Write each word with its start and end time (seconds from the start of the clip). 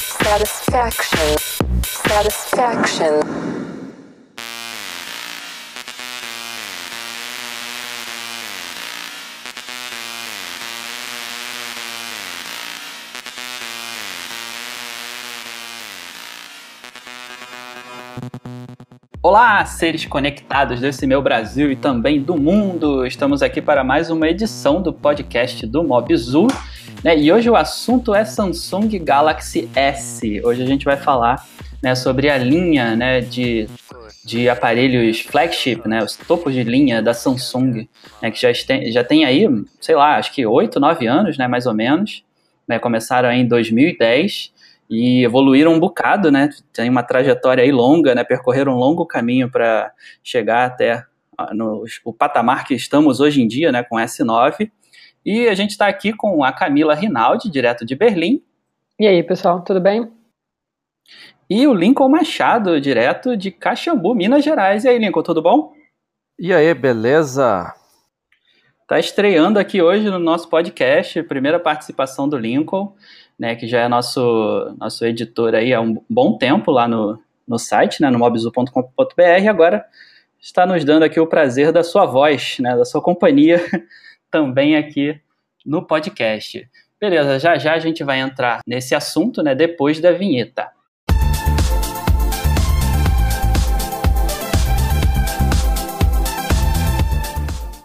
Satisfaction. 0.00 1.36
Satisfaction. 1.82 3.20
Olá, 19.20 19.64
seres 19.66 20.06
conectados 20.06 20.80
desse 20.80 21.06
meu 21.06 21.20
Brasil 21.20 21.72
e 21.72 21.76
também 21.76 22.22
do 22.22 22.36
mundo. 22.36 23.04
Estamos 23.04 23.42
aqui 23.42 23.60
para 23.60 23.82
mais 23.82 24.10
uma 24.10 24.28
edição 24.28 24.80
do 24.80 24.92
podcast 24.92 25.66
do 25.66 25.82
Mobzu. 25.82 26.46
Né? 27.02 27.16
E 27.16 27.32
hoje 27.32 27.48
o 27.48 27.54
assunto 27.54 28.14
é 28.14 28.24
Samsung 28.24 28.88
Galaxy 28.98 29.70
S. 29.74 30.40
Hoje 30.44 30.62
a 30.62 30.66
gente 30.66 30.84
vai 30.84 30.96
falar 30.96 31.46
né, 31.82 31.94
sobre 31.94 32.28
a 32.28 32.36
linha 32.36 32.96
né, 32.96 33.20
de, 33.20 33.68
de 34.24 34.48
aparelhos 34.48 35.20
flagship, 35.20 35.86
né, 35.86 36.02
os 36.02 36.16
topos 36.16 36.52
de 36.52 36.64
linha 36.64 37.00
da 37.00 37.14
Samsung, 37.14 37.88
né, 38.20 38.30
que 38.32 38.40
já 38.40 38.52
tem, 38.66 38.90
já 38.90 39.04
tem 39.04 39.24
aí, 39.24 39.46
sei 39.80 39.94
lá, 39.94 40.16
acho 40.16 40.32
que 40.32 40.44
8, 40.44 40.80
9 40.80 41.06
anos, 41.06 41.38
né, 41.38 41.46
mais 41.46 41.66
ou 41.66 41.74
menos. 41.74 42.24
Né, 42.66 42.78
começaram 42.78 43.30
em 43.30 43.46
2010 43.46 44.52
e 44.90 45.24
evoluíram 45.24 45.72
um 45.72 45.80
bocado, 45.80 46.30
né? 46.30 46.50
Tem 46.72 46.88
uma 46.88 47.02
trajetória 47.02 47.62
aí 47.62 47.70
longa, 47.70 48.14
né? 48.14 48.24
Percorreram 48.24 48.72
um 48.72 48.78
longo 48.78 49.06
caminho 49.06 49.50
para 49.50 49.90
chegar 50.22 50.66
até 50.66 51.04
no, 51.52 51.84
o 52.04 52.12
patamar 52.12 52.66
que 52.66 52.74
estamos 52.74 53.20
hoje 53.20 53.42
em 53.42 53.46
dia, 53.46 53.70
né? 53.70 53.82
Com 53.82 53.96
S9. 53.96 54.70
E 55.28 55.46
a 55.46 55.54
gente 55.54 55.72
está 55.72 55.86
aqui 55.86 56.10
com 56.10 56.42
a 56.42 56.50
Camila 56.50 56.94
Rinaldi, 56.94 57.50
direto 57.50 57.84
de 57.84 57.94
Berlim. 57.94 58.42
E 58.98 59.06
aí, 59.06 59.22
pessoal, 59.22 59.60
tudo 59.62 59.78
bem? 59.78 60.10
E 61.50 61.66
o 61.66 61.74
Lincoln 61.74 62.08
Machado, 62.08 62.80
direto 62.80 63.36
de 63.36 63.50
Caxambu, 63.50 64.14
Minas 64.14 64.42
Gerais. 64.42 64.84
E 64.84 64.88
aí, 64.88 64.98
Lincoln, 64.98 65.22
tudo 65.22 65.42
bom? 65.42 65.74
E 66.38 66.50
aí, 66.50 66.72
beleza? 66.72 67.74
Tá 68.86 68.98
estreando 68.98 69.58
aqui 69.58 69.82
hoje 69.82 70.08
no 70.08 70.18
nosso 70.18 70.48
podcast, 70.48 71.22
primeira 71.24 71.60
participação 71.60 72.26
do 72.26 72.38
Lincoln 72.38 72.94
né, 73.38 73.54
que 73.54 73.66
já 73.66 73.80
é 73.82 73.88
nosso, 73.88 74.74
nosso 74.78 75.04
editor 75.04 75.54
aí 75.54 75.72
há 75.72 75.80
um 75.80 76.02
bom 76.10 76.36
tempo 76.36 76.72
lá 76.72 76.88
no, 76.88 77.22
no 77.46 77.58
site, 77.58 78.02
né, 78.02 78.10
no 78.10 78.18
mobzu.com.br, 78.18 79.48
agora 79.48 79.84
está 80.40 80.66
nos 80.66 80.84
dando 80.84 81.04
aqui 81.04 81.20
o 81.20 81.26
prazer 81.26 81.70
da 81.70 81.84
sua 81.84 82.04
voz, 82.04 82.56
né, 82.58 82.76
da 82.76 82.84
sua 82.84 83.00
companhia 83.00 83.60
também 84.30 84.76
aqui 84.76 85.18
no 85.64 85.86
podcast. 85.86 86.68
Beleza, 87.00 87.38
já 87.38 87.56
já 87.58 87.74
a 87.74 87.78
gente 87.78 88.02
vai 88.02 88.20
entrar 88.20 88.60
nesse 88.66 88.94
assunto, 88.94 89.42
né, 89.42 89.54
depois 89.54 90.00
da 90.00 90.12
vinheta. 90.12 90.70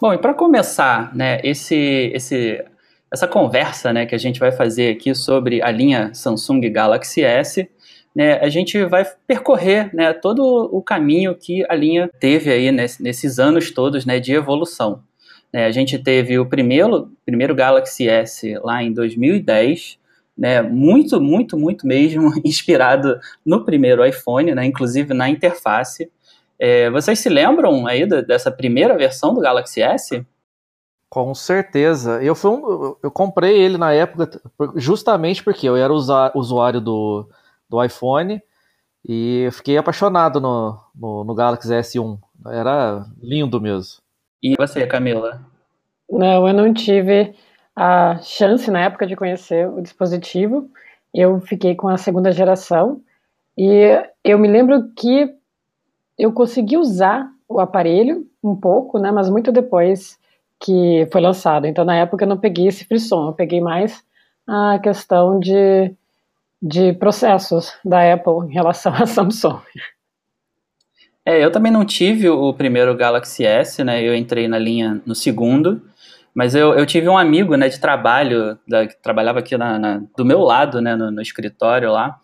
Bom, 0.02 0.13
e 0.13 0.17
para 0.17 0.33
começar, 0.33 1.16
né, 1.16 1.40
esse, 1.44 2.12
esse 2.13 2.62
essa 3.09 3.28
conversa 3.28 3.94
né, 3.94 4.06
que 4.06 4.16
a 4.16 4.18
gente 4.18 4.39
vai 4.39 4.51
fazer 4.51 4.95
aqui 4.95 5.13
sobre 5.13 5.62
a 5.62 5.69
linha 5.69 6.12
Samsung 6.13 6.59
Galaxy 6.72 7.23
S, 7.23 7.69
né, 8.13 8.39
a 8.39 8.50
gente 8.50 8.84
vai 8.85 9.06
percorrer 9.28 9.95
né, 9.95 10.12
todo 10.12 10.44
o 10.72 10.81
caminho 10.81 11.35
que 11.35 11.63
a 11.69 11.75
linha 11.75 12.09
teve 12.19 12.51
aí 12.51 12.72
nesse, 12.72 13.01
nesses 13.01 13.39
anos 13.39 13.72
todos 13.72 14.06
né, 14.06 14.19
de 14.19 14.34
evolução. 14.34 15.03
É, 15.53 15.66
a 15.66 15.72
gente 15.72 16.00
teve 16.00 16.40
o 16.40 16.47
primeiro, 16.47 17.12
primeiro 17.24 17.53
Galaxy 17.53 18.09
S 18.09 18.58
lá 18.64 18.81
em 18.81 18.91
2010, 18.91 20.00
né, 20.36 20.64
muito, 20.64 21.22
muito, 21.22 21.56
muito 21.56 21.86
mesmo 21.86 22.34
inspirado 22.44 23.19
no 23.46 23.63
primeiro 23.63 24.03
iPhone, 24.03 24.56
né, 24.56 24.66
inclusive 24.66 25.13
na 25.13 25.30
interface. 25.30 26.12
É, 26.58 26.90
vocês 26.90 27.19
se 27.19 27.30
lembram 27.30 27.86
aí 27.86 28.06
dessa 28.06 28.52
primeira 28.52 28.97
versão 28.97 29.34
do 29.34 29.42
Galaxy 29.42 29.81
S? 29.81 30.25
Com 31.09 31.36
certeza. 31.36 32.24
Eu, 32.24 32.34
fui 32.34 32.50
um, 32.50 32.96
eu 33.03 33.12
comprei 33.12 33.56
ele 33.59 33.78
na 33.78 33.94
época 33.94 34.42
justamente 34.75 35.44
porque 35.44 35.69
eu 35.69 35.75
era 35.75 35.94
usuário 35.94 36.81
do, 36.81 37.30
do 37.69 37.84
iPhone 37.84 38.42
e 39.08 39.47
fiquei 39.52 39.78
apaixonado 39.78 40.42
no, 40.42 40.80
no, 40.96 41.24
no, 41.24 41.36
Galaxy 41.36 41.69
S1. 41.69 42.18
Era 42.47 43.06
lindo 43.22 43.62
mesmo. 43.62 44.02
E 44.44 44.56
você, 44.58 44.86
Camila? 44.86 45.42
Não, 46.12 46.46
eu 46.46 46.54
não 46.54 46.74
tive 46.74 47.34
a 47.74 48.20
chance 48.22 48.70
na 48.70 48.81
época 48.81 49.08
de 49.08 49.16
conhecer 49.16 49.70
o 49.70 49.81
dispositivo. 49.81 50.70
Eu 51.14 51.40
fiquei 51.40 51.76
com 51.76 51.88
a 51.88 51.98
segunda 51.98 52.30
geração 52.30 53.02
e 53.58 54.04
eu 54.22 54.38
me 54.38 54.50
lembro 54.50 54.90
que 54.98 55.34
eu 56.20 56.34
consegui 56.34 56.76
usar 56.76 57.31
o 57.48 57.59
aparelho 57.59 58.28
um 58.44 58.56
pouco, 58.56 59.00
né, 59.00 59.12
mas 59.12 59.30
muito 59.30 59.52
depois 59.52 60.20
que 60.60 61.08
foi 61.12 61.22
lançado. 61.22 61.66
Então, 61.66 61.86
na 61.86 61.96
época, 61.96 62.25
eu 62.25 62.30
não 62.30 62.38
peguei 62.38 62.68
esse 62.68 62.84
frisson, 62.84 63.28
eu 63.28 63.34
peguei 63.34 63.62
mais 63.62 64.04
a 64.46 64.78
questão 64.80 65.40
de, 65.40 65.94
de 66.62 66.94
processos 66.94 67.74
da 67.84 68.14
Apple 68.14 68.50
em 68.50 68.54
relação 68.54 68.94
à 69.02 69.06
Samsung. 69.06 69.62
É, 71.25 71.44
eu 71.44 71.51
também 71.51 71.72
não 71.72 71.85
tive 71.85 72.29
o 72.29 72.53
primeiro 72.53 72.95
Galaxy 72.95 73.45
S, 73.45 73.84
né? 73.84 74.01
Eu 74.03 74.16
entrei 74.16 74.47
na 74.47 74.57
linha 74.57 75.01
no 75.06 75.16
segundo, 75.16 75.81
mas 76.35 76.56
eu, 76.56 76.73
eu 76.73 76.85
tive 76.85 77.07
um 77.07 77.17
amigo, 77.17 77.56
né, 77.56 77.69
de 77.69 77.79
trabalho, 77.79 78.57
da, 78.67 78.88
que 78.88 78.95
trabalhava 79.01 79.39
aqui 79.39 79.56
na, 79.57 79.79
na, 79.79 80.01
do 80.17 80.25
meu 80.25 80.39
lado, 80.41 80.81
né, 80.81 80.95
no, 80.95 81.12
no 81.12 81.22
escritório 81.22 81.91
lá, 81.91 82.19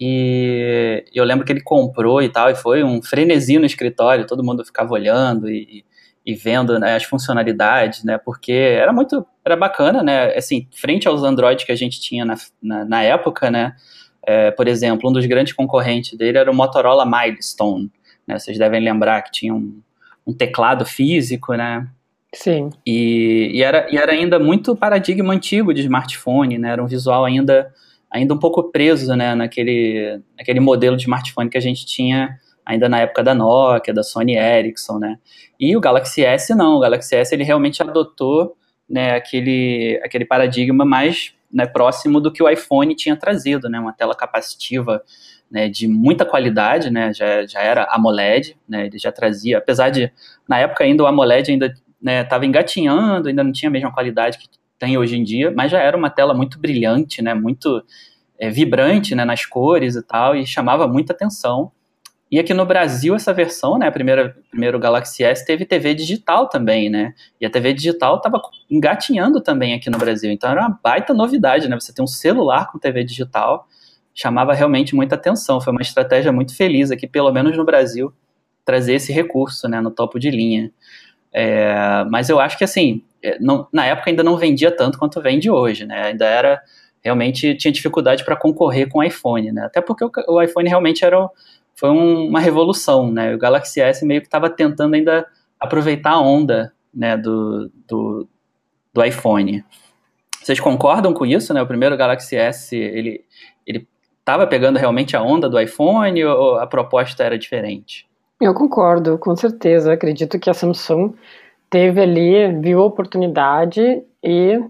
e 0.00 1.04
eu 1.14 1.24
lembro 1.24 1.44
que 1.44 1.52
ele 1.52 1.60
comprou 1.60 2.22
e 2.22 2.28
tal, 2.30 2.48
e 2.50 2.54
foi 2.54 2.82
um 2.82 3.02
frenesi 3.02 3.58
no 3.58 3.66
escritório, 3.66 4.26
todo 4.26 4.42
mundo 4.42 4.64
ficava 4.64 4.94
olhando 4.94 5.50
e, 5.50 5.84
e 6.24 6.34
vendo 6.34 6.78
né, 6.78 6.94
as 6.94 7.04
funcionalidades, 7.04 8.04
né? 8.04 8.16
Porque 8.16 8.52
era 8.52 8.92
muito, 8.92 9.26
era 9.44 9.56
bacana, 9.56 10.02
né? 10.02 10.34
Assim, 10.34 10.66
frente 10.74 11.06
aos 11.06 11.22
Android 11.22 11.66
que 11.66 11.72
a 11.72 11.76
gente 11.76 12.00
tinha 12.00 12.24
na, 12.24 12.34
na, 12.62 12.84
na 12.86 13.02
época, 13.02 13.50
né? 13.50 13.74
É, 14.26 14.50
por 14.50 14.68
exemplo, 14.68 15.10
um 15.10 15.12
dos 15.12 15.26
grandes 15.26 15.52
concorrentes 15.52 16.16
dele 16.16 16.38
era 16.38 16.50
o 16.50 16.54
Motorola 16.54 17.04
Milestone, 17.04 17.90
né? 18.30 18.38
Vocês 18.38 18.56
devem 18.56 18.80
lembrar 18.80 19.22
que 19.22 19.32
tinha 19.32 19.54
um, 19.54 19.80
um 20.26 20.32
teclado 20.32 20.86
físico, 20.86 21.54
né? 21.54 21.86
Sim. 22.32 22.70
E, 22.86 23.50
e, 23.54 23.62
era, 23.62 23.88
e 23.90 23.96
era 23.96 24.12
ainda 24.12 24.38
muito 24.38 24.76
paradigma 24.76 25.34
antigo 25.34 25.74
de 25.74 25.80
smartphone, 25.80 26.58
né? 26.58 26.70
Era 26.70 26.82
um 26.82 26.86
visual 26.86 27.24
ainda, 27.24 27.72
ainda 28.10 28.32
um 28.32 28.38
pouco 28.38 28.70
preso, 28.70 29.14
né? 29.16 29.34
Naquele, 29.34 30.20
naquele 30.38 30.60
modelo 30.60 30.96
de 30.96 31.02
smartphone 31.02 31.50
que 31.50 31.58
a 31.58 31.60
gente 31.60 31.84
tinha 31.84 32.38
ainda 32.64 32.88
na 32.88 33.00
época 33.00 33.22
da 33.22 33.34
Nokia, 33.34 33.92
da 33.92 34.04
Sony 34.04 34.36
Ericsson, 34.36 34.98
né? 34.98 35.18
E 35.58 35.76
o 35.76 35.80
Galaxy 35.80 36.24
S 36.24 36.54
não, 36.54 36.76
o 36.76 36.80
Galaxy 36.80 37.16
S 37.16 37.34
ele 37.34 37.42
realmente 37.42 37.82
adotou 37.82 38.56
né, 38.88 39.14
aquele, 39.14 40.00
aquele 40.04 40.24
paradigma 40.24 40.84
mais 40.84 41.34
né, 41.52 41.66
próximo 41.66 42.20
do 42.20 42.32
que 42.32 42.42
o 42.42 42.48
iPhone 42.48 42.94
tinha 42.94 43.16
trazido, 43.16 43.68
né? 43.68 43.80
Uma 43.80 43.92
tela 43.92 44.14
capacitiva 44.14 45.02
né, 45.50 45.68
de 45.68 45.88
muita 45.88 46.24
qualidade, 46.24 46.90
né? 46.90 47.12
Já, 47.12 47.44
já 47.46 47.60
era 47.60 47.84
AMOLED, 47.90 48.56
né? 48.68 48.86
Ele 48.86 48.98
já 48.98 49.10
trazia, 49.10 49.58
apesar 49.58 49.90
de 49.90 50.12
na 50.48 50.58
época 50.58 50.84
ainda 50.84 51.02
o 51.02 51.06
AMOLED 51.06 51.50
ainda 51.50 51.74
estava 52.22 52.42
né, 52.42 52.46
engatinhando, 52.46 53.28
ainda 53.28 53.42
não 53.42 53.52
tinha 53.52 53.68
a 53.68 53.72
mesma 53.72 53.92
qualidade 53.92 54.38
que 54.38 54.48
tem 54.78 54.96
hoje 54.96 55.16
em 55.16 55.24
dia, 55.24 55.50
mas 55.50 55.70
já 55.70 55.80
era 55.80 55.96
uma 55.96 56.08
tela 56.08 56.32
muito 56.32 56.58
brilhante, 56.58 57.20
né? 57.20 57.34
Muito 57.34 57.82
é, 58.38 58.48
vibrante, 58.48 59.14
né? 59.14 59.24
Nas 59.24 59.44
cores 59.44 59.96
e 59.96 60.02
tal, 60.02 60.36
e 60.36 60.46
chamava 60.46 60.86
muita 60.86 61.12
atenção. 61.12 61.72
E 62.30 62.38
aqui 62.38 62.54
no 62.54 62.64
Brasil, 62.64 63.12
essa 63.16 63.34
versão, 63.34 63.76
né, 63.76 63.88
a 63.88 63.90
primeira, 63.90 64.36
primeiro 64.50 64.78
Galaxy 64.78 65.24
S, 65.24 65.44
teve 65.44 65.66
TV 65.66 65.94
digital 65.94 66.48
também, 66.48 66.88
né? 66.88 67.12
E 67.40 67.44
a 67.44 67.50
TV 67.50 67.74
digital 67.74 68.18
estava 68.18 68.40
engatinhando 68.70 69.40
também 69.40 69.74
aqui 69.74 69.90
no 69.90 69.98
Brasil. 69.98 70.30
Então 70.30 70.48
era 70.48 70.60
uma 70.60 70.78
baita 70.80 71.12
novidade, 71.12 71.68
né? 71.68 71.74
Você 71.78 71.92
ter 71.92 72.02
um 72.02 72.06
celular 72.06 72.70
com 72.70 72.78
TV 72.78 73.02
digital 73.02 73.66
chamava 74.14 74.54
realmente 74.54 74.94
muita 74.94 75.14
atenção. 75.14 75.60
Foi 75.60 75.72
uma 75.72 75.82
estratégia 75.82 76.32
muito 76.32 76.56
feliz 76.56 76.90
aqui, 76.90 77.06
pelo 77.06 77.32
menos 77.32 77.56
no 77.56 77.64
Brasil, 77.64 78.12
trazer 78.64 78.94
esse 78.94 79.12
recurso, 79.12 79.68
né, 79.68 79.80
no 79.80 79.90
topo 79.90 80.18
de 80.18 80.30
linha. 80.30 80.70
É, 81.32 82.04
mas 82.10 82.28
eu 82.28 82.40
acho 82.40 82.58
que, 82.58 82.64
assim, 82.64 83.02
é, 83.22 83.38
não, 83.38 83.68
na 83.72 83.86
época 83.86 84.10
ainda 84.10 84.22
não 84.22 84.36
vendia 84.36 84.74
tanto 84.74 84.98
quanto 84.98 85.20
vende 85.20 85.50
hoje, 85.50 85.86
né? 85.86 86.06
Ainda 86.06 86.26
era 86.26 86.60
realmente 87.02 87.54
tinha 87.54 87.72
dificuldade 87.72 88.24
para 88.24 88.36
concorrer 88.36 88.88
com 88.88 88.98
o 88.98 89.02
iPhone, 89.02 89.52
né? 89.52 89.64
Até 89.64 89.80
porque 89.80 90.04
o, 90.04 90.10
o 90.28 90.42
iPhone 90.42 90.68
realmente 90.68 91.04
era 91.04 91.28
foi 91.74 91.90
um, 91.90 92.26
uma 92.28 92.40
revolução, 92.40 93.10
né? 93.10 93.34
O 93.34 93.38
Galaxy 93.38 93.80
S 93.80 94.04
meio 94.04 94.20
que 94.20 94.26
estava 94.26 94.50
tentando 94.50 94.94
ainda 94.94 95.26
aproveitar 95.58 96.12
a 96.12 96.20
onda, 96.20 96.72
né, 96.92 97.16
do, 97.16 97.70
do, 97.86 98.28
do 98.92 99.04
iPhone. 99.04 99.64
Vocês 100.42 100.58
concordam 100.58 101.12
com 101.12 101.24
isso, 101.24 101.54
né? 101.54 101.62
O 101.62 101.66
primeiro 101.66 101.96
Galaxy 101.96 102.36
S, 102.36 102.76
ele 102.76 103.24
ele 103.66 103.86
estava 104.30 104.46
pegando 104.46 104.78
realmente 104.78 105.16
a 105.16 105.22
onda 105.22 105.48
do 105.48 105.60
iPhone 105.60 106.24
ou 106.24 106.56
a 106.58 106.66
proposta 106.66 107.24
era 107.24 107.36
diferente? 107.36 108.06
Eu 108.40 108.54
concordo, 108.54 109.18
com 109.18 109.34
certeza. 109.34 109.92
Acredito 109.92 110.38
que 110.38 110.48
a 110.48 110.54
Samsung 110.54 111.12
teve 111.68 112.00
ali, 112.00 112.60
viu 112.60 112.80
a 112.80 112.86
oportunidade 112.86 114.02
e 114.22 114.60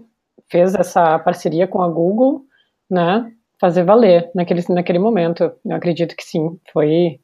fez 0.49 0.73
essa 0.75 1.17
parceria 1.19 1.67
com 1.67 1.81
a 1.81 1.87
Google, 1.87 2.41
né, 2.89 3.31
fazer 3.59 3.83
valer 3.83 4.29
naquele, 4.35 4.63
naquele 4.69 4.99
momento. 4.99 5.51
Eu 5.63 5.75
acredito 5.75 6.15
que 6.15 6.23
sim, 6.23 6.59
foi... 6.73 7.19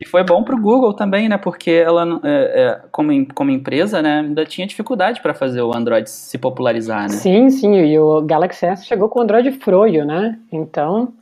E 0.00 0.06
foi 0.06 0.24
bom 0.24 0.42
para 0.42 0.56
o 0.56 0.60
Google 0.60 0.94
também, 0.94 1.28
né, 1.28 1.36
porque 1.36 1.70
ela, 1.70 2.20
é, 2.24 2.62
é, 2.62 2.80
como, 2.90 3.12
como 3.34 3.50
empresa, 3.50 4.00
né, 4.00 4.20
ainda 4.20 4.44
tinha 4.44 4.66
dificuldade 4.66 5.20
para 5.20 5.34
fazer 5.34 5.62
o 5.62 5.76
Android 5.76 6.08
se 6.08 6.38
popularizar, 6.38 7.02
né? 7.02 7.08
Sim, 7.08 7.50
sim, 7.50 7.74
e 7.74 7.98
o 7.98 8.22
Galaxy 8.22 8.66
S 8.66 8.86
chegou 8.86 9.08
com 9.08 9.20
o 9.20 9.22
Android 9.22 9.52
froio, 9.52 10.04
né, 10.04 10.38
então 10.50 11.12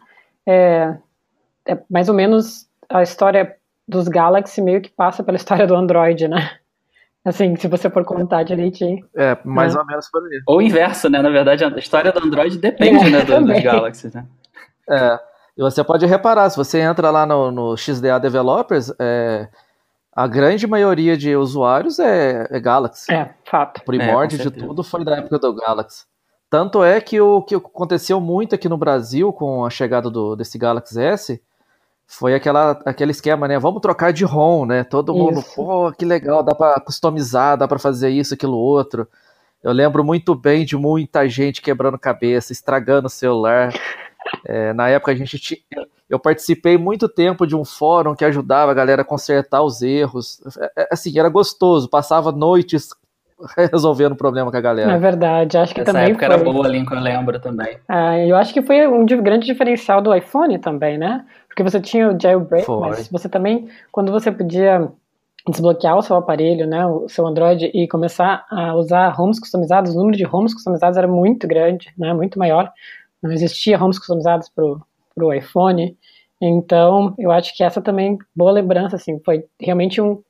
é, 0.46 0.96
é 1.66 1.78
mais 1.88 2.08
ou 2.08 2.14
menos 2.14 2.68
a 2.88 3.02
história 3.02 3.56
dos 3.86 4.08
Galaxy 4.08 4.60
meio 4.60 4.80
que 4.80 4.90
passa 4.90 5.22
pela 5.22 5.36
história 5.36 5.66
do 5.66 5.74
Android, 5.74 6.28
né? 6.28 6.50
Assim, 7.24 7.54
se 7.56 7.68
você 7.68 7.90
for 7.90 8.04
contar 8.04 8.44
direitinho. 8.44 9.06
É, 9.14 9.36
mais 9.44 9.74
é. 9.74 9.78
ou 9.78 9.84
menos 9.84 10.08
por 10.10 10.22
aí. 10.24 10.40
Ou 10.46 10.56
o 10.58 10.62
inverso, 10.62 11.10
né? 11.10 11.20
Na 11.20 11.28
verdade, 11.28 11.64
a 11.64 11.68
história 11.76 12.10
do 12.10 12.24
Android 12.24 12.56
depende, 12.56 13.06
é, 13.06 13.10
né, 13.10 13.22
do, 13.22 13.44
dos 13.44 13.62
Galaxy, 13.62 14.10
né? 14.14 14.26
É. 14.88 15.20
E 15.56 15.60
você 15.60 15.84
pode 15.84 16.06
reparar, 16.06 16.48
se 16.48 16.56
você 16.56 16.80
entra 16.80 17.10
lá 17.10 17.26
no, 17.26 17.50
no 17.50 17.76
XDA 17.76 18.18
Developers, 18.18 18.90
é, 18.98 19.48
a 20.12 20.26
grande 20.26 20.66
maioria 20.66 21.16
de 21.16 21.36
usuários 21.36 21.98
é, 21.98 22.46
é 22.50 22.58
Galaxy. 22.58 23.12
É, 23.12 23.34
fato. 23.44 23.78
O 23.78 23.84
primórdio 23.84 24.40
é, 24.40 24.42
de 24.42 24.50
tudo 24.50 24.82
foi 24.82 25.04
da 25.04 25.16
época 25.16 25.38
do 25.38 25.54
Galaxy. 25.54 26.04
Tanto 26.50 26.82
é 26.82 27.00
que 27.00 27.20
o 27.20 27.40
que 27.42 27.54
aconteceu 27.54 28.20
muito 28.20 28.56
aqui 28.56 28.68
no 28.68 28.76
Brasil 28.76 29.32
com 29.32 29.64
a 29.64 29.70
chegada 29.70 30.10
do, 30.10 30.34
desse 30.34 30.58
Galaxy 30.58 31.00
S 31.00 31.40
foi 32.04 32.34
aquela, 32.34 32.72
aquele 32.84 33.12
esquema, 33.12 33.46
né? 33.46 33.56
Vamos 33.56 33.80
trocar 33.80 34.12
de 34.12 34.24
ROM, 34.24 34.66
né? 34.66 34.82
Todo 34.82 35.14
mundo, 35.14 35.38
isso. 35.38 35.54
pô, 35.54 35.92
que 35.92 36.04
legal, 36.04 36.42
dá 36.42 36.52
para 36.52 36.80
customizar, 36.80 37.56
dá 37.56 37.68
para 37.68 37.78
fazer 37.78 38.10
isso, 38.10 38.34
aquilo, 38.34 38.56
outro. 38.56 39.06
Eu 39.62 39.70
lembro 39.70 40.02
muito 40.02 40.34
bem 40.34 40.64
de 40.64 40.76
muita 40.76 41.28
gente 41.28 41.62
quebrando 41.62 41.96
cabeça, 41.96 42.52
estragando 42.52 43.06
o 43.06 43.10
celular. 43.10 43.72
É, 44.44 44.72
na 44.72 44.88
época 44.88 45.12
a 45.12 45.14
gente 45.14 45.38
tinha, 45.38 45.60
eu 46.08 46.18
participei 46.18 46.76
muito 46.76 47.08
tempo 47.08 47.46
de 47.46 47.54
um 47.54 47.64
fórum 47.64 48.16
que 48.16 48.24
ajudava 48.24 48.72
a 48.72 48.74
galera 48.74 49.02
a 49.02 49.04
consertar 49.04 49.62
os 49.62 49.80
erros. 49.80 50.40
É, 50.58 50.82
é 50.82 50.88
assim, 50.90 51.16
era 51.16 51.28
gostoso, 51.28 51.88
passava 51.88 52.32
noites 52.32 52.90
resolvendo 53.72 54.12
o 54.12 54.16
problema 54.16 54.50
com 54.50 54.56
a 54.56 54.60
galera. 54.60 54.92
É 54.92 54.98
verdade, 54.98 55.58
acho 55.58 55.74
que 55.74 55.80
Essa 55.80 55.92
também 55.92 56.10
época 56.10 56.26
foi. 56.26 56.34
era 56.34 56.44
boa, 56.44 56.68
Lincoln, 56.68 56.96
eu 56.96 57.02
lembro 57.02 57.40
também. 57.40 57.78
Ah, 57.88 58.18
eu 58.18 58.36
acho 58.36 58.52
que 58.52 58.62
foi 58.62 58.86
um 58.86 59.04
grande 59.04 59.46
diferencial 59.46 60.00
do 60.00 60.14
iPhone 60.14 60.58
também, 60.58 60.98
né? 60.98 61.24
Porque 61.48 61.62
você 61.62 61.80
tinha 61.80 62.10
o 62.10 62.20
jailbreak, 62.20 62.64
foi. 62.66 62.88
mas 62.88 63.08
você 63.08 63.28
também, 63.28 63.68
quando 63.90 64.12
você 64.12 64.30
podia 64.30 64.90
desbloquear 65.48 65.96
o 65.96 66.02
seu 66.02 66.16
aparelho, 66.16 66.66
né, 66.66 66.86
o 66.86 67.08
seu 67.08 67.26
Android 67.26 67.70
e 67.72 67.88
começar 67.88 68.44
a 68.50 68.74
usar 68.74 69.18
homes 69.18 69.40
customizados, 69.40 69.94
o 69.94 69.98
número 69.98 70.16
de 70.16 70.26
homes 70.26 70.52
customizados 70.52 70.98
era 70.98 71.08
muito 71.08 71.48
grande, 71.48 71.92
né, 71.96 72.12
muito 72.12 72.38
maior. 72.38 72.70
Não 73.22 73.32
existia 73.32 73.82
homes 73.82 73.98
customizados 73.98 74.48
pro, 74.48 74.80
pro 75.14 75.32
iPhone. 75.32 75.96
Então, 76.40 77.14
eu 77.18 77.30
acho 77.30 77.54
que 77.56 77.62
essa 77.62 77.80
também 77.80 78.18
boa 78.34 78.52
lembrança 78.52 78.96
assim, 78.96 79.20
foi 79.24 79.44
realmente 79.60 80.00
um 80.00 80.22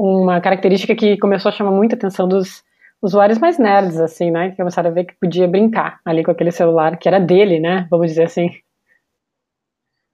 uma 0.00 0.40
característica 0.40 0.94
que 0.94 1.18
começou 1.18 1.50
a 1.50 1.52
chamar 1.52 1.72
muita 1.72 1.94
atenção 1.94 2.26
dos 2.26 2.64
usuários 3.02 3.38
mais 3.38 3.58
nerds, 3.58 4.00
assim, 4.00 4.30
né? 4.30 4.50
Que 4.50 4.56
começaram 4.56 4.90
a 4.90 4.92
ver 4.92 5.04
que 5.04 5.14
podia 5.14 5.46
brincar 5.46 6.00
ali 6.04 6.24
com 6.24 6.30
aquele 6.30 6.50
celular 6.50 6.96
que 6.96 7.06
era 7.06 7.20
dele, 7.20 7.60
né? 7.60 7.86
Vamos 7.90 8.06
dizer 8.08 8.24
assim. 8.24 8.50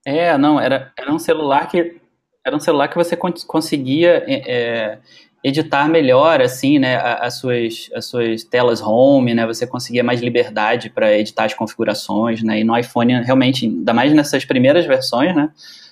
É, 0.04 0.36
não, 0.36 0.60
era, 0.60 0.92
era 0.98 1.12
um 1.12 1.18
celular 1.18 1.68
que 1.68 2.00
era 2.44 2.54
um 2.54 2.60
celular 2.60 2.88
que 2.88 2.96
você 2.96 3.16
conseguia 3.16 4.24
é, 4.26 4.52
é, 4.52 4.98
editar 5.42 5.88
melhor, 5.88 6.40
assim, 6.40 6.78
né? 6.78 6.96
As 6.96 7.34
suas, 7.38 7.88
as 7.94 8.06
suas 8.06 8.42
telas 8.42 8.80
home, 8.80 9.34
né? 9.34 9.46
Você 9.46 9.66
conseguia 9.66 10.02
mais 10.02 10.20
liberdade 10.20 10.90
para 10.90 11.16
editar 11.16 11.44
as 11.44 11.54
configurações, 11.54 12.42
né? 12.42 12.60
E 12.60 12.64
no 12.64 12.76
iPhone, 12.76 13.22
realmente, 13.22 13.66
ainda 13.66 13.92
mais 13.92 14.12
nessas 14.12 14.44
primeiras 14.44 14.84
versões, 14.84 15.34
né? 15.34 15.50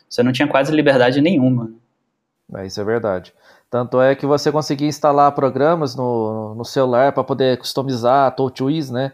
Você 0.09 0.23
não 0.23 0.33
tinha 0.33 0.49
quase 0.49 0.73
liberdade 0.73 1.21
nenhuma. 1.21 1.73
É, 2.57 2.67
isso 2.67 2.81
é 2.81 2.85
verdade. 2.85 3.33
Tanto 3.75 4.01
é 4.01 4.15
que 4.15 4.25
você 4.25 4.53
conseguia 4.53 4.87
instalar 4.87 5.33
programas 5.33 5.97
no, 5.97 6.55
no 6.55 6.65
celular 6.65 7.11
para 7.11 7.25
poder 7.25 7.59
customizar 7.59 8.33
TouchWiz, 8.37 8.89
né? 8.89 9.11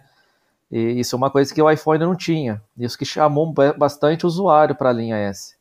E 0.70 1.00
isso 1.00 1.16
é 1.16 1.16
uma 1.16 1.30
coisa 1.30 1.54
que 1.54 1.62
o 1.62 1.70
iPhone 1.70 2.00
não 2.00 2.14
tinha. 2.14 2.60
Isso 2.76 2.98
que 2.98 3.06
chamou 3.06 3.54
bastante 3.78 4.26
usuário 4.26 4.74
para 4.74 4.90
a 4.90 4.92
linha 4.92 5.16
S. 5.16 5.56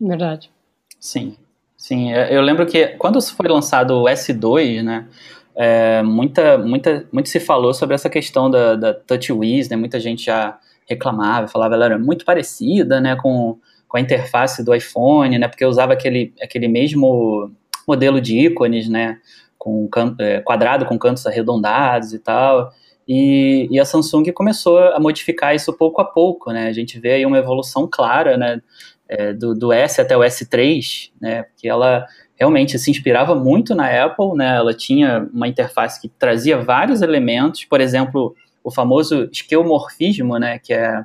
Verdade. 0.00 0.50
Sim, 0.98 1.36
sim. 1.76 2.10
É, 2.10 2.34
eu 2.34 2.40
lembro 2.40 2.64
que 2.64 2.86
quando 2.96 3.20
foi 3.20 3.46
lançado 3.50 3.98
o 3.98 4.04
S2, 4.04 4.82
né? 4.82 5.06
É, 5.54 6.02
muita, 6.02 6.56
muita, 6.56 7.06
muito 7.12 7.28
se 7.28 7.38
falou 7.38 7.74
sobre 7.74 7.94
essa 7.94 8.08
questão 8.08 8.50
da, 8.50 8.76
da 8.76 8.94
TouchWiz, 8.94 9.68
né? 9.68 9.76
Muita 9.76 10.00
gente 10.00 10.24
já 10.24 10.58
reclamava, 10.86 11.48
falava 11.48 11.74
ela 11.74 11.84
era 11.84 11.98
muito 11.98 12.24
parecida, 12.24 12.98
né? 12.98 13.14
Com 13.14 13.58
com 13.88 13.96
a 13.96 14.00
interface 14.00 14.62
do 14.62 14.74
iPhone, 14.74 15.38
né? 15.38 15.48
Porque 15.48 15.64
eu 15.64 15.68
usava 15.68 15.94
aquele, 15.94 16.32
aquele 16.40 16.68
mesmo 16.68 17.50
modelo 17.86 18.20
de 18.20 18.38
ícones, 18.38 18.88
né? 18.88 19.18
Com 19.56 19.88
é, 20.20 20.40
quadrado 20.40 20.84
com 20.84 20.98
cantos 20.98 21.26
arredondados 21.26 22.12
e 22.12 22.18
tal. 22.18 22.70
E, 23.08 23.66
e, 23.70 23.80
a 23.80 23.86
Samsung 23.86 24.30
começou 24.32 24.78
a 24.78 25.00
modificar 25.00 25.54
isso 25.54 25.72
pouco 25.72 26.00
a 26.00 26.04
pouco, 26.04 26.52
né? 26.52 26.68
A 26.68 26.72
gente 26.72 27.00
vê 27.00 27.12
aí 27.12 27.26
uma 27.26 27.38
evolução 27.38 27.88
clara, 27.90 28.36
né? 28.36 28.60
É, 29.08 29.32
do, 29.32 29.54
do 29.54 29.72
S 29.72 29.98
até 29.98 30.14
o 30.14 30.20
S3, 30.20 31.10
né? 31.18 31.44
Porque 31.44 31.66
ela 31.66 32.06
realmente 32.36 32.78
se 32.78 32.90
inspirava 32.90 33.34
muito 33.34 33.74
na 33.74 34.04
Apple, 34.04 34.34
né? 34.34 34.56
Ela 34.56 34.74
tinha 34.74 35.26
uma 35.32 35.48
interface 35.48 35.98
que 35.98 36.08
trazia 36.08 36.58
vários 36.58 37.00
elementos, 37.00 37.64
por 37.64 37.80
exemplo, 37.80 38.34
o 38.62 38.70
famoso 38.70 39.26
esquemorfismo, 39.32 40.38
né? 40.38 40.58
Que 40.58 40.74
é 40.74 41.04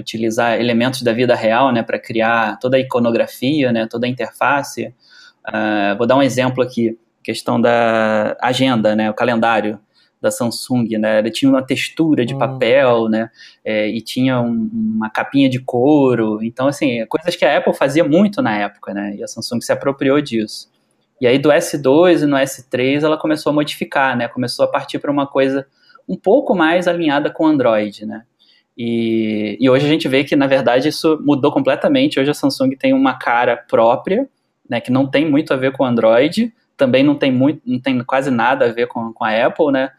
utilizar 0.00 0.58
elementos 0.58 1.02
da 1.02 1.12
vida 1.12 1.34
real, 1.34 1.72
né, 1.72 1.82
para 1.82 1.98
criar 1.98 2.58
toda 2.58 2.76
a 2.76 2.80
iconografia, 2.80 3.72
né, 3.72 3.86
toda 3.86 4.06
a 4.06 4.08
interface. 4.08 4.94
Uh, 5.48 5.96
vou 5.96 6.06
dar 6.06 6.16
um 6.16 6.22
exemplo 6.22 6.62
aqui, 6.62 6.98
questão 7.22 7.60
da 7.60 8.36
agenda, 8.40 8.96
né, 8.96 9.10
o 9.10 9.14
calendário 9.14 9.78
da 10.20 10.30
Samsung, 10.30 10.98
né, 10.98 11.18
ele 11.18 11.30
tinha 11.30 11.50
uma 11.50 11.62
textura 11.62 12.26
de 12.26 12.34
hum. 12.34 12.38
papel, 12.38 13.08
né, 13.08 13.30
é, 13.64 13.88
e 13.88 14.02
tinha 14.02 14.40
um, 14.40 14.70
uma 14.72 15.08
capinha 15.08 15.48
de 15.48 15.58
couro, 15.58 16.42
então, 16.42 16.68
assim, 16.68 17.06
coisas 17.06 17.34
que 17.34 17.44
a 17.44 17.56
Apple 17.56 17.74
fazia 17.74 18.04
muito 18.04 18.42
na 18.42 18.54
época, 18.56 18.92
né, 18.92 19.16
e 19.16 19.24
a 19.24 19.26
Samsung 19.26 19.60
se 19.62 19.72
apropriou 19.72 20.20
disso. 20.20 20.70
E 21.20 21.26
aí 21.26 21.38
do 21.38 21.50
S2 21.50 22.22
e 22.22 22.26
no 22.26 22.36
S3 22.36 23.02
ela 23.02 23.16
começou 23.16 23.50
a 23.50 23.52
modificar, 23.54 24.16
né, 24.16 24.28
começou 24.28 24.64
a 24.64 24.68
partir 24.68 24.98
para 24.98 25.10
uma 25.10 25.26
coisa 25.26 25.66
um 26.08 26.16
pouco 26.16 26.54
mais 26.54 26.86
alinhada 26.86 27.30
com 27.30 27.46
Android, 27.46 28.04
né, 28.04 28.24
e, 28.82 29.58
e, 29.60 29.68
hoje 29.68 29.84
a 29.84 29.88
gente 29.90 30.08
vê 30.08 30.24
que, 30.24 30.34
na 30.34 30.46
verdade, 30.46 30.88
isso 30.88 31.22
mudou 31.22 31.52
completamente. 31.52 32.18
Hoje 32.18 32.30
a 32.30 32.34
Samsung 32.34 32.70
tem 32.78 32.94
uma 32.94 33.12
cara 33.12 33.54
própria, 33.54 34.26
né, 34.66 34.80
que 34.80 34.90
não 34.90 35.06
tem 35.06 35.30
muito 35.30 35.52
a 35.52 35.56
ver 35.58 35.72
com 35.72 35.82
o 35.82 35.86
Android, 35.86 36.50
também 36.78 37.04
não 37.04 37.14
tem, 37.14 37.30
muito, 37.30 37.60
não 37.66 37.78
tem 37.78 38.02
quase 38.02 38.30
nada 38.30 38.64
a 38.64 38.72
ver 38.72 38.86
com, 38.86 39.12
com 39.12 39.22
a 39.22 39.46
Apple, 39.46 39.70
né? 39.70 39.90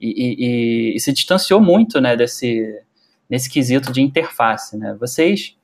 E, 0.00 0.08
e, 0.08 0.96
e 0.96 1.00
se 1.00 1.12
distanciou 1.12 1.60
muito 1.60 2.00
né, 2.00 2.16
desse, 2.16 2.82
nesse 3.28 3.50
quesito 3.50 3.92
de 3.92 4.00
interface. 4.00 4.74
Né? 4.74 4.96
Vocês 4.98 5.54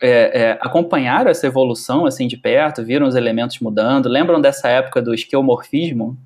é, 0.00 0.08
é, 0.40 0.58
acompanharam 0.62 1.30
essa 1.30 1.46
evolução 1.46 2.06
assim 2.06 2.26
de 2.26 2.38
perto, 2.38 2.82
viram 2.82 3.06
os 3.06 3.14
elementos 3.14 3.58
mudando? 3.60 4.08
Lembram 4.08 4.40
dessa 4.40 4.70
época 4.70 5.02
do 5.02 5.12
esquemorfismo? 5.12 6.16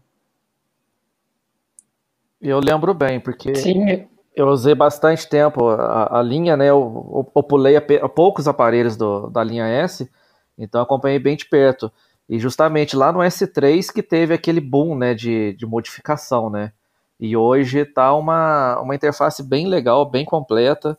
Eu 2.40 2.60
lembro 2.60 2.94
bem, 2.94 3.18
porque 3.18 3.56
Sim. 3.56 4.06
Eu 4.34 4.48
usei 4.48 4.74
bastante 4.74 5.28
tempo 5.28 5.68
a, 5.68 6.18
a 6.18 6.22
linha, 6.22 6.56
né? 6.56 6.68
Eu, 6.68 7.30
eu 7.34 7.42
pulei 7.42 7.76
a, 7.76 7.82
a, 8.02 8.08
poucos 8.08 8.48
aparelhos 8.48 8.96
do, 8.96 9.30
da 9.30 9.44
linha 9.44 9.66
S, 9.66 10.10
então 10.58 10.82
acompanhei 10.82 11.18
bem 11.18 11.36
de 11.36 11.46
perto. 11.46 11.90
E 12.28 12.38
justamente 12.38 12.96
lá 12.96 13.12
no 13.12 13.20
S3 13.20 13.92
que 13.92 14.02
teve 14.02 14.34
aquele 14.34 14.60
boom, 14.60 14.96
né, 14.96 15.14
de, 15.14 15.52
de 15.52 15.66
modificação, 15.66 16.50
né? 16.50 16.72
E 17.20 17.36
hoje 17.36 17.84
tá 17.84 18.14
uma, 18.14 18.80
uma 18.80 18.94
interface 18.94 19.42
bem 19.42 19.68
legal, 19.68 20.04
bem 20.04 20.24
completa. 20.24 20.98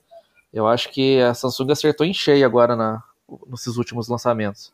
Eu 0.53 0.67
acho 0.67 0.89
que 0.89 1.19
a 1.21 1.33
Samsung 1.33 1.71
acertou 1.71 2.05
em 2.05 2.13
cheio 2.13 2.45
agora 2.45 2.75
na, 2.75 3.03
nesses 3.47 3.75
últimos 3.75 4.07
lançamentos. 4.07 4.71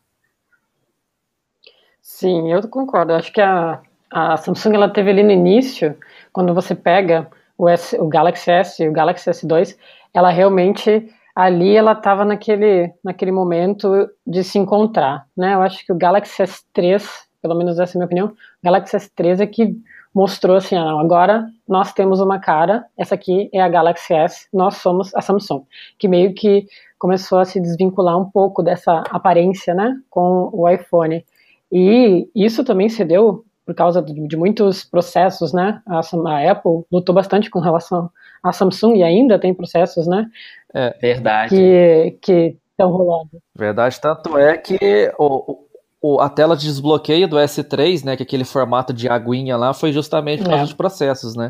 Sim, 2.00 2.52
eu 2.52 2.66
concordo. 2.68 3.12
acho 3.12 3.32
que 3.32 3.40
a, 3.40 3.80
a 4.10 4.36
Samsung 4.36 4.74
ela 4.74 4.88
teve 4.88 5.10
ali 5.10 5.22
no 5.22 5.32
início, 5.32 5.96
quando 6.32 6.54
você 6.54 6.74
pega 6.74 7.28
o, 7.62 7.68
S, 7.68 7.96
o 7.96 8.08
Galaxy 8.08 8.50
S 8.50 8.82
e 8.82 8.88
o 8.88 8.92
Galaxy 8.92 9.30
S2, 9.30 9.76
ela 10.12 10.30
realmente 10.30 11.08
ali 11.34 11.76
ela 11.76 11.92
estava 11.92 12.24
naquele, 12.24 12.92
naquele 13.04 13.30
momento 13.30 14.10
de 14.26 14.42
se 14.42 14.58
encontrar, 14.58 15.26
né? 15.36 15.54
Eu 15.54 15.62
acho 15.62 15.86
que 15.86 15.92
o 15.92 15.96
Galaxy 15.96 16.42
S3, 16.42 17.08
pelo 17.40 17.54
menos 17.54 17.78
essa 17.78 17.92
é 17.92 17.94
a 17.96 17.98
minha 17.98 18.06
opinião, 18.06 18.26
o 18.26 18.34
Galaxy 18.64 18.96
S3 18.96 19.40
é 19.40 19.46
que 19.46 19.76
mostrou 20.12 20.56
assim, 20.56 20.74
ah, 20.74 21.00
agora 21.00 21.46
nós 21.66 21.92
temos 21.92 22.20
uma 22.20 22.40
cara, 22.40 22.84
essa 22.98 23.14
aqui 23.14 23.48
é 23.52 23.60
a 23.60 23.68
Galaxy 23.68 24.12
S, 24.12 24.48
nós 24.52 24.78
somos 24.78 25.14
a 25.14 25.22
Samsung, 25.22 25.62
que 26.00 26.08
meio 26.08 26.34
que 26.34 26.66
começou 26.98 27.38
a 27.38 27.44
se 27.44 27.60
desvincular 27.60 28.18
um 28.18 28.28
pouco 28.28 28.60
dessa 28.60 29.04
aparência, 29.08 29.72
né, 29.72 29.96
com 30.10 30.50
o 30.52 30.68
iPhone. 30.68 31.24
E 31.70 32.28
isso 32.34 32.64
também 32.64 32.88
se 32.88 33.04
deu 33.04 33.44
por 33.72 33.74
causa 33.74 34.02
de, 34.02 34.28
de 34.28 34.36
muitos 34.36 34.84
processos, 34.84 35.52
né? 35.52 35.80
A, 35.86 36.00
a, 36.00 36.50
Apple 36.50 36.84
lutou 36.92 37.14
bastante 37.14 37.48
com 37.48 37.58
relação 37.58 38.10
à 38.42 38.52
Samsung 38.52 38.96
e 38.96 39.02
ainda 39.02 39.38
tem 39.38 39.54
processos, 39.54 40.06
né? 40.06 40.26
É 40.74 40.90
verdade. 41.00 41.56
Que 41.56 42.18
que 42.20 42.56
estão 42.70 42.90
rolando. 42.90 43.30
Verdade, 43.56 43.98
tanto 44.00 44.36
é 44.36 44.56
que 44.58 45.12
o, 45.18 45.58
o, 46.00 46.20
a 46.20 46.28
tela 46.28 46.56
de 46.56 46.66
desbloqueio 46.66 47.26
do 47.26 47.36
S3, 47.36 48.04
né, 48.04 48.16
que 48.16 48.22
é 48.22 48.26
aquele 48.26 48.44
formato 48.44 48.92
de 48.92 49.08
aguinha 49.08 49.56
lá, 49.56 49.72
foi 49.72 49.92
justamente 49.92 50.42
por 50.42 50.50
causa 50.50 50.62
é. 50.62 50.66
dos 50.66 50.74
processos, 50.74 51.34
né? 51.34 51.48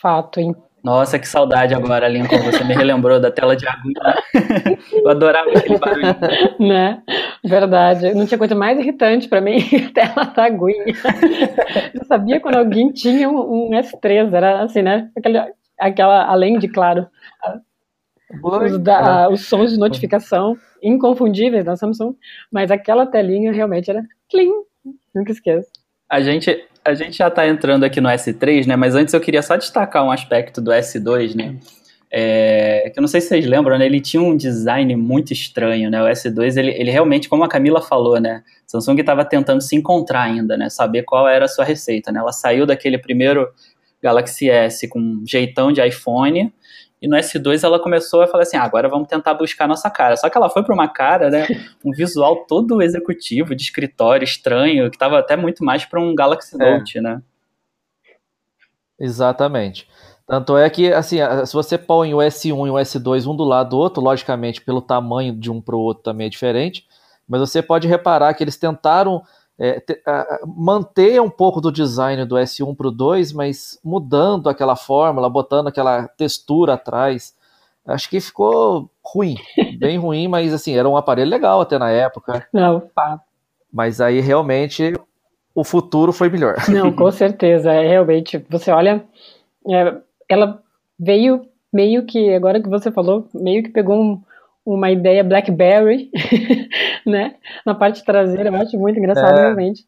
Fato. 0.00 0.40
Nossa, 0.84 1.18
que 1.18 1.26
saudade 1.26 1.74
agora, 1.74 2.06
Lincoln. 2.06 2.38
Você 2.42 2.62
me 2.62 2.72
relembrou 2.72 3.18
da 3.18 3.28
tela 3.28 3.56
de 3.56 3.66
aguinha. 3.66 4.14
Eu 4.92 5.08
adorava 5.08 5.50
aquele 5.50 5.78
barulho. 5.78 6.06
Né? 6.60 7.02
Verdade. 7.46 8.12
Não 8.12 8.26
tinha 8.26 8.38
coisa 8.38 8.54
mais 8.54 8.78
irritante 8.78 9.28
para 9.28 9.40
mim 9.40 9.60
que 9.60 9.76
a 9.76 9.90
tela 9.92 10.24
da 10.24 10.44
aguinha. 10.44 10.84
Eu 11.94 12.04
sabia 12.04 12.40
quando 12.40 12.56
alguém 12.56 12.90
tinha 12.92 13.28
um, 13.28 13.68
um 13.68 13.70
S3, 13.70 14.32
era 14.32 14.62
assim, 14.62 14.82
né? 14.82 15.10
Aquela, 15.16 15.48
aquela 15.78 16.24
além 16.26 16.58
de, 16.58 16.66
claro, 16.66 17.06
os, 18.42 18.78
da, 18.78 19.28
os, 19.28 19.46
sons 19.46 19.70
de 19.70 19.78
notificação 19.78 20.56
inconfundíveis 20.82 21.64
da 21.64 21.76
Samsung, 21.76 22.14
mas 22.50 22.70
aquela 22.70 23.06
telinha 23.06 23.52
realmente 23.52 23.90
era 23.90 24.02
clean, 24.28 24.52
nunca 25.14 25.30
esqueço. 25.30 25.68
A 26.08 26.20
gente, 26.20 26.66
a 26.84 26.94
gente 26.94 27.16
já 27.16 27.28
está 27.28 27.46
entrando 27.46 27.84
aqui 27.84 28.00
no 28.00 28.08
S3, 28.08 28.66
né? 28.66 28.76
Mas 28.76 28.94
antes 28.94 29.14
eu 29.14 29.20
queria 29.20 29.42
só 29.42 29.56
destacar 29.56 30.04
um 30.04 30.10
aspecto 30.10 30.60
do 30.60 30.70
S2, 30.70 31.34
né? 31.34 31.56
É, 32.10 32.90
que 32.92 32.98
eu 32.98 33.00
não 33.00 33.08
sei 33.08 33.20
se 33.20 33.28
vocês 33.28 33.46
lembram, 33.46 33.78
né? 33.78 33.86
Ele 33.86 34.00
tinha 34.00 34.22
um 34.22 34.36
design 34.36 34.94
muito 34.96 35.32
estranho, 35.32 35.90
né? 35.90 36.02
O 36.02 36.06
S2, 36.06 36.56
ele, 36.56 36.70
ele 36.72 36.90
realmente, 36.90 37.28
como 37.28 37.44
a 37.44 37.48
Camila 37.48 37.82
falou, 37.82 38.20
né? 38.20 38.42
Samsung 38.66 39.00
estava 39.00 39.24
tentando 39.24 39.60
se 39.60 39.74
encontrar 39.76 40.22
ainda, 40.22 40.56
né? 40.56 40.68
Saber 40.68 41.02
qual 41.02 41.28
era 41.28 41.44
a 41.46 41.48
sua 41.48 41.64
receita, 41.64 42.12
né? 42.12 42.20
Ela 42.20 42.32
saiu 42.32 42.64
daquele 42.64 42.98
primeiro 42.98 43.48
Galaxy 44.02 44.48
S 44.48 44.86
com 44.88 45.00
um 45.00 45.24
jeitão 45.26 45.72
de 45.72 45.84
iPhone 45.84 46.52
e 47.00 47.06
no 47.06 47.16
S2 47.16 47.62
ela 47.62 47.78
começou 47.78 48.22
a 48.22 48.26
falar 48.26 48.42
assim: 48.42 48.56
ah, 48.56 48.62
agora 48.62 48.88
vamos 48.88 49.08
tentar 49.08 49.34
buscar 49.34 49.68
nossa 49.68 49.90
cara. 49.90 50.16
Só 50.16 50.30
que 50.30 50.36
ela 50.36 50.48
foi 50.48 50.62
para 50.62 50.74
uma 50.74 50.88
cara, 50.88 51.30
né? 51.30 51.46
Um 51.84 51.90
visual 51.92 52.46
todo 52.46 52.80
executivo, 52.82 53.54
de 53.54 53.62
escritório, 53.62 54.24
estranho, 54.24 54.90
que 54.90 54.96
estava 54.96 55.18
até 55.18 55.36
muito 55.36 55.62
mais 55.62 55.84
para 55.84 56.00
um 56.00 56.14
Galaxy 56.14 56.56
é. 56.58 56.58
Note, 56.58 56.98
é. 56.98 57.00
né? 57.02 57.22
Exatamente. 58.98 59.86
Tanto 60.26 60.56
é 60.56 60.68
que, 60.68 60.92
assim, 60.92 61.18
se 61.44 61.52
você 61.52 61.78
põe 61.78 62.12
o 62.12 62.18
S1 62.18 62.66
e 62.66 62.70
o 62.70 62.74
S2 62.74 63.30
um 63.30 63.36
do 63.36 63.44
lado 63.44 63.70
do 63.70 63.78
outro, 63.78 64.02
logicamente, 64.02 64.60
pelo 64.60 64.82
tamanho 64.82 65.32
de 65.32 65.50
um 65.50 65.60
para 65.60 65.76
o 65.76 65.80
outro 65.80 66.02
também 66.02 66.26
é 66.26 66.30
diferente, 66.30 66.84
mas 67.28 67.40
você 67.40 67.62
pode 67.62 67.86
reparar 67.86 68.34
que 68.34 68.42
eles 68.42 68.56
tentaram 68.56 69.22
é, 69.58 69.80
te, 69.80 70.02
a, 70.04 70.40
manter 70.44 71.20
um 71.22 71.30
pouco 71.30 71.60
do 71.60 71.70
design 71.70 72.24
do 72.24 72.34
S1 72.34 72.76
para 72.76 72.88
o 72.88 72.90
2, 72.90 73.32
mas 73.32 73.78
mudando 73.84 74.48
aquela 74.48 74.74
fórmula, 74.74 75.30
botando 75.30 75.68
aquela 75.68 76.08
textura 76.08 76.74
atrás. 76.74 77.34
Acho 77.86 78.10
que 78.10 78.20
ficou 78.20 78.90
ruim, 79.04 79.36
bem 79.78 79.96
ruim, 79.96 80.26
mas 80.26 80.52
assim, 80.52 80.76
era 80.76 80.88
um 80.88 80.96
aparelho 80.96 81.30
legal 81.30 81.60
até 81.60 81.78
na 81.78 81.90
época. 81.90 82.46
Não, 82.52 82.80
pá. 82.80 83.20
Mas 83.72 84.00
aí 84.00 84.20
realmente 84.20 84.92
o 85.54 85.62
futuro 85.62 86.12
foi 86.12 86.28
melhor. 86.28 86.56
Não, 86.68 86.92
com 86.92 87.10
certeza. 87.12 87.72
É, 87.72 87.86
realmente, 87.86 88.44
você 88.50 88.70
olha, 88.70 89.04
é, 89.68 89.96
ela 90.28 90.62
veio 90.98 91.46
meio 91.72 92.04
que, 92.04 92.32
agora 92.32 92.60
que 92.60 92.68
você 92.68 92.90
falou, 92.90 93.28
meio 93.34 93.62
que 93.62 93.70
pegou 93.70 94.00
um, 94.00 94.22
uma 94.64 94.90
ideia 94.90 95.22
BlackBerry, 95.22 96.10
né? 97.06 97.34
Na 97.64 97.74
parte 97.74 98.04
traseira, 98.04 98.48
eu 98.48 98.56
acho 98.56 98.78
muito 98.78 98.98
engraçado, 98.98 99.38
é. 99.38 99.42
realmente. 99.42 99.84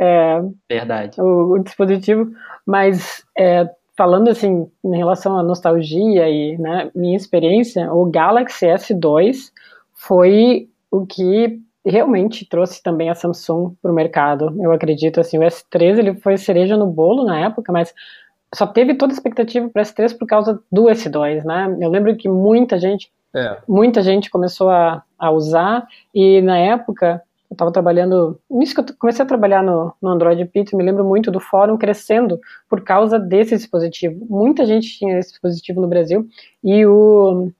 É, 0.00 0.40
Verdade. 0.68 1.20
O, 1.20 1.54
o, 1.54 1.58
dispositivo, 1.58 2.30
mas 2.66 3.24
é, 3.36 3.68
falando 3.96 4.28
assim, 4.28 4.70
em 4.84 4.96
relação 4.96 5.38
à 5.38 5.42
nostalgia 5.42 6.28
e 6.28 6.56
né, 6.58 6.90
minha 6.94 7.16
experiência, 7.16 7.92
o 7.92 8.06
Galaxy 8.06 8.66
S2 8.66 9.50
foi 9.92 10.68
o 10.90 11.04
que 11.04 11.60
realmente 11.84 12.46
trouxe 12.46 12.82
também 12.82 13.10
a 13.10 13.14
Samsung 13.14 13.74
para 13.82 13.90
o 13.90 13.94
mercado. 13.94 14.54
Eu 14.62 14.72
acredito 14.72 15.20
assim, 15.20 15.38
o 15.38 15.42
S3 15.42 15.98
ele 15.98 16.14
foi 16.14 16.36
cereja 16.36 16.76
no 16.76 16.86
bolo 16.86 17.24
na 17.24 17.40
época, 17.40 17.72
mas 17.72 17.92
só 18.54 18.66
teve 18.66 18.94
toda 18.94 19.12
a 19.12 19.14
expectativa 19.14 19.68
para 19.68 19.82
o 19.82 19.84
S3 19.84 20.16
por 20.16 20.26
causa 20.26 20.62
do 20.70 20.84
S2, 20.84 21.44
né? 21.44 21.76
Eu 21.80 21.90
lembro 21.90 22.16
que 22.16 22.28
muita 22.28 22.78
gente 22.78 23.10
é. 23.34 23.58
Muita 23.68 24.02
gente 24.02 24.30
começou 24.30 24.70
a, 24.70 25.02
a 25.18 25.30
usar, 25.30 25.86
e 26.14 26.40
na 26.40 26.58
época 26.58 27.22
eu 27.50 27.54
estava 27.54 27.72
trabalhando, 27.72 28.38
nisso 28.50 28.74
que 28.74 28.80
eu 28.80 28.96
comecei 28.98 29.24
a 29.24 29.28
trabalhar 29.28 29.62
no, 29.62 29.92
no 30.02 30.10
Android 30.10 30.44
Pizza, 30.46 30.76
me 30.76 30.84
lembro 30.84 31.04
muito 31.04 31.30
do 31.30 31.40
fórum 31.40 31.78
crescendo 31.78 32.38
por 32.68 32.82
causa 32.82 33.18
desse 33.18 33.56
dispositivo. 33.56 34.26
Muita 34.28 34.66
gente 34.66 34.98
tinha 34.98 35.18
esse 35.18 35.30
dispositivo 35.30 35.80
no 35.80 35.88
Brasil, 35.88 36.26
e 36.62 36.84
o, 36.84 37.50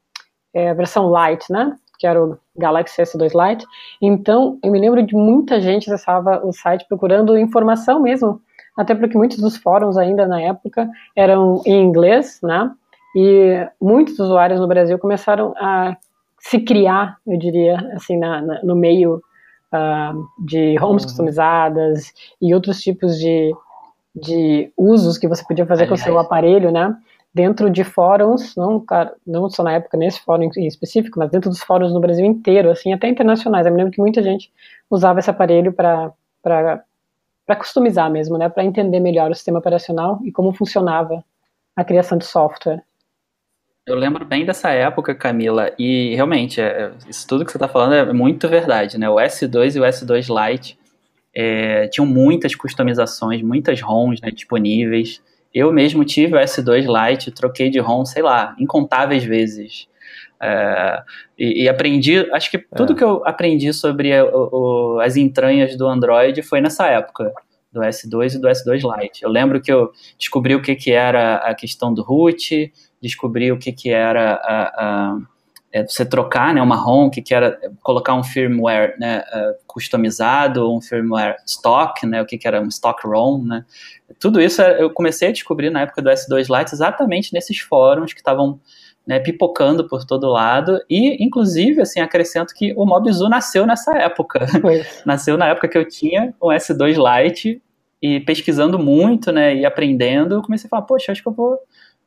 é, 0.53 0.71
a 0.71 0.75
versão 0.75 1.11
Lite, 1.11 1.51
né, 1.51 1.75
que 1.99 2.07
era 2.07 2.23
o 2.23 2.39
Galaxy 2.57 3.03
S2 3.03 3.33
Lite, 3.35 3.67
então 4.01 4.59
eu 4.63 4.71
me 4.71 4.79
lembro 4.79 5.03
de 5.03 5.15
muita 5.15 5.61
gente 5.61 5.91
acessava 5.91 6.45
o 6.47 6.53
site 6.53 6.87
procurando 6.87 7.39
informação 7.39 8.01
mesmo, 8.01 8.41
até 8.79 8.95
porque 8.95 9.19
muitos 9.19 9.39
dos 9.39 9.57
fóruns 9.57 9.99
ainda 9.99 10.27
na 10.27 10.41
época 10.41 10.89
eram 11.17 11.61
em 11.67 11.83
inglês, 11.83 12.39
né, 12.43 12.71
e 13.17 13.67
muitos 13.81 14.19
usuários 14.19 14.61
no 14.61 14.69
Brasil 14.69 14.99
começaram 14.99 15.53
a 15.57 15.97
se 16.39 16.61
criar, 16.61 17.17
eu 17.27 17.37
diria, 17.37 17.77
assim, 17.95 18.17
na, 18.17 18.41
na, 18.41 18.63
no 18.63 18.77
meio 18.77 19.21
uh, 19.73 20.45
de 20.45 20.77
homes 20.81 21.03
uhum. 21.03 21.09
customizadas 21.09 22.13
e 22.41 22.55
outros 22.55 22.81
tipos 22.81 23.19
de, 23.19 23.53
de 24.15 24.73
usos 24.77 25.19
que 25.19 25.27
você 25.27 25.45
podia 25.45 25.67
fazer 25.67 25.85
Aliás. 25.85 26.01
com 26.01 26.09
o 26.09 26.13
seu 26.13 26.19
aparelho, 26.19 26.71
né? 26.71 26.97
Dentro 27.35 27.69
de 27.69 27.85
fóruns, 27.85 28.55
não, 28.57 28.85
não 29.27 29.51
só 29.51 29.63
na 29.63 29.73
época 29.73 29.99
nesse 29.99 30.21
fórum 30.21 30.49
em 30.57 30.67
específico, 30.67 31.19
mas 31.19 31.31
dentro 31.31 31.51
dos 31.51 31.61
fóruns 31.61 31.93
no 31.93 32.01
Brasil 32.01 32.25
inteiro, 32.25 32.71
assim, 32.71 32.93
até 32.93 33.09
internacionais. 33.09 33.67
Eu 33.67 33.73
me 33.73 33.79
lembro 33.79 33.93
que 33.93 34.01
muita 34.01 34.23
gente 34.23 34.51
usava 34.89 35.19
esse 35.19 35.29
aparelho 35.29 35.73
para 35.73 36.13
para 37.49 37.57
customizar 37.57 38.11
mesmo, 38.11 38.37
né, 38.37 38.47
para 38.51 38.63
entender 38.63 39.01
melhor 39.01 39.31
o 39.31 39.35
sistema 39.35 39.59
operacional 39.59 40.21
e 40.23 40.31
como 40.31 40.53
funcionava 40.53 41.25
a 41.75 41.83
criação 41.83 42.19
de 42.19 42.27
software. 42.27 42.83
Eu 43.87 43.97
lembro 43.97 44.23
bem 44.27 44.45
dessa 44.45 44.69
época, 44.69 45.15
Camila, 45.15 45.73
e 45.79 46.15
realmente, 46.15 46.61
é, 46.61 46.93
isso 47.09 47.27
tudo 47.27 47.47
que 47.47 47.51
você 47.51 47.57
está 47.57 47.67
falando 47.67 47.95
é 47.95 48.13
muito 48.13 48.47
verdade, 48.47 48.99
né? 48.99 49.09
O 49.09 49.15
S2 49.15 49.77
e 49.77 49.81
o 49.81 49.83
S2 49.83 50.29
Lite 50.29 50.79
é, 51.35 51.89
tinham 51.89 52.05
muitas 52.05 52.55
customizações, 52.55 53.41
muitas 53.41 53.81
ROMs 53.81 54.21
né, 54.23 54.31
disponíveis. 54.31 55.23
Eu 55.55 55.73
mesmo 55.73 56.05
tive 56.05 56.37
o 56.37 56.39
S2 56.39 56.85
Lite, 56.85 57.31
troquei 57.31 57.71
de 57.71 57.79
ROM, 57.79 58.05
sei 58.05 58.23
lá, 58.23 58.55
incontáveis 58.59 59.25
vezes. 59.25 59.89
É, 60.41 61.03
e, 61.37 61.65
e, 61.65 61.69
aprendi, 61.69 62.19
acho 62.33 62.51
que 62.51 62.59
tudo 62.59 62.93
é. 62.93 62.97
que 62.97 63.03
eu 63.03 63.23
aprendi 63.27 63.73
sobre 63.73 64.21
o, 64.23 64.49
o, 64.97 65.01
as 65.01 65.17
entranhas 65.17 65.77
do 65.77 65.87
Android 65.87 66.43
foi 66.43 66.61
nessa 66.61 66.87
época 66.87 67.33
do 67.73 67.81
S2 67.81 68.35
e 68.35 68.39
do 68.39 68.49
S2 68.49 69.01
Lite. 69.01 69.23
Eu 69.23 69.31
lembro 69.31 69.61
que 69.61 69.73
eu 69.73 69.91
descobri 70.19 70.55
o 70.55 70.63
que, 70.63 70.75
que 70.75 70.93
era 70.93 71.37
a 71.37 71.55
questão 71.55 71.93
do 71.93 72.03
root, 72.03 72.73
descobri 73.03 73.51
o 73.53 73.59
que, 73.59 73.73
que 73.73 73.91
era 73.91 74.35
a, 74.35 75.13
a 75.13 75.19
é, 75.71 75.87
você 75.87 76.05
trocar 76.05 76.55
né, 76.55 76.63
uma 76.63 76.77
ROM, 76.77 77.11
que, 77.11 77.21
que 77.21 77.35
era 77.35 77.59
colocar 77.83 78.15
um 78.15 78.25
firmware 78.25 78.97
né, 78.99 79.19
uh, 79.19 79.55
customizado, 79.67 80.75
um 80.75 80.81
firmware 80.81 81.37
stock, 81.47 82.07
né, 82.07 82.23
o 82.23 82.27
que, 82.27 82.39
que 82.39 82.49
era 82.49 82.61
um 82.61 82.69
stock 82.69 83.07
ROM. 83.07 83.45
Né. 83.45 83.65
Tudo 84.19 84.41
isso 84.41 84.63
eu 84.63 84.91
comecei 84.91 85.29
a 85.29 85.33
descobrir 85.33 85.71
na 85.71 85.83
época 85.83 86.01
do 86.01 86.09
S2 86.09 86.47
Lite 86.49 86.73
exatamente 86.73 87.35
nesses 87.35 87.59
fóruns 87.59 88.13
que 88.13 88.21
estavam 88.21 88.59
né, 89.09 89.19
pipocando 89.19 89.89
por 89.89 90.05
todo 90.05 90.29
lado 90.29 90.79
e, 90.89 91.25
inclusive, 91.25 91.81
assim, 91.81 91.99
acrescento 91.99 92.53
que 92.55 92.75
o 92.77 92.85
Mobizu 92.85 93.27
nasceu 93.27 93.67
nessa 93.67 93.97
época. 93.97 94.45
nasceu 95.07 95.39
na 95.39 95.47
época 95.47 95.67
que 95.67 95.79
eu 95.79 95.89
tinha 95.89 96.35
um 96.41 96.49
S2 96.49 96.97
Lite 96.99 97.63
e 98.03 98.21
pesquisando 98.21 98.79
muito, 98.79 99.33
né, 99.33 99.57
e 99.57 99.65
aprendendo, 99.65 100.35
eu 100.35 100.43
comecei 100.43 100.69
a 100.69 100.69
falar, 100.69 100.83
poxa, 100.83 101.11
acho 101.11 101.23
que 101.23 101.29
eu 101.29 101.33
vou 101.33 101.59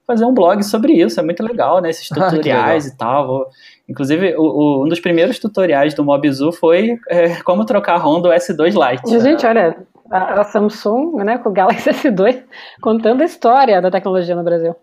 fazer 0.06 0.26
um 0.26 0.34
blog 0.34 0.62
sobre 0.64 0.94
isso, 0.94 1.20
é 1.20 1.24
muito 1.24 1.44
legal, 1.44 1.82
né? 1.82 1.90
Esses 1.90 2.08
tutoriais 2.10 2.86
e 2.86 2.98
tal. 2.98 3.28
Vou... 3.28 3.48
Inclusive, 3.90 4.36
o, 4.36 4.42
o, 4.42 4.86
um 4.86 4.88
dos 4.88 5.00
primeiros 5.00 5.40
tutoriais 5.40 5.94
do 5.94 6.04
Mobizu 6.04 6.52
foi 6.52 7.00
é, 7.10 7.42
como 7.44 7.66
trocar 7.66 7.96
a 7.96 7.98
ROM 7.98 8.22
do 8.22 8.30
S2 8.30 8.74
Lite. 8.74 9.20
Gente, 9.20 9.46
olha, 9.46 9.78
a, 10.10 10.42
a, 10.42 10.44
Samsung, 10.44 11.18
né, 11.24 11.38
com 11.38 11.50
o 11.50 11.54
Galaxy 11.54 11.90
S2, 11.90 12.44
contando 12.82 13.22
a 13.22 13.26
história 13.26 13.82
da 13.82 13.90
tecnologia 13.90 14.36
no 14.36 14.44
Brasil. 14.44 14.76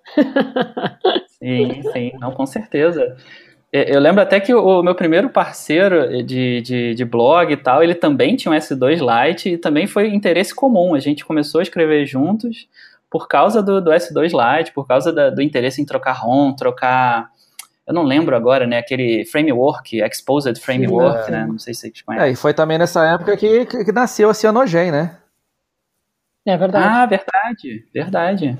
Sim, 1.42 1.82
sim, 1.92 2.12
não, 2.18 2.32
com 2.32 2.46
certeza. 2.46 3.16
Eu 3.70 4.00
lembro 4.00 4.22
até 4.22 4.40
que 4.40 4.54
o 4.54 4.82
meu 4.82 4.94
primeiro 4.94 5.28
parceiro 5.28 6.24
de, 6.24 6.62
de, 6.62 6.94
de, 6.94 7.04
blog 7.04 7.52
e 7.52 7.56
tal, 7.56 7.82
ele 7.82 7.94
também 7.94 8.34
tinha 8.34 8.50
um 8.50 8.56
S2 8.56 8.98
Lite 8.98 9.50
e 9.50 9.58
também 9.58 9.86
foi 9.86 10.08
interesse 10.08 10.54
comum. 10.54 10.94
A 10.94 11.00
gente 11.00 11.24
começou 11.24 11.58
a 11.58 11.62
escrever 11.62 12.06
juntos 12.06 12.66
por 13.10 13.28
causa 13.28 13.62
do, 13.62 13.78
do 13.78 13.90
S2 13.90 14.30
Lite, 14.32 14.72
por 14.72 14.86
causa 14.86 15.12
da, 15.12 15.28
do 15.28 15.42
interesse 15.42 15.82
em 15.82 15.84
trocar 15.84 16.12
ROM, 16.12 16.54
trocar. 16.54 17.30
Eu 17.86 17.92
não 17.92 18.04
lembro 18.04 18.34
agora, 18.34 18.66
né? 18.66 18.78
Aquele 18.78 19.26
framework, 19.26 20.00
Exposed 20.00 20.58
Framework, 20.60 21.26
Sim, 21.26 21.28
é. 21.28 21.30
né? 21.32 21.46
Não 21.46 21.58
sei 21.58 21.74
se 21.74 21.80
vocês 21.80 22.00
conhecem. 22.00 22.28
É, 22.28 22.32
e 22.32 22.36
foi 22.36 22.54
também 22.54 22.78
nessa 22.78 23.06
época 23.06 23.36
que, 23.36 23.66
que 23.66 23.92
nasceu 23.92 24.30
a 24.30 24.34
Cyanogen, 24.34 24.90
né? 24.90 25.18
É 26.46 26.56
verdade. 26.56 26.86
Ah, 26.86 27.04
verdade, 27.04 27.86
verdade. 27.92 28.58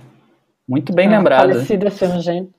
Muito 0.68 0.92
bem 0.92 1.08
ah, 1.08 1.10
lembrado. 1.12 1.48
Falecida 1.48 1.90
Cyanogen. 1.90 2.50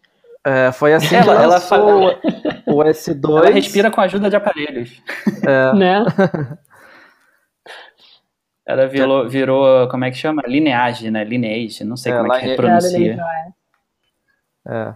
É, 0.45 0.71
foi 0.71 0.93
assim 0.93 1.15
ela, 1.15 1.37
que 1.37 1.43
ela 1.43 1.59
fala... 1.59 2.19
o 2.65 2.77
S2. 2.83 3.37
Ela 3.37 3.49
respira 3.51 3.91
com 3.91 3.99
a 4.01 4.05
ajuda 4.05 4.29
de 4.29 4.35
aparelhos. 4.35 5.01
É. 5.45 5.73
né? 5.77 6.05
Ela 8.65 8.87
virou, 8.87 9.27
virou, 9.27 9.89
como 9.89 10.05
é 10.05 10.11
que 10.11 10.17
chama? 10.17 10.43
Lineage, 10.45 11.09
né? 11.09 11.23
Lineage, 11.23 11.83
não 11.83 11.97
sei 11.97 12.13
é, 12.13 12.17
como 12.17 12.31
é 12.31 12.39
que 12.39 12.55
pronuncia. 12.55 13.17
É. 14.67 14.93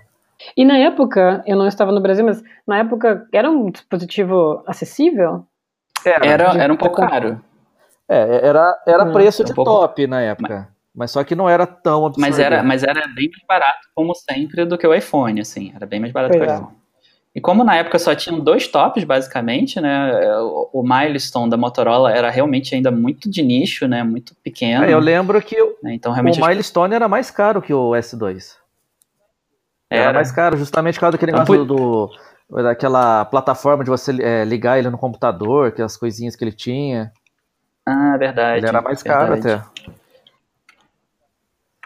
E 0.55 0.63
na 0.63 0.77
época, 0.77 1.43
eu 1.47 1.57
não 1.57 1.67
estava 1.67 1.91
no 1.91 1.99
Brasil, 1.99 2.23
mas 2.23 2.43
na 2.67 2.77
época 2.77 3.27
era 3.33 3.49
um 3.49 3.71
dispositivo 3.71 4.63
acessível? 4.67 5.47
Era, 6.05 6.25
era, 6.25 6.63
era 6.63 6.73
um 6.73 6.77
pouco 6.77 6.97
caro. 6.97 7.41
É, 8.07 8.47
era, 8.47 8.79
era 8.85 9.05
hum, 9.05 9.11
preço 9.11 9.43
de 9.43 9.53
um 9.53 9.55
pouco... 9.55 9.71
top 9.71 10.05
na 10.05 10.21
época. 10.21 10.59
Mas 10.59 10.67
só 11.07 11.23
que 11.23 11.35
não 11.35 11.49
era 11.49 11.65
tão 11.65 12.05
absurdo. 12.05 12.21
Mas 12.21 12.39
era, 12.39 12.63
mas 12.63 12.83
era 12.83 13.07
bem 13.07 13.29
mais 13.29 13.43
barato, 13.47 13.87
como 13.95 14.13
sempre, 14.13 14.65
do 14.65 14.77
que 14.77 14.85
o 14.85 14.93
iPhone, 14.93 15.41
assim. 15.41 15.71
Era 15.75 15.85
bem 15.85 15.99
mais 15.99 16.13
barato 16.13 16.37
pois 16.37 16.43
que 16.43 16.49
o 16.49 16.53
é. 16.53 16.55
iPhone. 16.55 16.83
E 17.35 17.41
como 17.41 17.63
na 17.63 17.75
época 17.75 17.97
só 17.97 18.13
tinham 18.13 18.39
dois 18.39 18.67
tops, 18.67 19.03
basicamente, 19.03 19.81
né? 19.81 20.11
O, 20.71 20.83
Milestone 20.83 21.49
da 21.49 21.57
Motorola 21.57 22.11
era 22.11 22.29
realmente 22.29 22.75
ainda 22.75 22.91
muito 22.91 23.27
de 23.27 23.41
nicho, 23.41 23.87
né? 23.87 24.03
Muito 24.03 24.35
pequeno. 24.43 24.85
É, 24.85 24.93
eu 24.93 24.99
lembro 24.99 25.41
que 25.41 25.59
o, 25.59 25.75
né, 25.81 25.95
então, 25.95 26.11
realmente 26.11 26.39
o 26.39 26.45
Milestone 26.45 26.93
era 26.93 27.07
mais 27.07 27.31
caro 27.31 27.59
que 27.59 27.73
o 27.73 27.91
S2. 27.91 28.55
Era, 29.89 30.03
era 30.03 30.13
mais 30.13 30.31
caro, 30.31 30.57
justamente 30.57 30.95
por 30.95 31.01
causa 31.01 31.11
daquele 31.13 31.31
então, 31.31 31.43
negócio 31.43 31.65
do, 31.65 32.11
do, 32.49 32.63
daquela 32.63 33.25
plataforma 33.25 33.83
de 33.83 33.89
você 33.89 34.11
é, 34.21 34.45
ligar 34.45 34.77
ele 34.77 34.91
no 34.91 34.97
computador, 34.97 35.69
aquelas 35.69 35.97
coisinhas 35.97 36.35
que 36.35 36.43
ele 36.43 36.51
tinha. 36.51 37.11
Ah, 37.83 38.15
verdade. 38.15 38.59
Ele 38.59 38.67
era 38.67 38.81
mais 38.81 39.01
caro 39.01 39.33
até. 39.33 39.59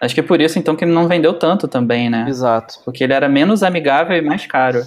Acho 0.02 0.14
que 0.14 0.20
é 0.20 0.24
por 0.24 0.40
isso 0.40 0.60
então 0.60 0.76
que 0.76 0.84
ele 0.84 0.94
não 0.94 1.08
vendeu 1.08 1.34
tanto 1.34 1.68
também, 1.68 2.10
né? 2.10 2.26
Exato. 2.28 2.76
Porque 2.86 3.04
ele 3.04 3.14
era 3.14 3.28
menos 3.28 3.64
amigável 3.64 4.16
e 4.16 4.22
mais 4.22 4.46
caro. 4.46 4.82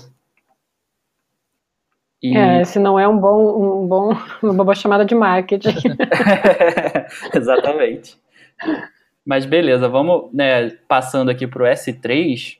E... 2.22 2.36
É, 2.36 2.60
esse 2.60 2.78
não 2.78 2.98
é 2.98 3.08
um 3.08 3.18
bom, 3.18 3.82
um 3.82 3.86
bom, 3.86 4.16
uma 4.42 4.64
boa 4.64 4.74
chamada 4.74 5.04
de 5.04 5.14
marketing. 5.14 5.96
Exatamente. 7.34 8.16
Mas 9.24 9.44
beleza, 9.46 9.88
vamos 9.88 10.32
né, 10.32 10.70
passando 10.86 11.30
aqui 11.30 11.46
para 11.46 11.62
o 11.62 11.66
S3. 11.66 12.58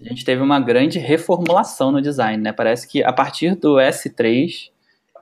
A 0.00 0.04
gente 0.08 0.24
teve 0.24 0.42
uma 0.42 0.60
grande 0.60 0.98
reformulação 0.98 1.90
no 1.90 2.02
design, 2.02 2.42
né? 2.42 2.52
Parece 2.52 2.86
que 2.88 3.02
a 3.02 3.12
partir 3.12 3.54
do 3.54 3.76
S3, 3.76 4.70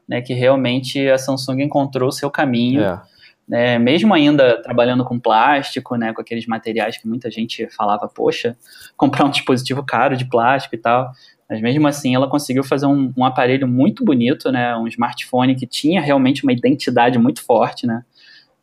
né, 0.08 0.20
que 0.20 0.34
realmente 0.34 1.08
a 1.08 1.18
Samsung 1.18 1.62
encontrou 1.62 2.08
o 2.08 2.12
seu 2.12 2.30
caminho. 2.30 2.82
É. 2.82 3.13
Né, 3.46 3.78
mesmo 3.78 4.14
ainda 4.14 4.62
trabalhando 4.62 5.04
com 5.04 5.20
plástico, 5.20 5.96
né, 5.96 6.14
com 6.14 6.20
aqueles 6.22 6.46
materiais 6.46 6.96
que 6.96 7.06
muita 7.06 7.30
gente 7.30 7.68
falava, 7.68 8.08
poxa, 8.08 8.56
comprar 8.96 9.26
um 9.26 9.30
dispositivo 9.30 9.84
caro 9.84 10.16
de 10.16 10.24
plástico 10.24 10.74
e 10.74 10.78
tal. 10.78 11.12
Mas 11.48 11.60
mesmo 11.60 11.86
assim, 11.86 12.14
ela 12.14 12.28
conseguiu 12.28 12.64
fazer 12.64 12.86
um, 12.86 13.12
um, 13.16 13.24
aparelho 13.24 13.68
muito 13.68 14.04
bonito, 14.04 14.50
né? 14.50 14.74
Um 14.76 14.86
smartphone 14.88 15.54
que 15.54 15.66
tinha 15.66 16.00
realmente 16.00 16.42
uma 16.42 16.52
identidade 16.52 17.18
muito 17.18 17.44
forte, 17.44 17.86
né? 17.86 18.02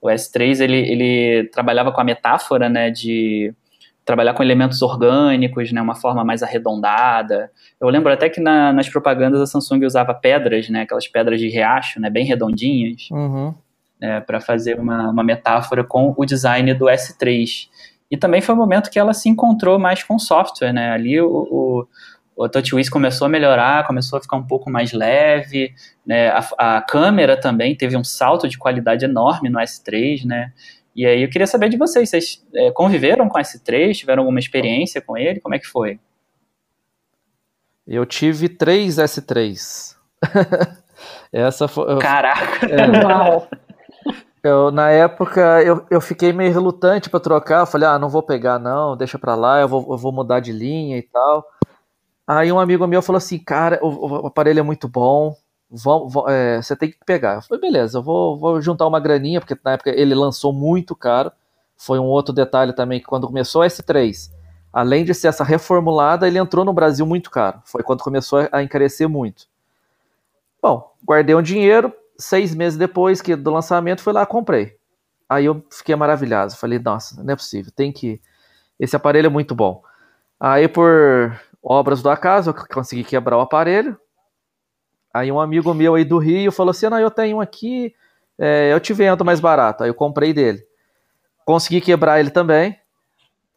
O 0.02 0.08
S3 0.08 0.62
ele, 0.62 0.78
ele 0.78 1.44
trabalhava 1.50 1.92
com 1.92 2.02
a 2.02 2.04
metáfora, 2.04 2.68
né? 2.68 2.90
De 2.90 3.54
trabalhar 4.04 4.34
com 4.34 4.42
elementos 4.42 4.82
orgânicos, 4.82 5.72
né? 5.72 5.82
Uma 5.82 5.96
forma 5.96 6.26
mais 6.26 6.42
arredondada. 6.42 7.52
Eu 7.80 7.88
lembro 7.88 8.12
até 8.12 8.30
que 8.30 8.42
na, 8.42 8.74
nas 8.74 8.90
propagandas 8.90 9.40
a 9.40 9.46
Samsung 9.46 9.86
usava 9.86 10.14
pedras, 10.14 10.68
né? 10.70 10.82
Aquelas 10.82 11.08
pedras 11.08 11.40
de 11.40 11.48
riacho, 11.50 12.00
né? 12.00 12.10
Bem 12.10 12.26
redondinhas. 12.26 13.08
Uhum. 13.12 13.54
Né, 14.02 14.20
para 14.20 14.42
fazer 14.42 14.80
uma, 14.80 15.12
uma 15.12 15.24
metáfora 15.24 15.84
com 15.84 16.14
o 16.18 16.26
design 16.26 16.74
do 16.74 16.86
S3. 16.86 17.70
E 18.10 18.18
também 18.18 18.42
foi 18.42 18.56
o 18.56 18.58
momento 18.58 18.90
que 18.90 18.98
ela 18.98 19.14
se 19.14 19.30
encontrou 19.30 19.78
mais 19.78 20.04
com 20.04 20.18
software, 20.18 20.74
né? 20.74 20.92
Ali 20.92 21.22
o, 21.22 21.30
o 21.30 21.88
o 22.36 22.50
TouchWiz 22.50 22.90
começou 22.90 23.26
a 23.26 23.30
melhorar, 23.30 23.86
começou 23.86 24.18
a 24.18 24.22
ficar 24.22 24.38
um 24.38 24.46
pouco 24.46 24.70
mais 24.70 24.94
leve, 24.94 25.74
né? 26.06 26.30
A, 26.30 26.78
a, 26.78 26.82
câmera 26.82 27.40
também 27.40 27.76
teve 27.76 27.96
um 27.96 28.04
salto 28.04 28.48
de 28.48 28.58
qualidade 28.58 29.06
enorme 29.06 29.50
no 29.50 29.60
S3, 29.60 30.26
né? 30.26 30.52
E 30.96 31.06
aí 31.06 31.22
eu 31.22 31.30
queria 31.30 31.48
saber 31.48 31.70
de 31.70 31.78
vocês, 31.78 32.10
vocês 32.10 32.44
é, 32.56 32.72
conviveram 32.72 33.30
com 33.30 33.38
o 33.38 33.42
S3, 33.42 33.94
tiveram 33.96 34.24
alguma 34.24 34.40
experiência 34.40 35.02
com 35.02 35.18
ele? 35.18 35.40
Como 35.40 35.56
é 35.56 35.60
que 35.60 35.68
foi? 35.68 36.00
Eu 37.88 38.06
tive 38.06 38.50
três 38.50 38.96
S3. 38.96 39.96
Essa 41.32 41.68
foi. 41.68 42.00
Caraca! 42.00 42.66
É, 42.66 42.88
eu, 44.44 44.72
na 44.72 44.90
época 44.90 45.62
eu, 45.64 45.86
eu 45.90 46.02
fiquei 46.02 46.34
meio 46.34 46.52
relutante 46.52 47.10
para 47.10 47.20
trocar. 47.20 47.62
Eu 47.62 47.66
falei, 47.66 47.88
ah, 47.88 48.00
não 48.00 48.10
vou 48.10 48.24
pegar, 48.24 48.60
não, 48.60 48.98
deixa 48.98 49.20
pra 49.20 49.36
lá, 49.36 49.62
eu 49.62 49.68
vou, 49.68 49.86
eu 49.92 49.98
vou 49.98 50.12
mudar 50.12 50.40
de 50.40 50.52
linha 50.52 50.98
e 50.98 51.02
tal. 51.04 51.46
Aí 52.28 52.52
um 52.52 52.60
amigo 52.60 52.88
meu 52.88 53.02
falou 53.02 53.18
assim, 53.18 53.38
cara, 53.40 53.80
o, 53.82 54.24
o 54.24 54.28
aparelho 54.28 54.60
é 54.60 54.64
muito 54.64 54.88
bom, 54.88 55.36
vão, 55.70 56.08
é, 56.28 56.62
você 56.62 56.76
tem 56.76 56.90
que 56.92 56.98
pegar. 57.06 57.36
Eu 57.36 57.42
falei, 57.42 57.62
beleza, 57.62 57.98
eu 57.98 58.04
vou, 58.04 58.38
vou 58.38 58.62
juntar 58.62 58.88
uma 58.88 59.00
graninha, 59.00 59.40
porque 59.40 59.58
na 59.64 59.74
época 59.74 59.90
ele 59.90 60.16
lançou 60.16 60.52
muito 60.54 60.96
caro. 60.96 61.32
Foi 61.78 61.98
um 62.00 62.06
outro 62.06 62.34
detalhe 62.34 62.74
também, 62.74 63.00
que 63.00 63.06
quando 63.06 63.28
começou 63.28 63.64
o 63.64 63.66
S3, 63.66 64.32
além 64.72 65.04
de 65.04 65.14
ser 65.14 65.28
essa 65.28 65.44
reformulada, 65.44 66.28
ele 66.28 66.38
entrou 66.38 66.64
no 66.64 66.74
Brasil 66.74 67.06
muito 67.06 67.30
caro. 67.32 67.62
Foi 67.66 67.84
quando 67.84 68.04
começou 68.04 68.48
a 68.52 68.62
encarecer 68.62 69.10
muito. 69.10 69.48
Bom, 70.62 70.92
guardei 71.04 71.36
um 71.36 71.42
dinheiro, 71.42 71.92
seis 72.22 72.56
meses 72.56 72.78
depois 72.78 73.22
que 73.22 73.36
do 73.36 73.52
lançamento, 73.52 74.02
fui 74.02 74.14
lá 74.14 74.26
comprei. 74.26 74.78
Aí 75.30 75.46
eu 75.46 75.66
fiquei 75.72 75.96
maravilhado. 75.96 76.56
Falei, 76.56 76.80
nossa, 76.80 77.22
não 77.24 77.34
é 77.34 77.36
possível, 77.36 77.72
tem 77.76 77.92
que. 77.92 78.22
Esse 78.80 78.96
aparelho 78.96 79.28
é 79.28 79.30
muito 79.30 79.56
bom. 79.56 79.84
Aí 80.40 80.68
por 80.68 81.40
obras 81.62 82.02
do 82.02 82.10
acaso, 82.10 82.50
eu 82.50 82.54
consegui 82.74 83.04
quebrar 83.04 83.38
o 83.38 83.42
aparelho. 83.42 83.98
Aí 85.14 85.32
um 85.32 85.40
amigo 85.40 85.74
meu 85.74 85.96
aí 85.96 86.06
do 86.06 86.18
Rio 86.18 86.52
falou 86.52 86.72
assim: 86.72 86.90
não, 86.90 87.00
eu 87.00 87.12
tenho 87.12 87.38
um 87.38 87.42
aqui, 87.42 87.94
é, 88.40 88.74
eu 88.74 88.80
te 88.80 88.94
vendo 88.94 89.26
mais 89.26 89.40
barato. 89.40 89.84
Aí 89.84 89.90
eu 89.90 89.94
comprei 89.94 90.34
dele. 90.34 90.64
Consegui 91.46 91.82
quebrar 91.82 92.20
ele 92.20 92.30
também. 92.30 92.78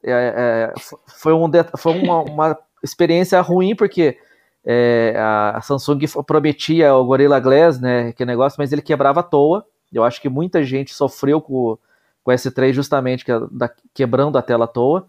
É, 0.03 0.72
é, 0.72 0.81
foi 1.09 1.33
um, 1.33 1.50
foi 1.79 1.98
uma, 1.98 2.22
uma, 2.22 2.59
experiência 2.83 3.40
ruim, 3.40 3.74
porque 3.74 4.18
é, 4.64 5.14
a 5.18 5.61
Samsung 5.61 6.00
prometia 6.27 6.94
o 6.94 7.05
Gorilla 7.05 7.38
Glass, 7.38 7.79
né, 7.79 8.12
que 8.12 8.24
negócio, 8.24 8.57
mas 8.59 8.72
ele 8.72 8.81
quebrava 8.81 9.20
à 9.20 9.22
toa. 9.22 9.64
Eu 9.92 10.03
acho 10.03 10.20
que 10.20 10.29
muita 10.29 10.64
gente 10.64 10.94
sofreu 10.94 11.40
com, 11.40 11.79
com 12.22 12.31
o 12.31 12.35
S3 12.35 12.72
justamente 12.72 13.24
que, 13.24 13.33
da, 13.50 13.70
quebrando 13.92 14.38
a 14.38 14.42
tela 14.42 14.64
à 14.64 14.68
toa. 14.68 15.07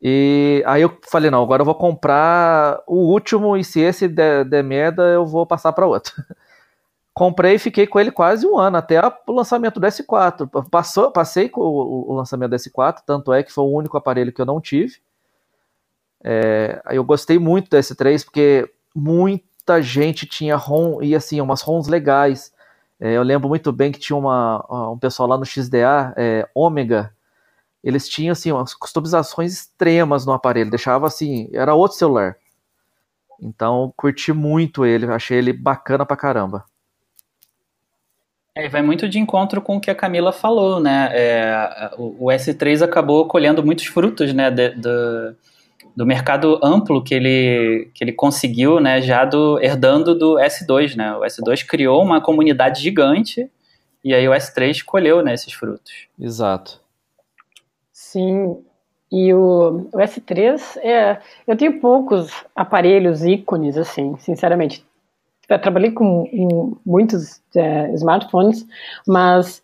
E 0.00 0.62
aí 0.66 0.82
eu 0.82 0.96
falei, 1.10 1.30
não, 1.30 1.42
agora 1.42 1.62
eu 1.62 1.64
vou 1.64 1.74
comprar 1.74 2.82
o 2.86 2.96
último 2.96 3.56
e 3.56 3.64
se 3.64 3.80
esse 3.80 4.06
der, 4.06 4.44
der 4.44 4.62
merda, 4.62 5.02
eu 5.04 5.24
vou 5.24 5.46
passar 5.46 5.72
para 5.72 5.86
outro. 5.86 6.12
Comprei 7.14 7.54
e 7.54 7.58
fiquei 7.58 7.86
com 7.86 7.98
ele 7.98 8.10
quase 8.10 8.46
um 8.46 8.58
ano, 8.58 8.76
até 8.76 9.00
o 9.00 9.32
lançamento 9.32 9.80
do 9.80 9.86
S4. 9.86 10.68
Passou, 10.70 11.10
passei 11.10 11.48
com 11.48 11.62
o, 11.62 12.10
o 12.10 12.14
lançamento 12.14 12.50
do 12.50 12.56
S4, 12.56 12.98
tanto 13.06 13.32
é 13.32 13.42
que 13.42 13.50
foi 13.50 13.64
o 13.64 13.72
único 13.72 13.96
aparelho 13.96 14.32
que 14.34 14.40
eu 14.40 14.44
não 14.44 14.60
tive. 14.60 15.00
É, 16.22 16.82
eu 16.90 17.04
gostei 17.04 17.38
muito 17.38 17.70
do 17.70 17.76
S3, 17.76 18.24
porque 18.24 18.70
muita 18.94 19.80
gente 19.82 20.26
tinha 20.26 20.56
ROM, 20.56 21.02
e 21.02 21.14
assim, 21.14 21.40
umas 21.40 21.62
ROMs 21.62 21.88
legais. 21.90 22.52
É, 22.98 23.12
eu 23.12 23.22
lembro 23.22 23.48
muito 23.48 23.72
bem 23.72 23.92
que 23.92 23.98
tinha 23.98 24.16
uma, 24.16 24.92
um 24.92 24.98
pessoal 24.98 25.28
lá 25.28 25.38
no 25.38 25.44
XDA, 25.44 26.14
é, 26.16 26.48
Ômega, 26.54 27.12
eles 27.84 28.08
tinham 28.08 28.32
assim 28.32 28.50
umas 28.50 28.74
customizações 28.74 29.52
extremas 29.52 30.26
no 30.26 30.32
aparelho, 30.32 30.70
deixava 30.70 31.06
assim, 31.06 31.48
era 31.52 31.74
outro 31.74 31.96
celular. 31.96 32.36
Então, 33.40 33.92
curti 33.96 34.32
muito 34.32 34.84
ele, 34.84 35.06
achei 35.06 35.38
ele 35.38 35.52
bacana 35.52 36.04
pra 36.04 36.16
caramba. 36.16 36.64
É, 38.56 38.68
vai 38.68 38.80
muito 38.80 39.06
de 39.06 39.18
encontro 39.18 39.60
com 39.60 39.76
o 39.76 39.80
que 39.80 39.90
a 39.90 39.94
Camila 39.94 40.32
falou, 40.32 40.80
né? 40.80 41.10
É, 41.12 41.90
o, 41.98 42.26
o, 42.26 42.28
S3 42.28 42.82
acabou 42.82 43.28
colhendo 43.28 43.62
muitos 43.62 43.84
frutos, 43.84 44.32
né? 44.32 44.50
De, 44.50 44.70
de, 44.70 45.34
do 45.96 46.04
mercado 46.04 46.60
amplo 46.62 47.02
que 47.02 47.14
ele, 47.14 47.90
que 47.94 48.04
ele 48.04 48.12
conseguiu, 48.12 48.78
né? 48.78 49.00
Já 49.00 49.24
do, 49.24 49.58
herdando 49.60 50.14
do 50.14 50.34
S2, 50.34 50.94
né? 50.94 51.16
O 51.16 51.22
S2 51.22 51.64
criou 51.66 52.02
uma 52.02 52.20
comunidade 52.20 52.82
gigante 52.82 53.50
e 54.04 54.14
aí 54.14 54.28
o 54.28 54.32
S3 54.32 54.84
colheu 54.84 55.22
né, 55.22 55.32
esses 55.32 55.52
frutos. 55.54 56.06
Exato. 56.20 56.80
Sim, 57.92 58.62
E 59.10 59.32
o, 59.32 59.88
o 59.92 59.98
S3, 59.98 60.76
é, 60.78 61.18
eu 61.46 61.56
tenho 61.56 61.80
poucos 61.80 62.30
aparelhos 62.54 63.24
ícones, 63.24 63.76
assim, 63.76 64.16
sinceramente. 64.18 64.84
Eu 65.48 65.58
trabalhei 65.58 65.92
com, 65.92 66.78
muitos 66.84 67.40
é, 67.54 67.90
smartphones, 67.94 68.66
mas 69.06 69.62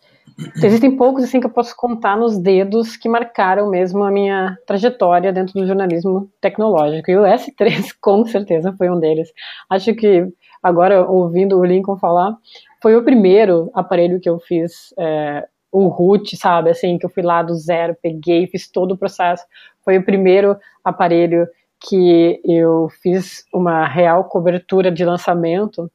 existem 0.62 0.96
poucos 0.96 1.24
assim 1.24 1.40
que 1.40 1.46
eu 1.46 1.52
posso 1.52 1.74
contar 1.76 2.16
nos 2.16 2.38
dedos 2.38 2.96
que 2.96 3.08
marcaram 3.08 3.68
mesmo 3.68 4.04
a 4.04 4.10
minha 4.10 4.56
trajetória 4.66 5.32
dentro 5.32 5.54
do 5.54 5.66
jornalismo 5.66 6.30
tecnológico. 6.40 7.10
E 7.10 7.16
o 7.16 7.22
S3 7.22 7.94
com 8.00 8.24
certeza 8.26 8.74
foi 8.76 8.90
um 8.90 8.98
deles. 8.98 9.32
Acho 9.68 9.94
que 9.94 10.26
agora 10.62 11.08
ouvindo 11.08 11.58
o 11.58 11.64
Lincoln 11.64 11.96
falar, 11.98 12.36
foi 12.80 12.96
o 12.96 13.04
primeiro 13.04 13.70
aparelho 13.74 14.20
que 14.20 14.28
eu 14.28 14.38
fiz 14.38 14.94
é, 14.98 15.46
o 15.70 15.88
root, 15.88 16.36
sabe, 16.36 16.70
assim, 16.70 16.98
que 16.98 17.06
eu 17.06 17.10
fui 17.10 17.22
lá 17.22 17.42
do 17.42 17.54
zero, 17.54 17.96
peguei, 18.00 18.46
fiz 18.46 18.70
todo 18.70 18.92
o 18.92 18.98
processo. 18.98 19.44
Foi 19.84 19.96
o 19.96 20.04
primeiro 20.04 20.56
aparelho 20.84 21.48
que 21.80 22.40
eu 22.44 22.88
fiz 23.02 23.44
uma 23.52 23.86
real 23.86 24.24
cobertura 24.24 24.90
de 24.90 25.04
lançamento 25.04 25.90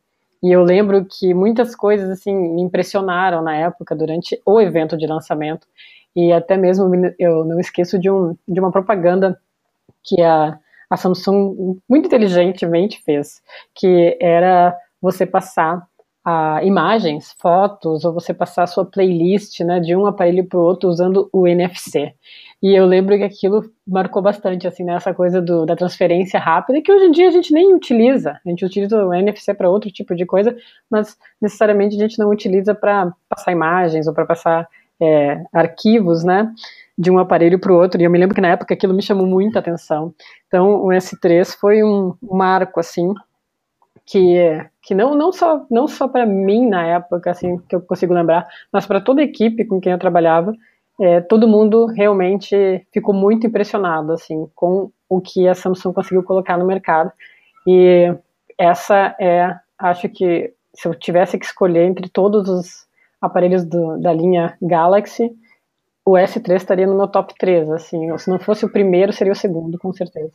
e 0.47 0.51
eu 0.53 0.63
lembro 0.63 1.03
que 1.03 1.33
muitas 1.33 1.75
coisas 1.75 2.09
assim 2.09 2.33
me 2.33 2.61
impressionaram 2.61 3.41
na 3.41 3.53
época 3.53 3.93
durante 3.93 4.41
o 4.45 4.61
evento 4.61 4.97
de 4.97 5.05
lançamento. 5.05 5.67
E 6.15 6.31
até 6.31 6.55
mesmo 6.55 6.89
eu 7.19 7.43
não 7.43 7.59
esqueço 7.59 7.99
de, 7.99 8.09
um, 8.09 8.33
de 8.47 8.57
uma 8.57 8.71
propaganda 8.71 9.37
que 10.01 10.21
a, 10.21 10.57
a 10.89 10.95
Samsung 10.95 11.77
muito 11.87 12.05
inteligentemente 12.05 13.03
fez, 13.03 13.41
que 13.75 14.17
era 14.21 14.73
você 15.01 15.25
passar 15.25 15.85
imagens, 16.63 17.33
fotos, 17.39 18.03
ou 18.03 18.13
você 18.13 18.33
passar 18.33 18.63
a 18.63 18.67
sua 18.67 18.85
playlist 18.85 19.61
né, 19.61 19.79
de 19.79 19.95
um 19.95 20.05
aparelho 20.05 20.45
para 20.45 20.59
o 20.59 20.61
outro 20.61 20.89
usando 20.89 21.29
o 21.31 21.47
NFC. 21.47 22.13
E 22.61 22.73
eu 22.73 22.85
lembro 22.85 23.15
que 23.15 23.23
aquilo 23.23 23.63
marcou 23.85 24.21
bastante, 24.21 24.67
assim, 24.67 24.83
né, 24.83 24.95
essa 24.95 25.13
coisa 25.13 25.41
do, 25.41 25.65
da 25.65 25.75
transferência 25.75 26.39
rápida, 26.39 26.81
que 26.81 26.91
hoje 26.91 27.05
em 27.05 27.11
dia 27.11 27.27
a 27.27 27.31
gente 27.31 27.53
nem 27.53 27.73
utiliza. 27.73 28.39
A 28.45 28.49
gente 28.49 28.65
utiliza 28.65 29.05
o 29.05 29.13
NFC 29.13 29.53
para 29.53 29.69
outro 29.69 29.91
tipo 29.91 30.15
de 30.15 30.25
coisa, 30.25 30.55
mas 30.89 31.15
necessariamente 31.41 31.95
a 31.95 31.99
gente 31.99 32.17
não 32.19 32.29
utiliza 32.29 32.73
para 32.73 33.13
passar 33.29 33.51
imagens 33.51 34.07
ou 34.07 34.13
para 34.13 34.25
passar 34.25 34.67
é, 34.99 35.43
arquivos, 35.53 36.23
né, 36.23 36.51
de 36.97 37.11
um 37.11 37.19
aparelho 37.19 37.59
para 37.59 37.71
o 37.71 37.75
outro. 37.75 38.01
E 38.01 38.03
eu 38.03 38.11
me 38.11 38.17
lembro 38.17 38.35
que 38.35 38.41
na 38.41 38.49
época 38.49 38.73
aquilo 38.73 38.93
me 38.93 39.03
chamou 39.03 39.27
muita 39.27 39.59
atenção. 39.59 40.13
Então, 40.47 40.83
o 40.83 40.87
S3 40.87 41.55
foi 41.57 41.83
um 41.83 42.15
marco, 42.21 42.79
assim, 42.79 43.13
que 44.07 44.65
que 44.81 44.95
não 44.95 45.13
não 45.13 45.31
só 45.33 45.65
não 45.69 45.87
só 45.87 46.07
para 46.07 46.25
mim 46.25 46.67
na 46.67 46.85
época 46.85 47.29
assim 47.29 47.57
que 47.69 47.75
eu 47.75 47.81
consigo 47.81 48.13
lembrar, 48.13 48.47
mas 48.71 48.85
para 48.85 49.01
toda 49.01 49.21
a 49.21 49.25
equipe 49.25 49.65
com 49.65 49.81
quem 49.81 49.91
eu 49.91 49.99
trabalhava, 49.99 50.53
é, 50.99 51.21
todo 51.21 51.47
mundo 51.47 51.85
realmente 51.87 52.55
ficou 52.91 53.13
muito 53.13 53.45
impressionado 53.45 54.13
assim 54.13 54.47
com 54.55 54.89
o 55.09 55.21
que 55.21 55.47
a 55.47 55.53
Samsung 55.53 55.93
conseguiu 55.93 56.23
colocar 56.23 56.57
no 56.57 56.65
mercado 56.65 57.11
e 57.67 58.15
essa 58.57 59.15
é 59.19 59.53
acho 59.77 60.09
que 60.09 60.53
se 60.73 60.87
eu 60.87 60.95
tivesse 60.95 61.37
que 61.37 61.45
escolher 61.45 61.85
entre 61.85 62.09
todos 62.09 62.49
os 62.49 62.87
aparelhos 63.21 63.65
do, 63.65 63.99
da 63.99 64.13
linha 64.13 64.57
Galaxy 64.61 65.35
o 66.07 66.11
S3 66.11 66.55
estaria 66.55 66.87
no 66.87 66.95
meu 66.95 67.09
top 67.09 67.33
3, 67.37 67.69
assim, 67.69 68.17
se 68.17 68.29
não 68.29 68.39
fosse 68.39 68.65
o 68.65 68.71
primeiro, 68.71 69.11
seria 69.11 69.33
o 69.33 69.35
segundo, 69.35 69.77
com 69.77 69.91
certeza. 69.91 70.31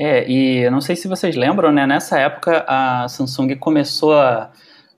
É, 0.00 0.30
e 0.30 0.58
eu 0.58 0.70
não 0.70 0.80
sei 0.80 0.94
se 0.94 1.08
vocês 1.08 1.34
lembram, 1.34 1.72
né? 1.72 1.84
Nessa 1.84 2.20
época 2.20 2.64
a 2.68 3.08
Samsung 3.08 3.56
começou 3.56 4.14
a, 4.14 4.52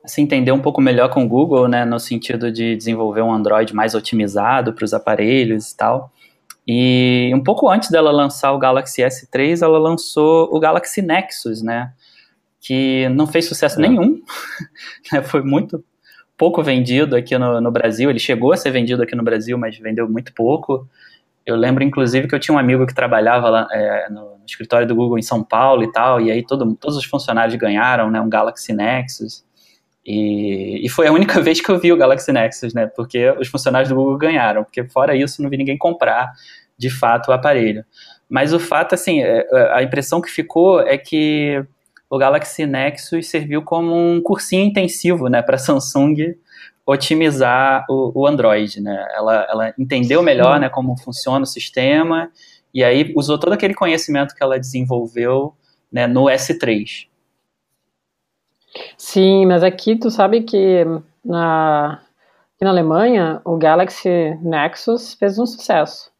se 0.04 0.20
entender 0.20 0.52
um 0.52 0.60
pouco 0.60 0.80
melhor 0.80 1.08
com 1.08 1.24
o 1.24 1.28
Google, 1.28 1.68
né? 1.68 1.86
No 1.86 1.98
sentido 1.98 2.52
de 2.52 2.76
desenvolver 2.76 3.22
um 3.22 3.32
Android 3.32 3.74
mais 3.74 3.94
otimizado 3.94 4.74
para 4.74 4.84
os 4.84 4.92
aparelhos 4.92 5.70
e 5.70 5.76
tal. 5.76 6.12
E 6.66 7.32
um 7.34 7.42
pouco 7.42 7.68
antes 7.70 7.90
dela 7.90 8.10
lançar 8.10 8.52
o 8.52 8.58
Galaxy 8.58 9.02
S3, 9.02 9.62
ela 9.62 9.78
lançou 9.78 10.48
o 10.52 10.60
Galaxy 10.60 11.00
Nexus, 11.00 11.62
né? 11.62 11.92
Que 12.60 13.08
não 13.08 13.26
fez 13.26 13.46
sucesso 13.46 13.78
é. 13.80 13.88
nenhum, 13.88 14.20
né? 15.12 15.22
foi 15.22 15.42
muito 15.42 15.82
pouco 16.36 16.62
vendido 16.62 17.16
aqui 17.16 17.36
no, 17.38 17.60
no 17.60 17.70
Brasil. 17.70 18.10
Ele 18.10 18.18
chegou 18.18 18.52
a 18.52 18.56
ser 18.56 18.70
vendido 18.70 19.02
aqui 19.02 19.14
no 19.14 19.22
Brasil, 19.22 19.56
mas 19.56 19.78
vendeu 19.78 20.08
muito 20.08 20.32
pouco. 20.34 20.86
Eu 21.44 21.56
lembro, 21.56 21.82
inclusive, 21.82 22.28
que 22.28 22.34
eu 22.34 22.40
tinha 22.40 22.54
um 22.54 22.58
amigo 22.58 22.86
que 22.86 22.94
trabalhava 22.94 23.48
lá 23.48 23.68
é, 23.72 24.08
no, 24.10 24.40
escritório 24.46 24.86
do 24.86 24.94
Google 24.94 25.18
em 25.18 25.22
São 25.22 25.42
Paulo 25.42 25.82
e 25.82 25.92
tal, 25.92 26.20
e 26.20 26.30
aí 26.30 26.44
todo, 26.44 26.74
todos 26.76 26.96
os 26.96 27.04
funcionários 27.04 27.56
ganharam 27.56 28.10
né, 28.10 28.20
um 28.20 28.28
Galaxy 28.28 28.72
Nexus. 28.72 29.44
E, 30.04 30.84
e, 30.84 30.88
foi 30.88 31.06
a 31.06 31.12
única 31.12 31.40
vez 31.42 31.60
que 31.60 31.70
eu 31.70 31.78
vi 31.78 31.92
o 31.92 31.96
Galaxy 31.96 32.32
Nexus, 32.32 32.74
né? 32.74 32.86
Porque 32.86 33.30
os 33.32 33.48
funcionários 33.48 33.88
do 33.88 33.94
Google 33.94 34.18
ganharam, 34.18 34.64
porque 34.64 34.84
fora 34.84 35.14
isso 35.14 35.42
não 35.42 35.50
vi 35.50 35.56
ninguém 35.56 35.78
comprar 35.78 36.32
de 36.76 36.90
fato 36.90 37.28
o 37.28 37.32
aparelho. 37.32 37.84
Mas 38.28 38.52
o 38.52 38.60
fato, 38.60 38.94
assim, 38.94 39.22
é, 39.22 39.46
é, 39.52 39.72
a 39.74 39.82
impressão 39.82 40.20
que 40.20 40.30
ficou 40.30 40.80
é 40.80 40.96
que 40.96 41.62
o 42.08 42.18
Galaxy 42.18 42.66
Nexus 42.66 43.28
serviu 43.28 43.62
como 43.62 43.94
um 43.94 44.20
cursinho 44.22 44.64
intensivo, 44.64 45.28
né, 45.28 45.42
para 45.42 45.58
Samsung 45.58 46.34
otimizar 46.90 47.84
o, 47.88 48.22
o 48.22 48.26
Android, 48.26 48.80
né? 48.80 49.06
Ela, 49.14 49.46
ela 49.48 49.74
entendeu 49.78 50.22
melhor, 50.22 50.58
né, 50.58 50.68
como 50.68 50.98
funciona 50.98 51.44
o 51.44 51.46
sistema 51.46 52.30
e 52.74 52.82
aí 52.82 53.12
usou 53.16 53.38
todo 53.38 53.52
aquele 53.52 53.74
conhecimento 53.74 54.34
que 54.34 54.42
ela 54.42 54.58
desenvolveu, 54.58 55.54
né, 55.90 56.06
no 56.06 56.24
S3. 56.24 57.06
Sim, 58.96 59.46
mas 59.46 59.62
aqui 59.62 59.96
tu 59.96 60.10
sabe 60.10 60.42
que 60.42 60.84
na, 61.24 61.94
aqui 62.54 62.64
na 62.64 62.70
Alemanha 62.70 63.40
o 63.44 63.56
Galaxy 63.56 64.36
Nexus 64.42 65.14
fez 65.14 65.38
um 65.38 65.46
sucesso. 65.46 66.10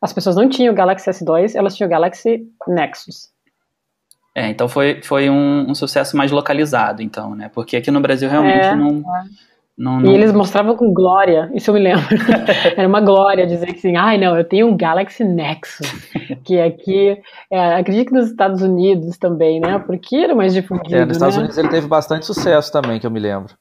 As 0.00 0.12
pessoas 0.12 0.36
não 0.36 0.48
tinham 0.48 0.72
o 0.72 0.76
Galaxy 0.76 1.10
S2, 1.10 1.54
elas 1.56 1.76
tinham 1.76 1.88
o 1.88 1.90
Galaxy 1.90 2.48
Nexus. 2.68 3.30
É, 4.34 4.48
então 4.48 4.68
foi, 4.68 5.02
foi 5.02 5.28
um, 5.28 5.70
um 5.70 5.74
sucesso 5.74 6.16
mais 6.16 6.30
localizado, 6.30 7.02
então, 7.02 7.34
né? 7.34 7.50
Porque 7.52 7.76
aqui 7.76 7.90
no 7.90 8.00
Brasil 8.00 8.28
realmente 8.28 8.64
é, 8.64 8.76
não, 8.76 8.98
é. 8.98 9.49
Não, 9.80 9.98
não... 9.98 10.12
E 10.12 10.14
eles 10.14 10.30
mostravam 10.30 10.76
com 10.76 10.92
glória, 10.92 11.50
isso 11.54 11.70
eu 11.70 11.74
me 11.74 11.80
lembro. 11.80 12.04
Era 12.76 12.86
uma 12.86 13.00
glória 13.00 13.46
dizer 13.46 13.64
que 13.68 13.78
assim, 13.78 13.96
ai 13.96 14.18
não, 14.18 14.36
eu 14.36 14.44
tenho 14.44 14.66
um 14.66 14.76
Galaxy 14.76 15.24
Nexus, 15.24 15.90
que 16.44 16.60
aqui, 16.60 17.18
é, 17.50 17.76
acredito 17.76 18.08
que 18.08 18.14
nos 18.14 18.30
Estados 18.30 18.60
Unidos 18.60 19.16
também, 19.16 19.58
né? 19.58 19.78
Porque 19.78 20.16
era 20.16 20.34
mais 20.34 20.52
difundido. 20.52 20.94
É, 20.94 21.06
nos 21.06 21.16
Estados 21.16 21.36
né? 21.36 21.40
Unidos 21.44 21.56
ele 21.56 21.70
teve 21.70 21.86
bastante 21.86 22.26
sucesso 22.26 22.70
também, 22.70 23.00
que 23.00 23.06
eu 23.06 23.10
me 23.10 23.18
lembro. 23.18 23.54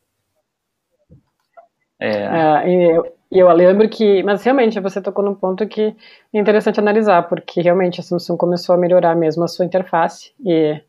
É. 1.97 2.09
é 2.09 2.69
e 2.69 2.97
eu, 2.97 3.47
eu 3.47 3.53
lembro 3.53 3.87
que, 3.87 4.21
mas 4.23 4.43
realmente 4.43 4.77
você 4.81 5.01
tocou 5.01 5.23
num 5.23 5.35
ponto 5.35 5.65
que 5.67 5.95
é 6.33 6.37
interessante 6.37 6.81
analisar, 6.81 7.29
porque 7.29 7.61
realmente 7.61 8.01
a 8.01 8.03
Samsung 8.03 8.35
começou 8.35 8.75
a 8.75 8.77
melhorar 8.77 9.15
mesmo 9.15 9.45
a 9.45 9.47
sua 9.47 9.63
interface 9.63 10.33
e 10.45 10.81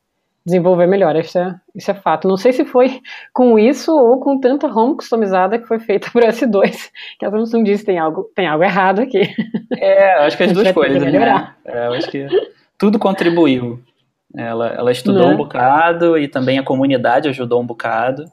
desenvolver 0.45 0.87
melhor, 0.87 1.15
isso 1.17 1.39
é, 1.39 1.55
isso 1.75 1.91
é 1.91 1.95
fato. 1.95 2.27
Não 2.27 2.37
sei 2.37 2.53
se 2.53 2.65
foi 2.65 3.01
com 3.33 3.59
isso 3.59 3.93
ou 3.93 4.19
com 4.21 4.39
tanta 4.39 4.67
home 4.67 4.97
customizada 4.97 5.59
que 5.59 5.67
foi 5.67 5.79
feita 5.79 6.11
por 6.13 6.23
S2, 6.23 6.91
que 7.19 7.25
a 7.25 7.31
Samsung 7.31 7.65
disse 7.65 7.85
tem 7.85 7.99
algo, 7.99 8.31
tem 8.35 8.47
algo 8.47 8.65
errado 8.65 9.01
aqui. 9.01 9.23
É, 9.77 10.15
acho 10.25 10.37
que 10.37 10.43
as 10.45 10.53
duas 10.53 10.73
coisas, 10.73 11.01
né? 11.03 11.55
É, 11.65 11.87
acho 11.87 12.11
que 12.11 12.27
tudo 12.79 12.99
contribuiu. 12.99 13.81
Ela, 14.37 14.69
ela 14.69 14.93
estudou 14.93 15.27
um 15.27 15.31
né? 15.31 15.37
bocado 15.37 16.17
e 16.17 16.29
também 16.29 16.59
a 16.59 16.63
comunidade 16.63 17.29
ajudou 17.29 17.61
um 17.61 17.67
bocado. 17.67 18.25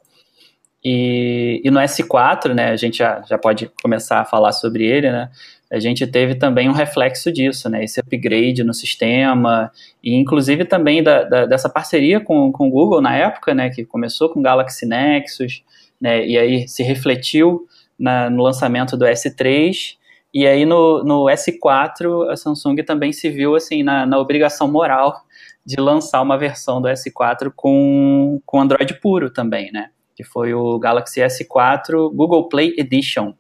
E, 0.86 1.60
e 1.65 1.72
no 1.72 1.80
S4, 1.80 2.54
né, 2.54 2.70
a 2.70 2.76
gente 2.76 3.00
já, 3.00 3.22
já 3.28 3.38
pode 3.38 3.70
começar 3.82 4.22
a 4.22 4.26
falar 4.26 4.52
sobre 4.52 4.86
ele, 4.86 5.12
né? 5.12 5.30
A 5.72 5.80
gente 5.80 6.08
teve 6.08 6.36
também 6.36 6.70
um 6.70 6.74
reflexo 6.74 7.32
disso, 7.32 7.70
né? 7.70 7.84
Esse 7.84 8.00
upgrade 8.00 8.64
no 8.64 8.74
sistema, 8.74 9.72
e 10.02 10.16
inclusive 10.16 10.64
também 10.66 11.04
da, 11.04 11.24
da, 11.24 11.46
dessa 11.46 11.70
parceria 11.70 12.20
com, 12.20 12.52
com 12.52 12.68
o 12.68 12.72
Google 12.72 13.02
na 13.02 13.16
época, 13.16 13.54
né? 13.54 13.70
Que 13.70 13.84
começou 13.86 14.30
com 14.30 14.40
o 14.40 14.44
Galaxy 14.44 14.86
Nexus, 14.86 15.64
né? 16.00 16.26
E 16.26 16.38
aí 16.38 16.68
se 16.68 16.84
refletiu 16.84 17.68
na, 18.00 18.30
no 18.30 18.44
lançamento 18.44 18.96
do 18.96 19.06
S3, 19.06 19.98
e 20.34 20.46
aí 20.46 20.66
no, 20.66 21.04
no 21.04 21.26
S4 21.26 22.30
a 22.30 22.36
Samsung 22.38 22.78
também 22.84 23.12
se 23.12 23.30
viu 23.30 23.56
assim 23.56 23.84
na, 23.84 24.06
na 24.06 24.20
obrigação 24.20 24.68
moral 24.68 25.26
de 25.66 25.76
lançar 25.82 26.22
uma 26.22 26.38
versão 26.38 26.82
do 26.82 26.88
S4 26.88 27.52
com, 27.54 28.42
com 28.46 28.62
Android 28.62 28.94
puro 29.02 29.30
também, 29.30 29.70
né? 29.72 29.90
Que 30.16 30.24
foi 30.24 30.54
o 30.54 30.80
Galaxy 30.80 31.20
S4 31.20 32.10
Google 32.14 32.48
Play 32.48 32.74
Edition. 32.78 33.34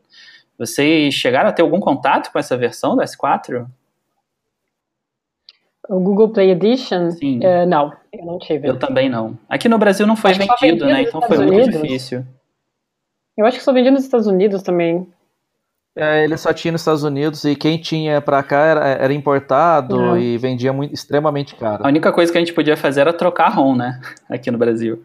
Vocês 0.57 1.13
chegaram 1.13 1.49
a 1.49 1.53
ter 1.53 1.61
algum 1.61 1.79
contato 1.79 2.31
com 2.31 2.39
essa 2.39 2.57
versão 2.57 2.95
do 2.95 3.01
S4? 3.03 3.67
O 5.87 5.99
Google 5.99 6.29
Play 6.29 6.51
Edition? 6.51 7.11
Sim. 7.11 7.39
Uh, 7.39 7.65
não, 7.65 7.93
eu 8.11 8.25
não 8.25 8.39
tive. 8.39 8.67
Eu 8.67 8.77
também 8.77 9.09
não. 9.09 9.37
Aqui 9.47 9.69
no 9.69 9.77
Brasil 9.77 10.05
não 10.05 10.15
foi 10.15 10.33
vendido, 10.33 10.55
vendido, 10.59 10.85
né? 10.85 11.03
Então 11.03 11.21
foi 11.21 11.37
Unidos. 11.37 11.67
muito 11.67 11.81
difícil. 11.81 12.25
Eu 13.37 13.45
acho 13.45 13.57
que 13.57 13.63
só 13.63 13.71
vendia 13.71 13.91
nos 13.91 14.03
Estados 14.03 14.27
Unidos 14.27 14.63
também. 14.63 15.07
É, 15.95 16.23
ele 16.23 16.37
só 16.37 16.53
tinha 16.53 16.71
nos 16.71 16.81
Estados 16.81 17.03
Unidos 17.03 17.43
e 17.43 17.55
quem 17.55 17.79
tinha 17.79 18.21
para 18.21 18.43
cá 18.43 18.65
era, 18.65 18.87
era 18.87 19.13
importado 19.13 20.15
é. 20.15 20.19
e 20.19 20.37
vendia 20.37 20.73
muito, 20.73 20.93
extremamente 20.93 21.55
caro. 21.55 21.83
A 21.83 21.87
única 21.87 22.11
coisa 22.11 22.31
que 22.31 22.37
a 22.37 22.41
gente 22.41 22.53
podia 22.53 22.77
fazer 22.77 23.01
era 23.01 23.13
trocar 23.13 23.49
ROM, 23.49 23.75
né? 23.75 23.99
Aqui 24.29 24.51
no 24.51 24.57
Brasil. 24.57 25.03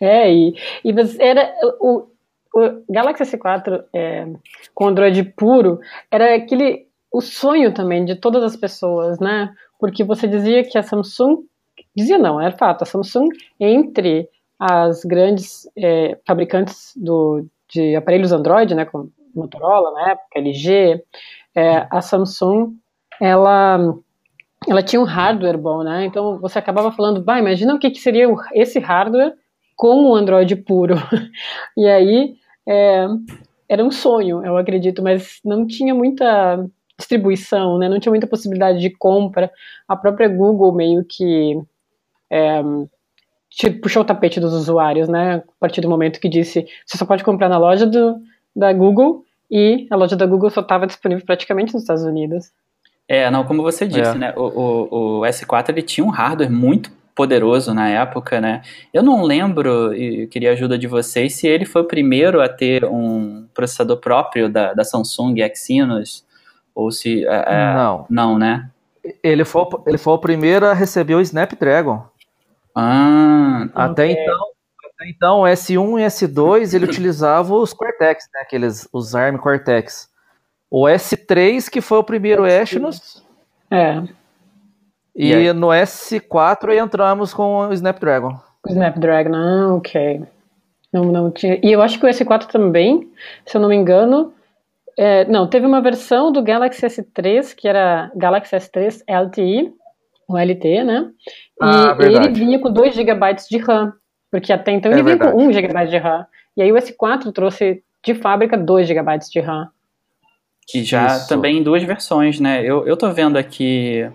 é 0.00 0.32
e, 0.32 0.54
e 0.84 0.94
era 1.18 1.52
o, 1.80 2.06
o 2.54 2.82
Galaxy 2.92 3.24
S4 3.24 3.84
é, 3.94 4.26
com 4.74 4.88
Android 4.88 5.22
puro 5.36 5.80
era 6.10 6.34
aquele 6.34 6.88
o 7.12 7.20
sonho 7.20 7.74
também 7.74 8.04
de 8.04 8.14
todas 8.14 8.42
as 8.42 8.56
pessoas, 8.56 9.18
né? 9.18 9.52
Porque 9.78 10.04
você 10.04 10.28
dizia 10.28 10.62
que 10.62 10.78
a 10.78 10.82
Samsung, 10.82 11.38
dizia 11.96 12.18
não, 12.18 12.40
era 12.40 12.56
fato, 12.56 12.82
a 12.82 12.86
Samsung 12.86 13.28
entre 13.58 14.28
as 14.58 15.04
grandes 15.04 15.68
é, 15.76 16.18
fabricantes 16.26 16.92
do, 16.94 17.46
de 17.68 17.96
aparelhos 17.96 18.30
Android, 18.30 18.74
né, 18.74 18.84
como 18.84 19.10
Motorola 19.34 19.90
na 19.92 20.10
época, 20.10 20.38
LG, 20.38 21.02
é, 21.54 21.86
a 21.90 22.00
Samsung, 22.00 22.76
ela 23.20 23.94
ela 24.68 24.82
tinha 24.82 25.00
um 25.00 25.04
hardware 25.04 25.56
bom, 25.56 25.82
né? 25.82 26.04
Então 26.04 26.38
você 26.38 26.58
acabava 26.58 26.92
falando, 26.92 27.22
bah, 27.22 27.38
imagina 27.38 27.74
o 27.74 27.78
que, 27.78 27.90
que 27.90 27.98
seria 27.98 28.26
esse 28.52 28.78
hardware 28.78 29.34
com 29.74 30.10
o 30.10 30.14
Android 30.14 30.54
puro. 30.56 30.96
e 31.76 31.88
aí 31.88 32.34
é, 32.68 33.06
era 33.68 33.84
um 33.84 33.90
sonho, 33.90 34.44
eu 34.44 34.56
acredito, 34.56 35.02
mas 35.02 35.40
não 35.44 35.66
tinha 35.66 35.94
muita 35.94 36.66
distribuição, 36.98 37.78
né? 37.78 37.88
Não 37.88 37.98
tinha 37.98 38.10
muita 38.10 38.26
possibilidade 38.26 38.80
de 38.80 38.90
compra. 38.90 39.50
A 39.88 39.96
própria 39.96 40.28
Google 40.28 40.72
meio 40.72 41.04
que 41.04 41.60
é, 42.30 42.62
puxou 43.82 44.02
o 44.02 44.04
tapete 44.04 44.38
dos 44.38 44.52
usuários, 44.52 45.08
né? 45.08 45.36
A 45.36 45.42
partir 45.58 45.80
do 45.80 45.88
momento 45.88 46.20
que 46.20 46.28
disse, 46.28 46.66
você 46.86 46.98
só 46.98 47.04
pode 47.04 47.24
comprar 47.24 47.48
na 47.48 47.58
loja 47.58 47.86
do, 47.86 48.20
da 48.54 48.72
Google 48.72 49.24
e 49.50 49.86
a 49.90 49.96
loja 49.96 50.16
da 50.16 50.26
Google 50.26 50.50
só 50.50 50.60
estava 50.60 50.86
disponível 50.86 51.24
praticamente 51.24 51.72
nos 51.74 51.82
Estados 51.82 52.04
Unidos. 52.04 52.52
É, 53.08 53.28
não, 53.28 53.44
como 53.44 53.62
você 53.62 53.86
disse, 53.88 54.12
é. 54.12 54.14
né? 54.14 54.34
O, 54.36 54.42
o, 54.42 55.18
o, 55.18 55.20
S4 55.22 55.70
ele 55.70 55.82
tinha 55.82 56.04
um 56.04 56.10
hardware 56.10 56.50
muito 56.50 56.92
poderoso 57.20 57.74
na 57.74 57.86
época, 57.86 58.40
né? 58.40 58.62
Eu 58.94 59.02
não 59.02 59.22
lembro, 59.22 59.92
e 59.92 60.26
queria 60.28 60.48
a 60.48 60.52
ajuda 60.54 60.78
de 60.78 60.86
vocês, 60.86 61.34
se 61.34 61.46
ele 61.46 61.66
foi 61.66 61.82
o 61.82 61.86
primeiro 61.86 62.40
a 62.40 62.48
ter 62.48 62.82
um 62.86 63.46
processador 63.52 63.98
próprio 63.98 64.48
da, 64.48 64.72
da 64.72 64.82
Samsung 64.84 65.34
Exynos, 65.42 66.24
ou 66.74 66.90
se... 66.90 67.26
É, 67.26 67.44
é 67.46 67.74
não. 67.74 68.06
Não, 68.08 68.38
né? 68.38 68.70
Ele 69.22 69.44
foi, 69.44 69.66
ele 69.86 69.98
foi 69.98 70.14
o 70.14 70.18
primeiro 70.18 70.64
a 70.64 70.72
receber 70.72 71.14
o 71.14 71.20
Snapdragon. 71.20 72.02
Ah, 72.74 73.68
até 73.74 74.04
okay. 74.04 74.22
então, 74.22 74.40
até 74.94 75.10
então, 75.10 75.40
S1 75.42 76.00
e 76.00 76.06
S2 76.06 76.72
ele 76.72 76.86
utilizava 76.86 77.54
os 77.54 77.74
Cortex, 77.74 78.24
né? 78.32 78.40
Aqueles, 78.40 78.88
os 78.90 79.14
ARM 79.14 79.36
Cortex. 79.36 80.08
O 80.70 80.84
S3 80.86 81.68
que 81.68 81.82
foi 81.82 81.98
o 81.98 82.04
primeiro 82.04 82.46
Exynos. 82.46 83.22
É. 83.70 84.02
E, 85.20 85.32
e 85.32 85.52
no 85.52 85.66
S4 85.66 86.82
entramos 86.82 87.34
com 87.34 87.68
o 87.68 87.72
Snapdragon. 87.74 88.38
O 88.66 88.70
Snapdragon, 88.70 89.34
ah, 89.34 89.74
ok. 89.74 90.22
Não, 90.90 91.04
não 91.04 91.30
tinha. 91.30 91.60
E 91.62 91.70
eu 91.70 91.82
acho 91.82 92.00
que 92.00 92.06
o 92.06 92.08
S4 92.08 92.46
também, 92.46 93.06
se 93.44 93.54
eu 93.54 93.60
não 93.60 93.68
me 93.68 93.76
engano, 93.76 94.32
é, 94.96 95.26
não, 95.26 95.46
teve 95.46 95.66
uma 95.66 95.82
versão 95.82 96.32
do 96.32 96.42
Galaxy 96.42 96.86
S3 96.86 97.54
que 97.54 97.68
era 97.68 98.10
Galaxy 98.16 98.56
S3 98.56 99.02
LTE, 99.06 99.72
o 100.26 100.38
LT, 100.38 100.84
né? 100.84 101.10
E 101.28 101.64
ah, 101.64 101.96
ele 102.00 102.28
vinha 102.30 102.58
com 102.58 102.72
2 102.72 102.94
GB 102.94 103.36
de 103.50 103.58
RAM, 103.58 103.92
porque 104.30 104.52
até 104.52 104.72
então 104.72 104.90
é 104.90 104.94
ele 104.94 105.02
verdade. 105.02 105.32
vinha 105.32 105.44
com 105.44 105.48
1 105.48 105.52
GB 105.52 105.86
de 105.86 105.98
RAM. 105.98 106.26
E 106.56 106.62
aí 106.62 106.72
o 106.72 106.76
S4 106.76 107.30
trouxe 107.30 107.82
de 108.02 108.14
fábrica 108.14 108.56
2 108.56 108.88
GB 108.88 109.18
de 109.30 109.40
RAM. 109.40 109.68
Que 110.66 110.82
já 110.82 111.06
Isso. 111.06 111.28
também 111.28 111.58
em 111.58 111.62
duas 111.62 111.82
versões, 111.82 112.40
né? 112.40 112.62
Eu, 112.62 112.86
eu 112.86 112.96
tô 112.96 113.10
vendo 113.12 113.36
aqui 113.36 114.08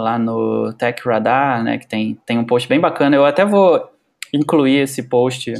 lá 0.00 0.18
no 0.18 0.72
Tech 0.74 1.00
Radar, 1.06 1.62
né, 1.62 1.78
que 1.78 1.86
tem, 1.86 2.18
tem 2.26 2.38
um 2.38 2.44
post 2.44 2.68
bem 2.68 2.78
bacana. 2.78 3.16
Eu 3.16 3.24
até 3.24 3.44
vou 3.44 3.90
incluir 4.32 4.80
esse 4.80 5.08
post 5.08 5.54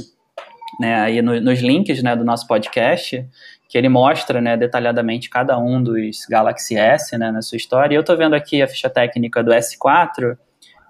né, 0.79 0.95
aí 0.95 1.21
no, 1.21 1.39
nos 1.41 1.59
links 1.59 2.01
né, 2.03 2.15
do 2.15 2.23
nosso 2.23 2.47
podcast, 2.47 3.25
que 3.67 3.77
ele 3.77 3.89
mostra 3.89 4.39
né, 4.39 4.55
detalhadamente 4.55 5.29
cada 5.29 5.57
um 5.57 5.81
dos 5.81 6.25
Galaxy 6.29 6.77
S 6.77 7.17
né, 7.17 7.31
na 7.31 7.41
sua 7.41 7.57
história. 7.57 7.95
E 7.95 7.97
eu 7.97 8.01
estou 8.01 8.15
vendo 8.15 8.35
aqui 8.35 8.61
a 8.61 8.67
ficha 8.67 8.89
técnica 8.89 9.43
do 9.43 9.51
S4 9.51 10.37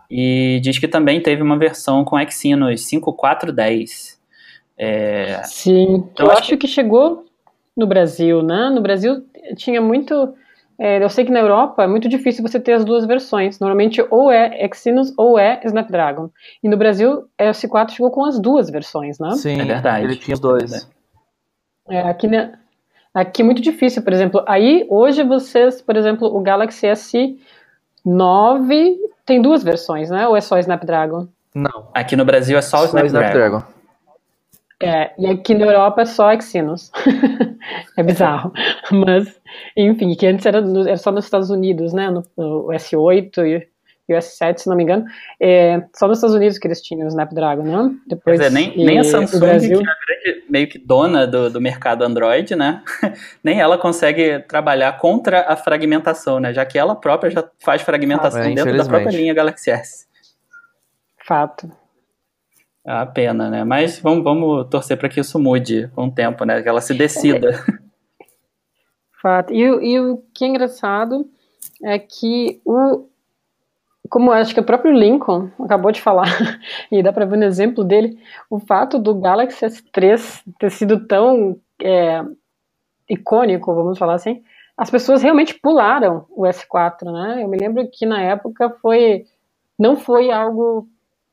e 0.10 0.60
diz 0.62 0.78
que 0.78 0.88
também 0.88 1.22
teve 1.22 1.42
uma 1.42 1.58
versão 1.58 2.04
com 2.04 2.20
Exynos 2.20 2.88
5410. 2.88 4.20
É... 4.78 5.42
Sim, 5.44 6.06
então, 6.12 6.28
eu 6.28 6.32
acho 6.34 6.50
que... 6.50 6.58
que 6.58 6.68
chegou 6.68 7.26
no 7.76 7.88
Brasil, 7.88 8.42
né? 8.44 8.70
No 8.70 8.82
Brasil 8.82 9.26
tinha 9.56 9.82
muito 9.82 10.36
é, 10.80 11.04
eu 11.04 11.10
sei 11.10 11.26
que 11.26 11.32
na 11.32 11.40
Europa 11.40 11.84
é 11.84 11.88
muito 11.88 12.08
difícil 12.08 12.44
você 12.44 12.60
ter 12.60 12.74
as 12.74 12.86
duas 12.86 13.04
versões. 13.06 13.60
Normalmente 13.60 14.06
ou 14.12 14.32
é 14.32 14.64
Exynos 14.64 15.12
ou 15.18 15.40
é 15.40 15.60
Snapdragon. 15.66 16.30
E 16.64 16.70
no 16.70 16.78
Brasil, 16.78 17.28
o 17.40 17.44
S4 17.44 17.90
chegou 17.90 18.12
com 18.12 18.24
as 18.24 18.40
duas 18.40 18.70
versões, 18.70 19.18
né? 19.18 19.32
Sim, 19.32 19.60
é 19.60 19.66
verdade. 19.66 20.06
Ele 20.06 20.16
tinha 20.16 20.36
os 20.36 20.40
dois. 20.40 20.88
É, 21.90 22.02
aqui, 22.02 22.28
né, 22.28 22.54
aqui 23.14 23.42
é 23.42 23.46
muito 23.46 23.62
difícil, 23.62 24.04
por 24.04 24.14
exemplo. 24.14 24.44
Aí, 24.46 24.86
hoje, 24.90 25.24
vocês, 25.24 25.82
por 25.82 25.96
exemplo, 25.96 26.28
o 26.28 26.42
Galaxy 26.42 26.86
S9 26.86 28.98
tem 29.26 29.42
duas 29.42 29.64
versões, 29.64 30.12
né? 30.12 30.28
Ou 30.28 30.36
é 30.36 30.42
só 30.42 30.60
Snapdragon? 30.60 31.28
Não. 31.56 31.88
Aqui 31.94 32.16
no 32.16 32.24
Brasil 32.24 32.58
é 32.58 32.62
só 32.62 32.82
o 32.82 32.86
Snapdragon. 32.86 33.08
Snapdragon. 33.08 33.64
É, 34.82 35.12
e 35.18 35.26
aqui 35.26 35.56
na 35.56 35.66
Europa 35.66 36.04
é 36.04 36.06
só 36.06 36.32
Exynos. 36.32 36.92
é 37.98 38.04
bizarro. 38.04 38.54
Mas, 38.92 39.40
enfim, 39.76 40.14
que 40.16 40.28
antes 40.28 40.46
era, 40.46 40.62
no, 40.62 40.88
era 40.88 40.98
só 40.98 41.12
nos 41.12 41.26
Estados 41.26 41.50
Unidos, 41.50 41.94
né? 41.94 42.12
No, 42.12 42.24
no 42.38 42.68
S8 42.68 43.40
e, 43.40 43.68
e, 44.08 44.14
o 44.14 44.18
S7, 44.18 44.58
se 44.60 44.70
não 44.70 44.76
me 44.76 44.84
engano. 44.84 45.04
É, 45.40 45.84
só 45.96 46.08
nos 46.08 46.20
Estados 46.20 46.36
Unidos 46.36 46.60
que 46.60 46.68
eles 46.68 46.80
tinham 46.80 47.06
o 47.06 47.08
Snapdragon, 47.08 47.64
né? 47.64 47.96
Depois, 48.06 48.40
Quer 48.40 48.50
dizer, 48.50 48.54
nem, 48.54 48.86
nem 48.86 49.00
a 49.00 49.04
Samsung, 49.04 49.40
Brasil... 49.40 49.80
que 49.80 49.88
é 49.88 49.92
a 49.92 49.96
grande, 49.96 50.46
meio 50.48 50.68
que 50.68 50.78
dona 50.78 51.26
do, 51.26 51.50
do 51.50 51.60
mercado 51.60 52.04
Android, 52.04 52.56
né? 52.56 52.84
nem 53.44 53.60
ela 53.60 53.80
consegue 53.80 54.40
trabalhar 54.48 55.00
contra 55.00 55.42
a 55.52 55.56
fragmentação, 55.56 56.40
né? 56.40 56.54
Já 56.54 56.64
que 56.64 56.78
ela 56.78 56.96
própria 56.96 57.32
já 57.32 57.44
faz 57.58 57.82
fragmentação 57.82 58.42
ah, 58.42 58.46
dentro 58.46 58.78
da 58.78 58.86
própria 58.86 59.10
linha 59.10 59.34
Galaxy 59.34 59.72
S. 59.72 60.06
Fato 61.26 61.68
a 62.88 63.06
pena, 63.06 63.50
né? 63.50 63.66
Mas 63.66 64.00
vamos, 64.00 64.24
vamos 64.24 64.68
torcer 64.70 64.98
para 64.98 65.10
que 65.10 65.20
isso 65.20 65.38
mude 65.38 65.90
com 65.94 66.06
o 66.08 66.12
tempo, 66.12 66.46
né? 66.46 66.62
Que 66.62 66.70
ela 66.70 66.80
se 66.80 66.94
decida. 66.94 67.52
Fato. 69.22 69.54
E, 69.54 69.60
e 69.60 70.00
o 70.00 70.24
que 70.34 70.46
é 70.46 70.48
engraçado 70.48 71.30
é 71.84 72.00
que 72.00 72.62
o 72.64 73.06
como 74.10 74.32
acho 74.32 74.54
que 74.54 74.60
o 74.62 74.64
próprio 74.64 74.94
Lincoln 74.94 75.52
acabou 75.60 75.92
de 75.92 76.02
falar, 76.02 76.28
e 76.90 77.04
dá 77.04 77.12
para 77.12 77.26
ver 77.26 77.38
no 77.38 77.44
exemplo 77.44 77.84
dele, 77.84 78.18
o 78.50 78.58
fato 78.58 78.98
do 78.98 79.14
Galaxy 79.14 79.66
S3 79.66 80.44
ter 80.58 80.72
sido 80.72 81.06
tão 81.06 81.60
é, 81.82 82.24
icônico, 83.10 83.76
vamos 83.76 83.98
falar 83.98 84.14
assim, 84.14 84.42
as 84.78 84.90
pessoas 84.90 85.22
realmente 85.22 85.56
pularam 85.56 86.26
o 86.30 86.44
S4, 86.44 87.12
né? 87.12 87.44
Eu 87.44 87.50
me 87.50 87.58
lembro 87.58 87.86
que 87.92 88.06
na 88.06 88.22
época 88.22 88.70
foi 88.82 89.26
não 89.78 89.98
foi 89.98 90.32
algo 90.32 90.88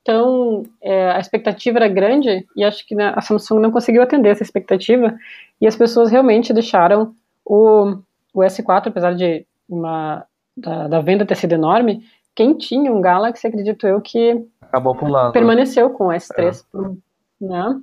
então, 0.04 0.64
é, 0.82 1.12
a 1.12 1.18
expectativa 1.18 1.78
era 1.78 1.88
grande 1.88 2.46
e 2.54 2.62
acho 2.62 2.86
que 2.86 2.94
né, 2.94 3.14
a 3.16 3.22
Samsung 3.22 3.58
não 3.58 3.70
conseguiu 3.70 4.02
atender 4.02 4.28
essa 4.28 4.42
expectativa 4.42 5.18
e 5.58 5.66
as 5.66 5.74
pessoas 5.74 6.10
realmente 6.10 6.52
deixaram 6.52 7.14
o, 7.42 7.96
o 8.34 8.40
S4, 8.40 8.88
apesar 8.88 9.14
de 9.14 9.46
uma, 9.66 10.26
da, 10.54 10.88
da, 10.88 11.00
venda 11.00 11.24
ter 11.24 11.36
sido 11.36 11.54
enorme, 11.54 12.04
quem 12.34 12.52
tinha 12.52 12.92
um 12.92 13.00
Galaxy, 13.00 13.46
acredito 13.46 13.86
eu, 13.86 13.98
que 13.98 14.46
acabou 14.60 14.94
pulando. 14.94 15.32
permaneceu 15.32 15.88
com 15.88 16.08
o 16.08 16.10
S3, 16.10 16.62
é. 16.74 17.44
né? 17.46 17.80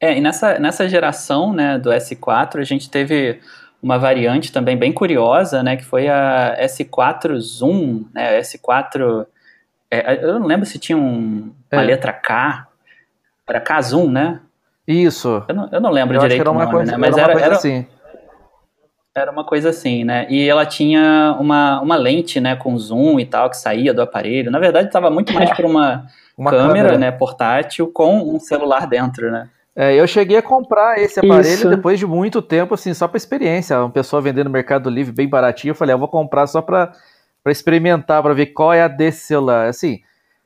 É, 0.00 0.16
e 0.16 0.22
nessa, 0.22 0.58
nessa 0.58 0.88
geração 0.88 1.52
né, 1.52 1.78
do 1.78 1.90
S4, 1.90 2.58
a 2.58 2.64
gente 2.64 2.88
teve 2.88 3.38
uma 3.82 3.98
variante 3.98 4.50
também 4.50 4.78
bem 4.78 4.94
curiosa, 4.94 5.62
né, 5.62 5.76
que 5.76 5.84
foi 5.84 6.08
a 6.08 6.56
S4 6.58 7.38
Zoom, 7.38 8.06
né, 8.14 8.40
S4 8.40 9.26
é, 9.90 10.24
eu 10.24 10.38
não 10.38 10.46
lembro 10.46 10.66
se 10.66 10.78
tinha 10.78 10.96
um, 10.96 11.52
uma 11.72 11.82
é. 11.82 11.84
letra 11.84 12.12
K. 12.12 12.66
Era 13.48 13.60
K-Zoom, 13.60 14.10
né? 14.10 14.40
Isso. 14.86 15.44
Eu 15.48 15.54
não, 15.54 15.68
eu 15.72 15.80
não 15.80 15.90
lembro 15.90 16.16
eu 16.16 16.20
direito 16.20 16.40
era 16.40 16.50
uma 16.50 16.64
nome, 16.64 16.72
coisa, 16.72 16.92
né? 16.92 16.98
Mas 16.98 17.16
era, 17.16 17.32
era, 17.32 17.40
era, 17.40 17.54
assim. 17.54 17.86
Era 19.14 19.30
uma 19.30 19.44
coisa 19.44 19.70
assim, 19.70 20.04
né? 20.04 20.26
E 20.28 20.48
ela 20.48 20.64
tinha 20.66 21.36
uma, 21.40 21.80
uma 21.80 21.96
lente, 21.96 22.40
né, 22.40 22.56
com 22.56 22.76
zoom 22.78 23.18
e 23.18 23.24
tal, 23.24 23.50
que 23.50 23.56
saía 23.56 23.92
do 23.92 24.02
aparelho. 24.02 24.50
Na 24.50 24.58
verdade, 24.58 24.86
estava 24.86 25.10
muito 25.10 25.32
mais 25.32 25.50
por 25.54 25.64
uma, 25.64 26.06
uma 26.36 26.50
câmera, 26.50 26.68
câmera, 26.68 26.98
né, 26.98 27.10
portátil 27.10 27.90
com 27.92 28.34
um 28.34 28.38
celular 28.38 28.86
dentro, 28.86 29.30
né? 29.30 29.48
É, 29.74 29.94
eu 29.94 30.06
cheguei 30.08 30.36
a 30.36 30.42
comprar 30.42 30.98
esse 30.98 31.20
aparelho 31.20 31.54
Isso. 31.54 31.68
depois 31.68 31.98
de 31.98 32.06
muito 32.06 32.42
tempo, 32.42 32.74
assim, 32.74 32.92
só 32.92 33.06
para 33.06 33.16
experiência. 33.16 33.78
Uma 33.78 33.90
pessoa 33.90 34.20
vendendo 34.20 34.46
no 34.46 34.50
Mercado 34.50 34.90
Livre 34.90 35.12
bem 35.12 35.28
baratinho. 35.28 35.70
Eu 35.70 35.74
falei, 35.76 35.92
ah, 35.92 35.94
eu 35.94 36.00
vou 36.00 36.08
comprar 36.08 36.46
só 36.48 36.60
para 36.60 36.92
para 37.48 37.52
experimentar, 37.52 38.22
para 38.22 38.34
ver 38.34 38.46
qual 38.46 38.74
é 38.74 38.82
a 38.82 38.88
desse 38.88 39.26
celular. 39.26 39.68
Assim, 39.68 40.00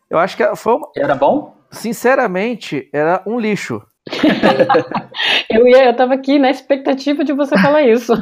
eu 0.08 0.18
acho 0.18 0.36
que 0.36 0.56
foi 0.56 0.74
uma... 0.74 0.88
Era 0.96 1.16
bom? 1.16 1.56
Sinceramente, 1.68 2.88
era 2.92 3.20
um 3.26 3.40
lixo. 3.40 3.82
eu, 5.50 5.66
ia, 5.66 5.86
eu 5.86 5.96
tava 5.96 6.14
aqui 6.14 6.38
na 6.38 6.48
expectativa 6.48 7.24
de 7.24 7.32
você 7.32 7.58
falar 7.58 7.82
isso. 7.82 8.12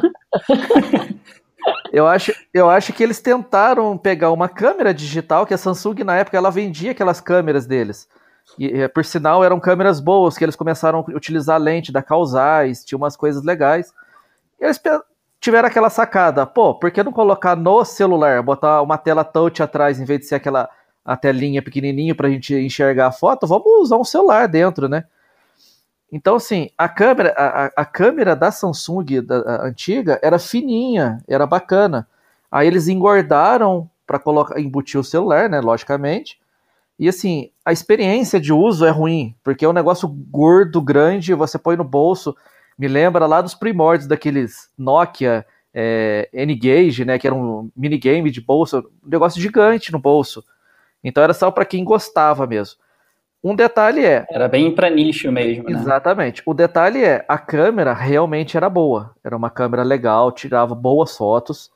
eu, 1.93 2.07
acho, 2.07 2.33
eu 2.51 2.71
acho 2.71 2.91
que 2.91 3.03
eles 3.03 3.19
tentaram 3.19 3.95
pegar 3.99 4.31
uma 4.31 4.49
câmera 4.49 4.93
digital, 4.95 5.45
que 5.45 5.53
a 5.53 5.59
Samsung 5.59 6.03
na 6.03 6.17
época 6.17 6.37
ela 6.37 6.49
vendia 6.49 6.89
aquelas 6.89 7.21
câmeras 7.21 7.67
deles. 7.67 8.07
E, 8.57 8.87
por 8.87 9.05
sinal, 9.05 9.43
eram 9.43 9.59
câmeras 9.59 9.99
boas, 9.99 10.39
que 10.39 10.43
eles 10.43 10.55
começaram 10.55 11.05
a 11.07 11.15
utilizar 11.15 11.57
a 11.57 11.59
lente 11.59 11.91
da 11.91 12.01
Causais, 12.01 12.83
tinha 12.83 12.97
umas 12.97 13.15
coisas 13.15 13.43
legais. 13.43 13.93
Eles 14.59 14.79
tiveram 15.41 15.67
aquela 15.67 15.89
sacada, 15.89 16.45
pô, 16.45 16.75
por 16.75 16.91
que 16.91 17.03
não 17.03 17.11
colocar 17.11 17.55
no 17.55 17.83
celular, 17.83 18.43
botar 18.43 18.81
uma 18.83 18.97
tela 18.97 19.23
touch 19.23 19.61
atrás 19.61 19.99
em 19.99 20.05
vez 20.05 20.19
de 20.19 20.27
ser 20.27 20.35
aquela 20.35 20.69
a 21.03 21.17
telinha 21.17 21.63
pequenininho 21.63 22.15
para 22.15 22.27
a 22.27 22.31
gente 22.31 22.53
enxergar 22.53 23.07
a 23.07 23.11
foto? 23.11 23.47
Vamos 23.47 23.65
usar 23.81 23.97
um 23.97 24.03
celular 24.03 24.47
dentro, 24.47 24.87
né? 24.87 25.03
Então, 26.11 26.35
assim, 26.35 26.69
a 26.77 26.87
câmera, 26.87 27.33
a, 27.35 27.71
a 27.81 27.85
câmera 27.85 28.35
da 28.35 28.51
Samsung 28.51 29.21
da, 29.25 29.39
a 29.39 29.65
antiga 29.65 30.19
era 30.21 30.37
fininha, 30.37 31.23
era 31.27 31.47
bacana. 31.47 32.07
Aí 32.51 32.67
eles 32.67 32.87
engordaram 32.87 33.89
para 34.05 34.19
colocar, 34.19 34.59
embutir 34.59 34.99
o 34.99 35.03
celular, 35.03 35.49
né? 35.49 35.59
Logicamente. 35.59 36.39
E 36.99 37.09
assim, 37.09 37.49
a 37.65 37.71
experiência 37.71 38.39
de 38.39 38.53
uso 38.53 38.85
é 38.85 38.91
ruim, 38.91 39.33
porque 39.43 39.65
é 39.65 39.69
um 39.69 39.73
negócio 39.73 40.07
gordo, 40.07 40.79
grande, 40.81 41.33
você 41.33 41.57
põe 41.57 41.75
no 41.75 41.83
bolso. 41.83 42.35
Me 42.81 42.87
lembra 42.87 43.27
lá 43.27 43.41
dos 43.41 43.53
primórdios 43.53 44.07
daqueles 44.07 44.67
Nokia 44.75 45.45
é, 45.71 46.27
N-Gage, 46.33 47.05
né? 47.05 47.19
Que 47.19 47.27
era 47.27 47.35
um 47.35 47.69
minigame 47.75 48.31
de 48.31 48.41
bolso, 48.41 48.79
um 49.05 49.07
negócio 49.07 49.39
gigante 49.39 49.91
no 49.91 49.99
bolso. 49.99 50.43
Então 51.03 51.23
era 51.23 51.31
só 51.31 51.51
para 51.51 51.63
quem 51.63 51.83
gostava 51.83 52.47
mesmo. 52.47 52.77
Um 53.43 53.55
detalhe 53.55 54.03
é. 54.03 54.25
Era 54.31 54.47
bem 54.47 54.73
para 54.73 54.89
nicho 54.89 55.31
mesmo, 55.31 55.69
né? 55.69 55.79
Exatamente. 55.79 56.41
O 56.43 56.55
detalhe 56.55 57.03
é, 57.03 57.23
a 57.27 57.37
câmera 57.37 57.93
realmente 57.93 58.57
era 58.57 58.67
boa. 58.67 59.11
Era 59.23 59.37
uma 59.37 59.51
câmera 59.51 59.83
legal, 59.83 60.31
tirava 60.31 60.73
boas 60.73 61.15
fotos. 61.15 61.69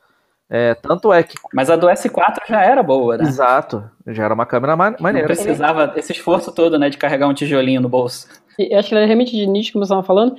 É, 0.50 0.74
tanto 0.74 1.14
é 1.14 1.22
que. 1.22 1.36
Mas 1.54 1.70
a 1.70 1.76
do 1.76 1.86
S4 1.86 2.38
já 2.50 2.64
era 2.64 2.82
boa, 2.82 3.16
né? 3.16 3.26
Exato. 3.26 3.88
Já 4.08 4.24
era 4.24 4.34
uma 4.34 4.48
câmera 4.48 4.76
maneira. 4.76 5.28
Não 5.28 5.36
precisava 5.36 5.94
esse 5.98 6.14
esforço 6.14 6.52
todo, 6.52 6.80
né, 6.80 6.90
de 6.90 6.98
carregar 6.98 7.28
um 7.28 7.34
tijolinho 7.36 7.82
no 7.82 7.90
bolso. 7.90 8.28
Eu 8.58 8.80
acho 8.80 8.90
que 8.90 8.96
era 8.96 9.06
realmente 9.06 9.32
de 9.36 9.46
nicho, 9.46 9.74
como 9.74 9.86
você 9.86 9.92
estava 9.92 10.06
falando. 10.06 10.36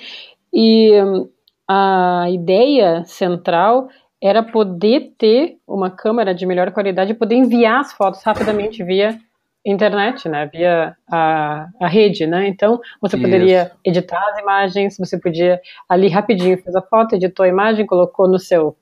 E 0.56 0.90
hum, 1.02 1.28
a 1.68 2.24
ideia 2.30 3.04
central 3.04 3.88
era 4.22 4.42
poder 4.42 5.12
ter 5.18 5.58
uma 5.68 5.90
câmera 5.90 6.34
de 6.34 6.46
melhor 6.46 6.72
qualidade 6.72 7.12
e 7.12 7.14
poder 7.14 7.34
enviar 7.34 7.80
as 7.80 7.92
fotos 7.92 8.22
rapidamente 8.22 8.82
via 8.82 9.18
internet, 9.64 10.28
né, 10.28 10.46
via 10.46 10.96
a, 11.10 11.66
a 11.80 11.88
rede, 11.88 12.24
né, 12.24 12.46
então 12.46 12.80
você 13.02 13.16
poderia 13.18 13.64
Isso. 13.64 13.72
editar 13.84 14.24
as 14.30 14.38
imagens, 14.38 14.96
você 14.96 15.18
podia 15.18 15.60
ali 15.88 16.08
rapidinho 16.08 16.56
fez 16.62 16.74
a 16.74 16.80
foto, 16.80 17.16
editou 17.16 17.44
a 17.44 17.48
imagem, 17.48 17.84
colocou 17.84 18.26
no 18.26 18.38
seu 18.38 18.76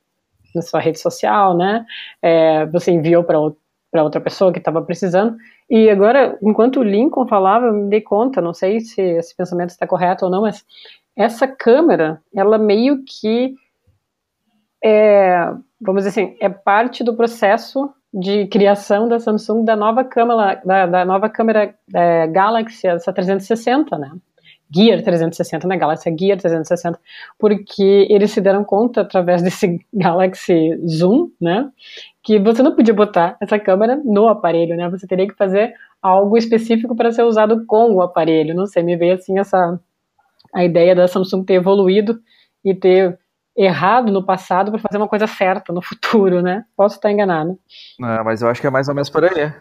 na 0.55 0.63
sua 0.63 0.79
rede 0.79 1.01
social, 1.01 1.57
né? 1.57 1.85
É, 2.23 2.65
você 2.67 2.93
enviou 2.93 3.25
para 3.25 3.39
para 3.95 4.03
outra 4.03 4.21
pessoa 4.21 4.53
que 4.53 4.59
estava 4.59 4.83
precisando. 4.83 5.37
E 5.71 5.89
agora, 5.89 6.37
enquanto 6.43 6.81
o 6.81 6.83
Lincoln 6.83 7.29
falava, 7.29 7.67
eu 7.67 7.73
me 7.73 7.89
dei 7.89 8.01
conta, 8.01 8.41
não 8.41 8.53
sei 8.53 8.81
se 8.81 9.01
esse 9.01 9.37
pensamento 9.37 9.71
está 9.71 9.87
correto 9.87 10.25
ou 10.25 10.31
não, 10.33 10.43
mas 10.43 10.65
essa 11.17 11.47
câmera, 11.47 12.21
ela 12.35 12.59
meio 12.59 13.05
que 13.05 13.55
é, 14.85 15.51
vamos 15.81 16.05
dizer 16.05 16.11
assim, 16.11 16.37
é 16.41 16.49
parte 16.49 17.03
do 17.03 17.15
processo 17.15 17.91
de 18.13 18.47
criação 18.47 19.09
da 19.09 19.19
Samsung 19.19 19.65
da 19.65 19.75
nova 19.75 20.05
câmera, 20.05 20.61
da, 20.65 20.87
da 20.87 21.05
nova 21.05 21.29
câmera 21.29 21.75
é, 21.93 22.27
Galaxy, 22.27 22.87
essa 22.87 23.13
360, 23.13 23.99
né? 23.99 24.13
Gear 24.75 25.03
360, 25.03 25.69
né, 25.69 25.77
Galaxy 25.77 26.15
Gear 26.19 26.39
360, 26.39 26.99
porque 27.39 28.07
eles 28.11 28.33
se 28.33 28.41
deram 28.41 28.65
conta 28.65 29.03
através 29.03 29.43
desse 29.43 29.79
Galaxy 29.93 30.77
Zoom, 30.89 31.31
né, 31.41 31.71
que 32.23 32.39
você 32.39 32.63
não 32.63 32.75
podia 32.75 32.95
botar 32.95 33.37
essa 33.41 33.59
câmera 33.59 34.01
no 34.05 34.27
aparelho, 34.27 34.75
né, 34.75 34.89
você 34.89 35.07
teria 35.07 35.29
que 35.29 35.35
fazer 35.35 35.75
algo 36.03 36.37
específico 36.37 36.97
para 36.97 37.13
ser 37.13 37.23
usado 37.23 37.65
com 37.67 37.93
o 37.95 38.03
aparelho. 38.03 38.55
Não 38.55 38.67
sei, 38.67 38.83
me 38.83 38.97
veio 38.97 39.15
assim 39.15 39.39
essa 39.39 39.79
a 40.55 40.65
ideia 40.65 40.95
da 40.95 41.09
Samsung 41.09 41.45
ter 41.45 41.55
evoluído 41.55 42.21
e 42.65 42.75
ter 42.75 43.19
errado 43.57 44.13
no 44.13 44.25
passado 44.25 44.71
para 44.71 44.81
fazer 44.81 44.97
uma 44.97 45.09
coisa 45.09 45.27
certa 45.27 45.73
no 45.73 45.83
futuro, 45.83 46.43
né? 46.43 46.65
Posso 46.77 46.97
estar 46.97 47.11
enganado. 47.11 47.59
Não, 47.99 48.25
mas 48.25 48.43
eu 48.43 48.49
acho 48.49 48.61
que 48.61 48.67
é 48.67 48.71
mais 48.71 48.89
ou 48.89 48.95
menos 48.95 49.11
por 49.11 49.25
aí. 49.25 49.53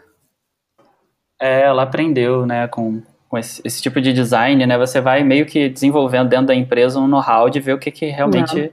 É, 1.40 1.62
ela 1.62 1.82
aprendeu, 1.82 2.46
né, 2.46 2.66
com, 2.68 3.02
com 3.28 3.36
esse, 3.36 3.60
esse, 3.64 3.82
tipo 3.82 4.00
de 4.00 4.12
design, 4.12 4.64
né, 4.64 4.78
você 4.78 5.00
vai 5.00 5.22
meio 5.24 5.44
que 5.44 5.68
desenvolvendo 5.68 6.28
dentro 6.28 6.46
da 6.46 6.54
empresa 6.54 6.98
um 6.98 7.08
know-how 7.08 7.50
de 7.50 7.60
ver 7.60 7.74
o 7.74 7.78
que, 7.78 7.90
que 7.90 8.06
realmente 8.06 8.72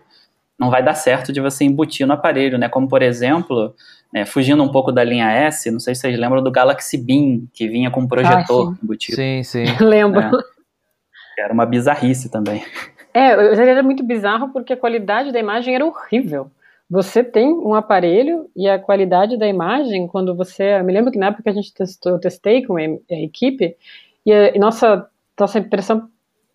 não. 0.60 0.68
não 0.68 0.70
vai 0.70 0.84
dar 0.84 0.94
certo 0.94 1.34
de 1.34 1.42
você 1.42 1.66
embutir 1.66 2.06
no 2.06 2.14
aparelho, 2.14 2.60
né, 2.60 2.70
como 2.70 2.88
por 2.88 3.02
exemplo, 3.02 3.74
né, 4.14 4.26
fugindo 4.26 4.62
um 4.64 4.70
pouco 4.70 4.92
da 4.92 5.04
linha 5.04 5.32
S, 5.32 5.72
não 5.72 5.80
sei 5.80 5.96
se 5.96 6.02
vocês 6.02 6.20
lembram 6.20 6.44
do 6.44 6.52
Galaxy 6.52 6.98
Beam, 6.98 7.48
que 7.52 7.68
vinha 7.68 7.90
com 7.90 8.02
um 8.02 8.08
projetor 8.08 8.70
ah, 8.70 8.76
sim. 8.76 8.80
embutido. 8.84 9.16
Sim, 9.16 9.44
sim. 9.44 9.66
Lembro. 9.84 10.22
É, 10.22 10.61
era 11.41 11.54
uma 11.54 11.65
bizarrice 11.65 12.30
também. 12.30 12.63
É, 13.13 13.30
era 13.30 13.84
muito 13.84 14.04
bizarro 14.04 14.49
porque 14.49 14.73
a 14.73 14.77
qualidade 14.77 15.32
da 15.32 15.39
imagem 15.39 15.75
era 15.75 15.86
horrível. 15.86 16.49
Você 16.89 17.23
tem 17.23 17.54
um 17.54 17.73
aparelho 17.73 18.49
e 18.56 18.67
a 18.67 18.77
qualidade 18.77 19.38
da 19.38 19.47
imagem, 19.47 20.08
quando 20.08 20.36
você. 20.36 20.77
Eu 20.77 20.84
me 20.84 20.91
lembro 20.91 21.12
que 21.12 21.17
na 21.17 21.27
época 21.27 21.49
a 21.49 21.54
gente 21.54 21.73
testou, 21.73 22.12
eu 22.12 22.19
testei 22.19 22.65
com 22.65 22.75
a 22.75 22.84
equipe, 23.10 23.77
e, 24.25 24.34
a, 24.34 24.56
e 24.56 24.60
nossa, 24.60 25.08
nossa 25.39 25.60
impressão. 25.60 26.10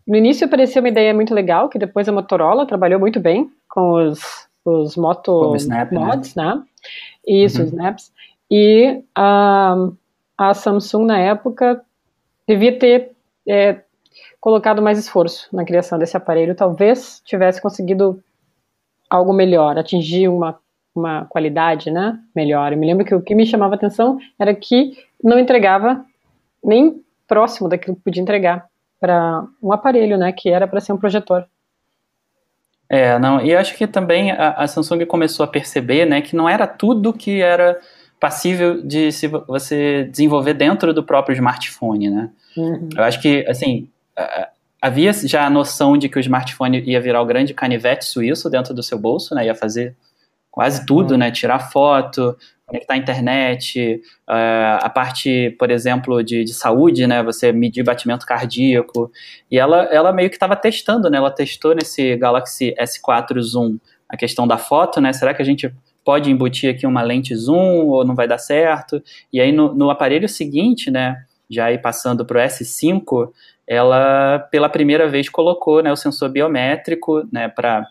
No 0.06 0.14
início 0.14 0.48
parecia 0.48 0.80
uma 0.80 0.90
ideia 0.90 1.14
muito 1.14 1.34
legal, 1.34 1.70
que 1.70 1.78
depois 1.78 2.06
a 2.06 2.12
Motorola 2.12 2.66
trabalhou 2.66 3.00
muito 3.00 3.18
bem 3.18 3.50
com 3.68 3.92
os, 3.92 4.20
os 4.62 4.94
Moto 4.94 5.56
Snap, 5.56 5.90
né? 5.90 5.98
Mods, 5.98 6.34
né? 6.34 6.54
né? 6.54 6.62
Isso, 7.26 7.62
uhum. 7.62 7.68
Snaps. 7.68 8.12
E 8.50 9.02
a, 9.14 9.74
a 10.36 10.54
Samsung, 10.54 11.06
na 11.06 11.18
época, 11.18 11.82
devia 12.46 12.78
ter 12.78 13.12
é, 13.48 13.80
colocado 14.46 14.80
mais 14.80 14.96
esforço 14.96 15.48
na 15.52 15.64
criação 15.64 15.98
desse 15.98 16.16
aparelho. 16.16 16.54
Talvez 16.54 17.20
tivesse 17.24 17.60
conseguido 17.60 18.22
algo 19.10 19.32
melhor, 19.32 19.76
atingir 19.76 20.28
uma, 20.28 20.56
uma 20.94 21.24
qualidade 21.24 21.90
né, 21.90 22.16
melhor. 22.32 22.72
Eu 22.72 22.78
me 22.78 22.86
lembro 22.86 23.04
que 23.04 23.12
o 23.12 23.20
que 23.20 23.34
me 23.34 23.44
chamava 23.44 23.74
atenção 23.74 24.20
era 24.38 24.54
que 24.54 24.96
não 25.20 25.36
entregava 25.36 26.04
nem 26.62 27.02
próximo 27.26 27.68
daquilo 27.68 27.96
que 27.96 28.02
podia 28.02 28.22
entregar 28.22 28.68
para 29.00 29.44
um 29.60 29.72
aparelho, 29.72 30.16
né, 30.16 30.30
que 30.30 30.48
era 30.48 30.68
para 30.68 30.78
ser 30.78 30.92
um 30.92 30.96
projetor. 30.96 31.44
É, 32.88 33.18
não, 33.18 33.40
e 33.40 33.52
acho 33.52 33.76
que 33.76 33.84
também 33.84 34.30
a, 34.30 34.50
a, 34.50 34.68
Samsung 34.68 35.04
começou 35.06 35.42
a 35.42 35.48
perceber, 35.48 36.06
né, 36.06 36.22
que 36.22 36.36
não 36.36 36.48
era 36.48 36.68
tudo 36.68 37.12
que 37.12 37.42
era 37.42 37.80
passível 38.20 38.80
de 38.80 39.10
se 39.10 39.26
você 39.26 40.04
desenvolver 40.04 40.54
dentro 40.54 40.94
do 40.94 41.02
próprio 41.02 41.34
smartphone, 41.34 42.10
né? 42.10 42.30
Uhum. 42.56 42.88
Eu 42.96 43.02
acho 43.02 43.20
que, 43.20 43.44
assim, 43.48 43.88
havia 44.80 45.12
já 45.12 45.46
a 45.46 45.50
noção 45.50 45.96
de 45.96 46.08
que 46.08 46.18
o 46.18 46.20
smartphone 46.20 46.82
ia 46.82 47.00
virar 47.00 47.20
o 47.20 47.26
grande 47.26 47.54
canivete 47.54 48.04
suíço 48.04 48.48
dentro 48.48 48.74
do 48.74 48.82
seu 48.82 48.98
bolso, 48.98 49.34
né, 49.34 49.46
ia 49.46 49.54
fazer 49.54 49.96
quase 50.50 50.86
tudo, 50.86 51.12
uhum. 51.12 51.18
né, 51.18 51.30
tirar 51.30 51.70
foto, 51.70 52.36
conectar 52.66 52.94
a 52.94 52.96
internet, 52.96 54.00
uh, 54.28 54.80
a 54.80 54.88
parte, 54.88 55.54
por 55.58 55.70
exemplo, 55.70 56.22
de, 56.22 56.44
de, 56.44 56.54
saúde, 56.54 57.06
né, 57.06 57.22
você 57.22 57.52
medir 57.52 57.84
batimento 57.84 58.26
cardíaco, 58.26 59.10
e 59.50 59.58
ela, 59.58 59.84
ela 59.84 60.12
meio 60.12 60.30
que 60.30 60.36
estava 60.36 60.56
testando, 60.56 61.10
né, 61.10 61.18
ela 61.18 61.30
testou 61.30 61.74
nesse 61.74 62.16
Galaxy 62.16 62.74
S4 62.80 63.40
Zoom 63.40 63.78
a 64.08 64.16
questão 64.16 64.46
da 64.46 64.56
foto, 64.56 65.00
né, 65.00 65.12
será 65.12 65.34
que 65.34 65.42
a 65.42 65.44
gente 65.44 65.72
pode 66.04 66.30
embutir 66.30 66.72
aqui 66.72 66.86
uma 66.86 67.02
lente 67.02 67.34
zoom 67.34 67.86
ou 67.86 68.04
não 68.04 68.14
vai 68.14 68.28
dar 68.28 68.38
certo? 68.38 69.02
E 69.32 69.40
aí 69.40 69.50
no, 69.50 69.74
no 69.74 69.90
aparelho 69.90 70.28
seguinte, 70.28 70.88
né, 70.88 71.24
já 71.50 71.66
aí 71.66 71.78
passando 71.78 72.24
para 72.24 72.38
o 72.38 72.48
S5, 72.48 73.30
ela 73.66 74.38
pela 74.50 74.68
primeira 74.68 75.08
vez 75.08 75.28
colocou 75.28 75.82
né, 75.82 75.92
o 75.92 75.96
sensor 75.96 76.28
biométrico 76.28 77.26
né, 77.32 77.48
para 77.48 77.86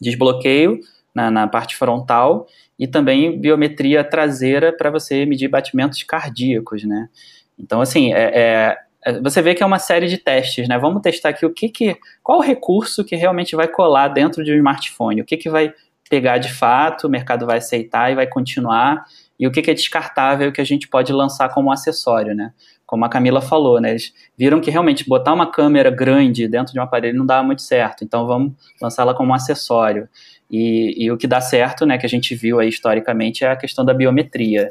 desbloqueio 0.00 0.80
na, 1.14 1.30
na, 1.30 1.46
parte 1.46 1.76
frontal 1.76 2.46
e 2.78 2.86
também 2.86 3.38
biometria 3.38 4.02
traseira 4.02 4.72
para 4.72 4.90
você 4.90 5.26
medir 5.26 5.48
batimentos 5.48 6.02
cardíacos, 6.02 6.84
né? 6.84 7.08
Então, 7.58 7.82
assim, 7.82 8.14
é, 8.14 8.32
é, 8.34 8.78
é, 9.04 9.20
você 9.20 9.42
vê 9.42 9.54
que 9.54 9.62
é 9.62 9.66
uma 9.66 9.78
série 9.78 10.08
de 10.08 10.16
testes, 10.16 10.66
né? 10.66 10.78
Vamos 10.78 11.02
testar 11.02 11.30
aqui 11.30 11.44
o 11.44 11.52
que 11.52 11.68
que, 11.68 11.96
qual 12.22 12.38
o 12.38 12.42
recurso 12.42 13.04
que 13.04 13.16
realmente 13.16 13.54
vai 13.54 13.68
colar 13.68 14.08
dentro 14.08 14.42
de 14.42 14.52
um 14.52 14.56
smartphone, 14.56 15.20
o 15.20 15.24
que 15.24 15.36
que 15.36 15.50
vai 15.50 15.74
pegar 16.08 16.38
de 16.38 16.52
fato, 16.52 17.06
o 17.06 17.10
mercado 17.10 17.46
vai 17.46 17.58
aceitar 17.58 18.10
e 18.10 18.14
vai 18.14 18.26
continuar, 18.26 19.04
e 19.38 19.46
o 19.46 19.50
que, 19.50 19.62
que 19.62 19.70
é 19.70 19.74
descartável 19.74 20.52
que 20.52 20.60
a 20.60 20.64
gente 20.64 20.88
pode 20.88 21.12
lançar 21.12 21.48
como 21.50 21.70
acessório, 21.70 22.34
né? 22.34 22.52
Como 22.90 23.04
a 23.04 23.08
Camila 23.08 23.40
falou, 23.40 23.80
né? 23.80 23.90
Eles 23.90 24.12
viram 24.36 24.60
que 24.60 24.68
realmente 24.68 25.08
botar 25.08 25.32
uma 25.32 25.48
câmera 25.48 25.92
grande 25.92 26.48
dentro 26.48 26.72
de 26.72 26.80
um 26.80 26.82
aparelho 26.82 27.16
não 27.16 27.24
dá 27.24 27.40
muito 27.40 27.62
certo, 27.62 28.02
então 28.02 28.26
vamos 28.26 28.52
lançá-la 28.82 29.14
como 29.14 29.30
um 29.30 29.34
acessório. 29.34 30.08
E, 30.50 31.04
e, 31.04 31.08
o 31.08 31.16
que 31.16 31.28
dá 31.28 31.40
certo, 31.40 31.86
né, 31.86 31.96
que 31.96 32.04
a 32.04 32.08
gente 32.08 32.34
viu 32.34 32.58
aí 32.58 32.68
historicamente, 32.68 33.44
é 33.44 33.52
a 33.52 33.56
questão 33.56 33.84
da 33.84 33.94
biometria. 33.94 34.70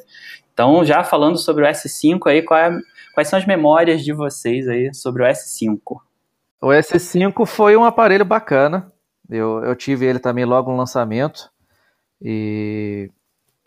Então, 0.53 0.83
já 0.83 1.01
falando 1.01 1.37
sobre 1.37 1.63
o 1.63 1.65
S5 1.65 2.27
aí, 2.27 2.39
é, 2.39 2.79
quais 3.13 3.29
são 3.29 3.39
as 3.39 3.45
memórias 3.45 4.03
de 4.03 4.11
vocês 4.11 4.67
aí 4.67 4.93
sobre 4.93 5.23
o 5.23 5.25
S5? 5.25 5.79
O 6.61 6.67
S5 6.67 7.45
foi 7.45 7.77
um 7.77 7.85
aparelho 7.85 8.25
bacana. 8.25 8.91
Eu, 9.29 9.63
eu 9.63 9.73
tive 9.77 10.05
ele 10.05 10.19
também 10.19 10.43
logo 10.43 10.69
no 10.69 10.75
lançamento. 10.75 11.49
E 12.21 13.09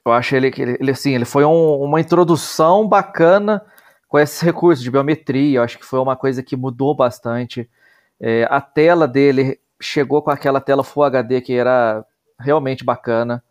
eu 0.04 0.12
acho 0.12 0.36
ele 0.36 0.50
que 0.50 0.60
ele, 0.60 0.90
assim, 0.90 1.14
ele 1.14 1.24
foi 1.24 1.42
um, 1.42 1.76
uma 1.82 2.02
introdução 2.02 2.86
bacana 2.86 3.64
com 4.12 4.18
esses 4.18 4.42
recursos 4.42 4.84
de 4.84 4.90
biometria. 4.90 5.62
Acho 5.62 5.78
que 5.78 5.86
foi 5.86 5.98
uma 5.98 6.14
coisa 6.14 6.42
que 6.42 6.54
mudou 6.54 6.94
bastante. 6.94 7.66
É, 8.20 8.46
a 8.50 8.60
tela 8.60 9.08
dele 9.08 9.58
chegou 9.80 10.20
com 10.20 10.30
aquela 10.30 10.60
tela 10.60 10.84
Full 10.84 11.04
HD 11.04 11.40
que 11.40 11.54
era 11.54 12.04
realmente 12.38 12.84
bacana. 12.84 13.42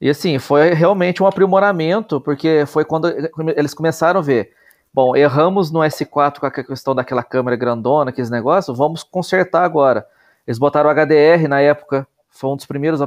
E 0.00 0.10
assim, 0.10 0.36
foi 0.40 0.74
realmente 0.74 1.22
um 1.22 1.26
aprimoramento, 1.28 2.20
porque 2.20 2.64
foi 2.66 2.84
quando 2.84 3.08
eles 3.56 3.72
começaram 3.72 4.18
a 4.18 4.22
ver. 4.22 4.52
Bom, 4.92 5.14
erramos 5.14 5.70
no 5.70 5.78
S4 5.78 6.40
com 6.40 6.46
a 6.46 6.50
questão 6.50 6.92
daquela 6.92 7.22
câmera 7.22 7.56
grandona, 7.56 8.10
aqueles 8.10 8.30
negócios, 8.30 8.76
vamos 8.76 9.04
consertar 9.04 9.62
agora. 9.62 10.04
Eles 10.44 10.58
botaram 10.58 10.90
o 10.90 10.92
HDR 10.92 11.46
na 11.48 11.60
época, 11.60 12.04
foi 12.28 12.50
um 12.50 12.56
dos 12.56 12.66
primeiros, 12.66 13.00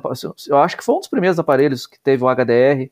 eu 0.48 0.58
acho 0.58 0.78
que 0.78 0.86
foi 0.86 0.96
um 0.96 1.00
dos 1.00 1.10
primeiros 1.10 1.38
aparelhos 1.38 1.86
que 1.86 2.00
teve 2.00 2.24
o 2.24 2.34
HDR, 2.34 2.90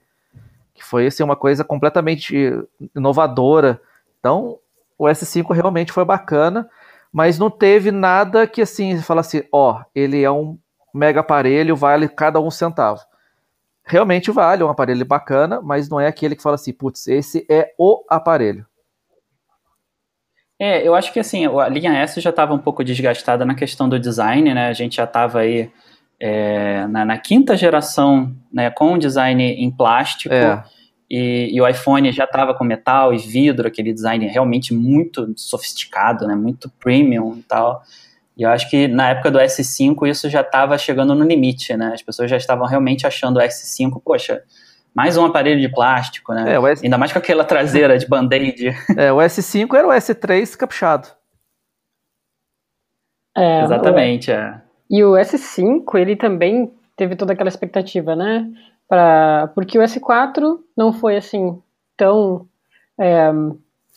que 0.75 0.83
foi 0.83 1.07
assim, 1.07 1.23
uma 1.23 1.35
coisa 1.35 1.63
completamente 1.63 2.53
inovadora. 2.95 3.81
Então, 4.19 4.59
o 4.97 5.05
S5 5.05 5.51
realmente 5.51 5.91
foi 5.91 6.05
bacana, 6.05 6.69
mas 7.11 7.39
não 7.39 7.49
teve 7.49 7.89
nada 7.89 8.45
que 8.45 8.61
assim, 8.61 9.01
fala 9.01 9.21
assim, 9.21 9.41
ó, 9.51 9.81
ele 9.95 10.21
é 10.21 10.29
um 10.29 10.59
mega 10.93 11.21
aparelho, 11.21 11.75
vale 11.75 12.07
cada 12.07 12.39
um 12.39 12.51
centavo 12.51 13.01
realmente 13.85 14.31
vale, 14.31 14.63
é 14.63 14.65
um 14.65 14.69
aparelho 14.69 15.05
bacana, 15.05 15.61
mas 15.61 15.87
não 15.87 15.99
é 15.99 16.07
aquele 16.07 16.35
que 16.35 16.41
fala 16.41 16.55
assim, 16.55 16.73
putz, 16.73 17.07
esse 17.07 17.45
é 17.47 17.73
o 17.77 18.03
aparelho. 18.09 18.65
É, 20.57 20.87
eu 20.87 20.95
acho 20.95 21.13
que 21.13 21.19
assim, 21.19 21.45
a 21.45 21.67
linha 21.67 21.93
S 21.93 22.19
já 22.19 22.29
estava 22.29 22.53
um 22.53 22.57
pouco 22.57 22.83
desgastada 22.83 23.45
na 23.45 23.53
questão 23.53 23.87
do 23.87 23.99
design, 23.99 24.53
né? 24.53 24.67
A 24.69 24.73
gente 24.73 24.95
já 24.95 25.03
estava 25.03 25.39
aí 25.39 25.69
é, 26.27 26.87
na, 26.87 27.05
na, 27.05 27.19
quinta 27.19 27.55
geração, 27.55 28.35
né, 28.51 28.71
com 28.71 28.97
design 28.97 29.43
em 29.43 29.69
plástico. 29.69 30.33
É. 30.33 30.63
E, 31.07 31.51
e, 31.53 31.61
o 31.61 31.67
iPhone 31.67 32.11
já 32.11 32.23
estava 32.23 32.55
com 32.55 32.63
metal 32.63 33.13
e 33.13 33.17
vidro, 33.19 33.67
aquele 33.67 33.93
design 33.93 34.25
realmente 34.25 34.73
muito 34.73 35.31
sofisticado, 35.37 36.25
né, 36.25 36.33
muito 36.33 36.67
premium 36.79 37.35
e 37.37 37.43
tal. 37.43 37.83
E 38.35 38.41
eu 38.41 38.49
acho 38.49 38.67
que 38.71 38.87
na 38.87 39.09
época 39.09 39.29
do 39.29 39.37
S5 39.37 40.07
isso 40.07 40.27
já 40.27 40.41
estava 40.41 40.75
chegando 40.79 41.13
no 41.13 41.23
limite, 41.23 41.77
né? 41.77 41.91
As 41.93 42.01
pessoas 42.01 42.29
já 42.29 42.35
estavam 42.35 42.67
realmente 42.67 43.05
achando 43.05 43.37
o 43.37 43.39
S5, 43.39 44.01
poxa, 44.03 44.41
mais 44.93 45.15
um 45.15 45.25
aparelho 45.25 45.61
de 45.61 45.69
plástico, 45.69 46.33
né? 46.33 46.55
É, 46.55 46.71
S... 46.71 46.83
Ainda 46.83 46.97
mais 46.97 47.13
com 47.13 47.19
aquela 47.19 47.45
traseira 47.45 47.97
de 47.99 48.07
band-aid. 48.07 48.75
É, 48.97 49.13
o 49.13 49.17
S5 49.17 49.73
era 49.77 49.87
o 49.87 49.91
S3 49.91 50.57
caprichado. 50.57 51.07
É, 53.37 53.61
Exatamente, 53.61 54.31
o... 54.31 54.33
é. 54.33 54.64
E 54.89 55.03
o 55.03 55.13
S5, 55.13 55.95
ele 55.95 56.15
também 56.15 56.71
teve 56.95 57.15
toda 57.15 57.33
aquela 57.33 57.49
expectativa, 57.49 58.15
né? 58.15 58.51
Pra... 58.87 59.51
Porque 59.55 59.77
o 59.77 59.81
S4 59.81 60.59
não 60.77 60.93
foi 60.93 61.17
assim 61.17 61.59
tão 61.97 62.47
é, 62.99 63.31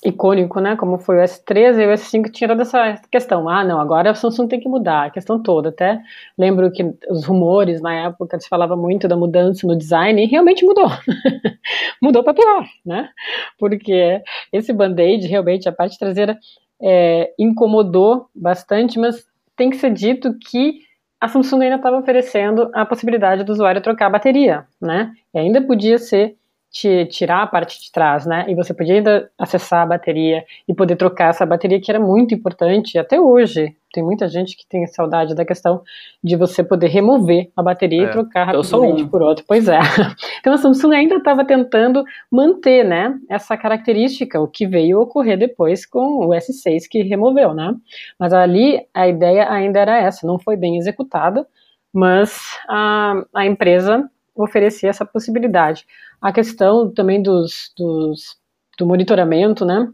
icônico, 0.05 0.61
né? 0.61 0.76
Como 0.76 0.99
foi 0.99 1.18
o 1.18 1.20
S3 1.20 1.78
e 1.78 1.86
o 1.86 1.91
S5 1.95 2.30
tinha 2.30 2.49
toda 2.49 2.62
essa 2.62 3.01
questão. 3.11 3.49
Ah, 3.49 3.64
não, 3.64 3.80
agora 3.80 4.11
a 4.11 4.14
Samsung 4.14 4.47
tem 4.47 4.61
que 4.61 4.68
mudar, 4.68 5.07
a 5.07 5.11
questão 5.11 5.43
toda. 5.43 5.70
Até 5.70 6.01
lembro 6.36 6.70
que 6.70 6.84
os 7.11 7.24
rumores 7.24 7.80
na 7.80 7.95
época 8.07 8.39
se 8.39 8.49
falava 8.49 8.76
muito 8.76 9.09
da 9.09 9.16
mudança 9.16 9.66
no 9.66 9.76
design 9.76 10.22
e 10.22 10.26
realmente 10.26 10.64
mudou. 10.64 10.89
mudou 12.03 12.22
para 12.22 12.34
pior, 12.34 12.64
né? 12.84 13.11
Porque 13.59 14.22
esse 14.53 14.72
band-aid, 14.72 15.26
realmente, 15.26 15.68
a 15.68 15.72
parte 15.72 15.99
traseira 15.99 16.39
é, 16.80 17.32
incomodou 17.39 18.28
bastante, 18.34 18.99
mas 18.99 19.26
tem 19.59 19.69
que 19.69 19.77
ser 19.77 19.91
dito 19.93 20.35
que 20.39 20.79
a 21.21 21.29
Samsung 21.29 21.65
ainda 21.65 21.77
estava 21.77 21.99
oferecendo 21.99 22.71
a 22.73 22.87
possibilidade 22.87 23.45
do 23.45 23.53
usuário 23.53 23.83
trocar 23.83 24.07
a 24.07 24.11
bateria, 24.11 24.67
né? 24.81 25.13
E 25.35 25.39
ainda 25.39 25.61
podia 25.61 25.99
ser 25.99 26.37
te 26.71 27.07
tirar 27.07 27.43
a 27.43 27.47
parte 27.47 27.81
de 27.81 27.91
trás, 27.91 28.27
né? 28.27 28.45
E 28.49 28.55
você 28.55 28.75
podia 28.75 28.95
ainda 28.95 29.31
acessar 29.39 29.83
a 29.83 29.87
bateria 29.87 30.45
e 30.69 30.75
poder 30.75 30.97
trocar 30.97 31.31
essa 31.31 31.47
bateria 31.47 31.81
que 31.81 31.91
era 31.91 31.99
muito 31.99 32.35
importante 32.35 32.99
até 32.99 33.19
hoje. 33.19 33.75
Tem 33.91 34.05
muita 34.05 34.29
gente 34.29 34.55
que 34.55 34.66
tem 34.69 34.87
saudade 34.87 35.35
da 35.35 35.47
questão 35.47 35.83
de 36.23 36.37
você 36.37 36.62
poder 36.62 36.89
remover 36.89 37.51
a 37.57 37.62
bateria 37.62 38.03
é, 38.03 38.05
e 38.05 38.11
trocar 38.11 38.45
rapidamente 38.45 39.03
um. 39.03 39.09
por 39.09 39.23
outra. 39.23 39.43
Pois 39.49 39.66
é. 39.66 39.79
Então 40.41 40.53
a 40.53 40.59
Samsung 40.59 40.95
ainda 40.95 41.16
estava 41.16 41.45
tentando 41.45 42.05
manter, 42.31 42.85
né, 42.85 43.19
essa 43.29 43.57
característica, 43.57 44.41
o 44.41 44.47
que 44.47 44.66
veio 44.66 45.01
ocorrer 45.01 45.39
depois 45.39 45.85
com 45.85 46.27
o 46.27 46.29
S6 46.29 46.83
que 46.89 47.03
removeu, 47.03 47.55
né? 47.55 47.75
Mas 48.19 48.33
ali 48.33 48.81
a 48.95 49.09
ideia 49.09 49.51
ainda 49.51 49.81
era 49.81 49.99
essa, 49.99 50.27
não 50.27 50.39
foi 50.39 50.57
bem 50.57 50.77
executada, 50.77 51.47
mas 51.93 52.41
a, 52.69 53.25
a 53.35 53.47
empresa 53.47 54.09
oferecia 54.39 54.91
essa 54.91 55.05
possibilidade. 55.05 55.84
A 56.20 56.32
questão 56.32 56.91
também 56.91 57.22
dos, 57.22 57.72
dos, 57.76 58.36
do 58.78 58.86
monitoramento, 58.86 59.64
né? 59.64 59.89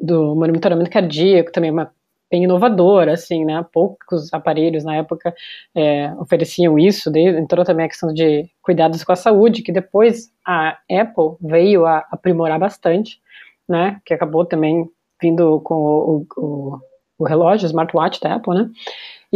Do 0.00 0.34
monitoramento 0.34 0.90
cardíaco 0.90 1.52
também 1.52 1.70
é 1.70 1.72
uma 1.72 1.92
bem 2.30 2.44
inovadora, 2.44 3.12
assim, 3.12 3.44
né? 3.44 3.64
Poucos 3.72 4.32
aparelhos 4.32 4.84
na 4.84 4.96
época 4.96 5.34
é, 5.74 6.12
ofereciam 6.18 6.78
isso. 6.78 7.10
Entrou 7.16 7.64
também 7.64 7.86
a 7.86 7.88
questão 7.88 8.12
de 8.12 8.48
cuidados 8.60 9.04
com 9.04 9.12
a 9.12 9.16
saúde, 9.16 9.62
que 9.62 9.72
depois 9.72 10.32
a 10.44 10.78
Apple 10.90 11.36
veio 11.40 11.86
a 11.86 12.04
aprimorar 12.10 12.58
bastante, 12.58 13.20
né? 13.68 14.00
Que 14.04 14.12
acabou 14.12 14.44
também 14.44 14.88
vindo 15.22 15.60
com 15.60 15.74
o, 15.74 16.26
o, 16.36 16.78
o 17.18 17.24
relógio, 17.24 17.64
o 17.64 17.68
smartwatch 17.68 18.20
da 18.20 18.34
Apple, 18.34 18.54
né? 18.54 18.70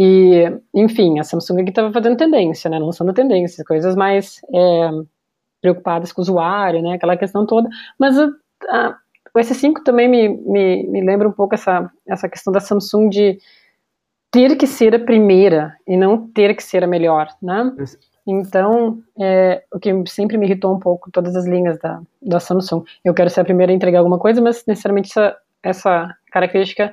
E, 0.03 0.51
enfim, 0.73 1.19
a 1.19 1.23
Samsung 1.23 1.61
aqui 1.61 1.69
estava 1.69 1.93
fazendo 1.93 2.17
tendência, 2.17 2.67
né? 2.71 2.79
Lançando 2.79 3.13
tendências, 3.13 3.63
coisas 3.67 3.95
mais 3.95 4.41
é, 4.51 4.89
preocupadas 5.61 6.11
com 6.11 6.21
o 6.21 6.23
usuário, 6.23 6.81
né? 6.81 6.93
Aquela 6.95 7.15
questão 7.15 7.45
toda. 7.45 7.69
Mas 7.99 8.17
a, 8.17 8.25
a, 8.69 8.97
o 9.31 9.37
S5 9.39 9.83
também 9.85 10.07
me, 10.07 10.27
me, 10.27 10.87
me 10.87 11.05
lembra 11.05 11.29
um 11.29 11.31
pouco 11.31 11.53
essa, 11.53 11.87
essa 12.07 12.27
questão 12.27 12.51
da 12.51 12.59
Samsung 12.59 13.09
de 13.09 13.37
ter 14.31 14.55
que 14.55 14.65
ser 14.65 14.95
a 14.95 14.99
primeira 14.99 15.77
e 15.87 15.95
não 15.95 16.27
ter 16.31 16.55
que 16.55 16.63
ser 16.63 16.83
a 16.83 16.87
melhor, 16.87 17.27
né? 17.39 17.71
Então, 18.25 19.03
é, 19.19 19.63
o 19.71 19.79
que 19.79 19.91
sempre 20.07 20.35
me 20.35 20.47
irritou 20.47 20.73
um 20.73 20.79
pouco, 20.79 21.11
todas 21.11 21.35
as 21.35 21.45
linhas 21.45 21.77
da, 21.77 22.01
da 22.19 22.39
Samsung. 22.39 22.83
Eu 23.05 23.13
quero 23.13 23.29
ser 23.29 23.41
a 23.41 23.45
primeira 23.45 23.71
a 23.71 23.75
entregar 23.75 23.99
alguma 23.99 24.17
coisa, 24.17 24.41
mas 24.41 24.63
necessariamente 24.65 25.11
essa, 25.11 25.37
essa 25.61 26.17
característica 26.31 26.91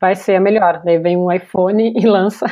vai 0.00 0.16
ser 0.16 0.36
a 0.36 0.40
melhor. 0.40 0.82
Daí 0.84 0.98
vem 0.98 1.16
um 1.16 1.30
iPhone 1.30 1.92
e 1.96 2.06
lança 2.06 2.46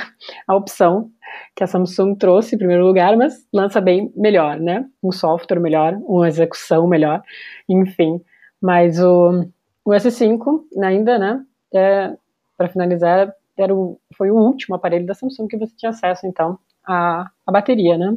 a 0.46 0.54
opção 0.54 1.10
que 1.56 1.64
a 1.64 1.66
Samsung 1.66 2.14
trouxe 2.14 2.54
em 2.54 2.58
primeiro 2.58 2.86
lugar, 2.86 3.16
mas 3.16 3.46
lança 3.52 3.80
bem 3.80 4.12
melhor, 4.14 4.58
né? 4.58 4.84
Um 5.02 5.10
software 5.10 5.60
melhor, 5.60 5.94
uma 6.04 6.28
execução 6.28 6.86
melhor, 6.86 7.22
enfim. 7.68 8.20
Mas 8.60 9.00
o, 9.00 9.46
o 9.84 9.90
S5 9.90 10.64
ainda, 10.82 11.18
né? 11.18 11.44
É, 11.74 12.14
Para 12.56 12.68
finalizar, 12.68 13.32
era 13.56 13.74
o, 13.74 13.98
foi 14.16 14.30
o 14.30 14.36
último 14.36 14.76
aparelho 14.76 15.06
da 15.06 15.14
Samsung 15.14 15.48
que 15.48 15.56
você 15.56 15.74
tinha 15.76 15.90
acesso, 15.90 16.26
então, 16.26 16.58
à, 16.86 17.28
à 17.46 17.52
bateria, 17.52 17.98
né? 17.98 18.16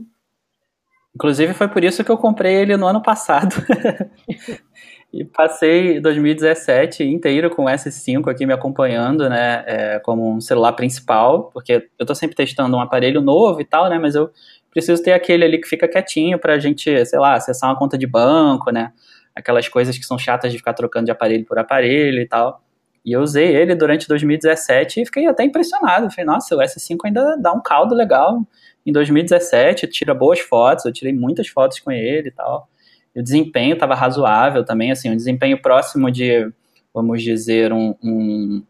Inclusive 1.15 1.53
foi 1.53 1.67
por 1.67 1.83
isso 1.83 2.03
que 2.03 2.11
eu 2.11 2.17
comprei 2.17 2.55
ele 2.55 2.77
no 2.77 2.87
ano 2.87 3.01
passado. 3.01 3.55
E 5.13 5.25
passei 5.25 5.99
2017 5.99 7.03
inteiro 7.03 7.49
com 7.49 7.65
o 7.65 7.67
S5 7.67 8.31
aqui 8.31 8.45
me 8.45 8.53
acompanhando, 8.53 9.29
né, 9.29 9.63
é, 9.67 9.99
como 9.99 10.31
um 10.35 10.39
celular 10.39 10.71
principal, 10.71 11.49
porque 11.51 11.89
eu 11.99 12.05
tô 12.05 12.15
sempre 12.15 12.35
testando 12.35 12.77
um 12.77 12.79
aparelho 12.79 13.19
novo 13.19 13.59
e 13.59 13.65
tal, 13.65 13.89
né, 13.89 13.99
mas 13.99 14.15
eu 14.15 14.31
preciso 14.71 15.03
ter 15.03 15.11
aquele 15.11 15.43
ali 15.43 15.59
que 15.59 15.67
fica 15.67 15.85
quietinho 15.85 16.39
pra 16.39 16.57
gente, 16.59 17.05
sei 17.05 17.19
lá, 17.19 17.33
acessar 17.33 17.69
uma 17.69 17.77
conta 17.77 17.97
de 17.97 18.07
banco, 18.07 18.71
né, 18.71 18.93
aquelas 19.35 19.67
coisas 19.67 19.97
que 19.97 20.05
são 20.05 20.17
chatas 20.17 20.49
de 20.49 20.57
ficar 20.57 20.73
trocando 20.73 21.05
de 21.05 21.11
aparelho 21.11 21.45
por 21.45 21.59
aparelho 21.59 22.21
e 22.21 22.27
tal. 22.27 22.61
E 23.03 23.11
eu 23.11 23.21
usei 23.21 23.53
ele 23.53 23.75
durante 23.75 24.07
2017 24.07 25.01
e 25.01 25.05
fiquei 25.05 25.25
até 25.27 25.43
impressionado. 25.43 26.09
Falei, 26.11 26.25
nossa, 26.25 26.55
o 26.55 26.59
S5 26.59 26.97
ainda 27.05 27.35
dá 27.35 27.51
um 27.51 27.61
caldo 27.61 27.95
legal. 27.95 28.45
Em 28.85 28.91
2017, 28.91 29.87
tira 29.87 30.13
boas 30.13 30.39
fotos, 30.39 30.85
eu 30.85 30.93
tirei 30.93 31.11
muitas 31.11 31.47
fotos 31.47 31.79
com 31.79 31.91
ele 31.91 32.29
e 32.29 32.31
tal 32.31 32.69
o 33.15 33.21
desempenho 33.21 33.73
estava 33.73 33.95
razoável 33.95 34.63
também, 34.63 34.91
assim, 34.91 35.09
um 35.09 35.15
desempenho 35.15 35.61
próximo 35.61 36.09
de, 36.09 36.51
vamos 36.93 37.21
dizer, 37.21 37.73
um, 37.73 37.95
um 38.03 38.63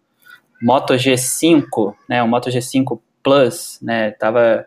Moto 0.61 0.93
G5, 0.93 1.93
né, 2.07 2.21
um 2.23 2.27
Moto 2.27 2.49
G5 2.49 2.99
Plus, 3.23 3.79
né, 3.81 4.11
tava, 4.11 4.65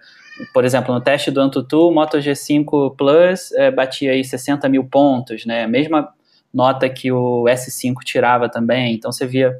por 0.53 0.65
exemplo, 0.65 0.95
no 0.95 1.01
teste 1.01 1.31
do 1.31 1.41
Antutu, 1.41 1.89
o 1.89 1.95
Moto 1.95 2.19
G5 2.19 2.95
Plus 2.97 3.53
é, 3.53 3.71
batia 3.71 4.13
aí 4.13 4.25
60 4.25 4.69
mil 4.69 4.85
pontos, 4.85 5.45
né, 5.45 5.67
mesma 5.67 6.09
nota 6.53 6.89
que 6.89 7.11
o 7.11 7.45
S5 7.45 7.97
tirava 8.05 8.49
também, 8.49 8.95
então 8.95 9.11
você 9.11 9.27
via 9.27 9.59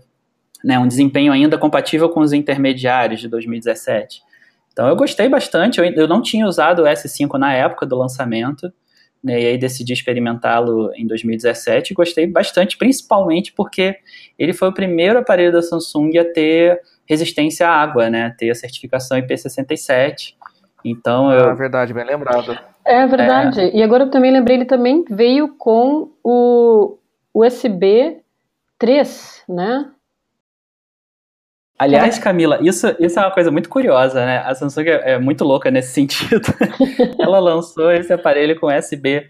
né, 0.63 0.79
um 0.79 0.87
desempenho 0.87 1.33
ainda 1.33 1.59
compatível 1.59 2.09
com 2.09 2.21
os 2.21 2.33
intermediários 2.33 3.21
de 3.21 3.29
2017. 3.29 4.23
Então 4.73 4.89
eu 4.89 4.97
gostei 4.97 5.29
bastante, 5.29 5.79
eu, 5.79 5.85
eu 5.85 6.09
não 6.09 6.23
tinha 6.23 6.47
usado 6.47 6.83
o 6.83 6.85
S5 6.85 7.37
na 7.39 7.53
época 7.53 7.85
do 7.85 7.97
lançamento, 7.97 8.73
né, 9.25 9.41
e 9.41 9.47
aí 9.47 9.59
decidi 9.59 9.95
experimentá-lo 9.95 10.93
em 10.95 11.07
2017 11.07 11.91
e 11.91 11.95
gostei 11.95 12.27
bastante, 12.27 12.77
principalmente 12.77 13.53
porque 13.53 13.97
ele 14.39 14.53
foi 14.53 14.69
o 14.69 14.75
primeiro 14.75 15.19
aparelho 15.19 15.51
da 15.51 15.63
Samsung 15.63 16.19
a 16.19 16.25
ter 16.25 16.79
resistência 17.09 17.67
à 17.67 17.73
água, 17.73 18.11
né, 18.11 18.35
ter 18.39 18.51
a 18.51 18.55
certificação 18.55 19.17
IP67. 19.19 20.35
Então, 20.85 21.33
eu... 21.33 21.49
Ah, 21.49 21.55
verdade, 21.55 21.95
bem 21.95 22.05
lembrado. 22.05 22.59
É 22.85 23.07
verdade. 23.07 23.61
É... 23.61 23.77
E 23.77 23.83
agora 23.83 24.05
eu 24.05 24.11
também 24.11 24.31
lembrei, 24.31 24.59
ele 24.59 24.67
também 24.67 25.03
veio 25.09 25.49
com 25.57 26.11
o 26.23 26.99
USB 27.33 28.19
3, 28.79 29.45
né? 29.49 29.91
Aliás, 31.79 32.19
Camila, 32.19 32.59
isso, 32.63 32.95
isso 33.01 33.19
é 33.19 33.23
uma 33.23 33.33
coisa 33.33 33.51
muito 33.51 33.69
curiosa, 33.69 34.25
né? 34.25 34.39
A 34.47 34.55
Samsung 34.55 34.89
é, 34.89 35.13
é 35.13 35.19
muito 35.19 35.45
louca 35.45 35.71
nesse 35.71 35.93
sentido. 35.95 36.47
Ela 37.19 37.39
lançou 37.41 37.91
esse 37.91 38.13
aparelho 38.13 38.59
com 38.59 38.67
USB 38.67 39.29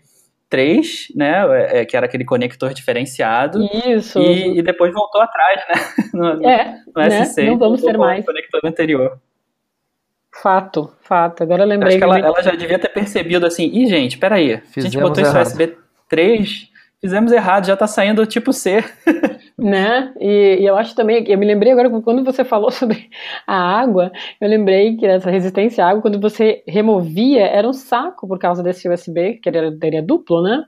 3, 0.50 1.08
né? 1.16 1.32
É, 1.48 1.80
é, 1.80 1.84
que 1.84 1.96
era 1.96 2.06
aquele 2.06 2.24
conector 2.24 2.74
diferenciado. 2.74 3.58
Isso. 3.86 4.20
E, 4.20 4.58
e 4.58 4.62
depois 4.62 4.92
voltou 4.92 5.20
atrás, 5.20 5.60
né? 5.68 6.04
No, 6.14 6.48
é, 6.48 6.78
no 6.94 7.02
né? 7.02 7.22
S6. 7.22 7.46
Não 7.46 7.58
vamos 7.58 7.82
ter 7.82 7.98
mais. 7.98 8.24
Conector 8.24 8.60
anterior. 8.64 9.18
Fato, 10.30 10.92
fato. 11.00 11.42
Agora 11.42 11.62
eu 11.62 11.66
lembrei. 11.66 11.90
Acho 11.90 11.98
que 11.98 12.04
ela, 12.04 12.18
ela, 12.18 12.42
já 12.42 12.52
devia 12.52 12.78
ter 12.78 12.88
percebido 12.88 13.46
assim, 13.46 13.70
ih, 13.72 13.86
gente, 13.86 14.18
peraí, 14.18 14.58
Fizemos 14.58 14.76
a 14.76 14.80
gente 14.80 14.98
botou 14.98 15.22
esse 15.22 15.36
USB 15.36 15.76
3, 16.08 16.68
fizemos 17.00 17.32
errado, 17.32 17.66
já 17.66 17.76
tá 17.76 17.86
saindo 17.86 18.24
tipo 18.26 18.52
C. 18.52 18.84
né? 19.64 20.12
E, 20.20 20.58
e, 20.60 20.66
eu 20.66 20.76
acho 20.76 20.94
também, 20.94 21.24
eu 21.26 21.38
me 21.38 21.46
lembrei 21.46 21.72
agora 21.72 21.88
quando 22.02 22.22
você 22.22 22.44
falou 22.44 22.68
sobre 22.70 23.08
a 23.46 23.56
água, 23.56 24.12
eu 24.38 24.46
lembrei 24.46 24.94
que 24.94 25.06
essa 25.06 25.30
resistência 25.30 25.82
à 25.82 25.88
água, 25.88 26.02
quando 26.02 26.20
você 26.20 26.62
removia, 26.68 27.46
era 27.46 27.66
um 27.66 27.72
saco 27.72 28.28
por 28.28 28.38
causa 28.38 28.62
desse 28.62 28.86
USB, 28.86 29.40
que 29.42 29.48
era, 29.48 29.74
era 29.82 30.02
duplo, 30.02 30.42
né? 30.42 30.62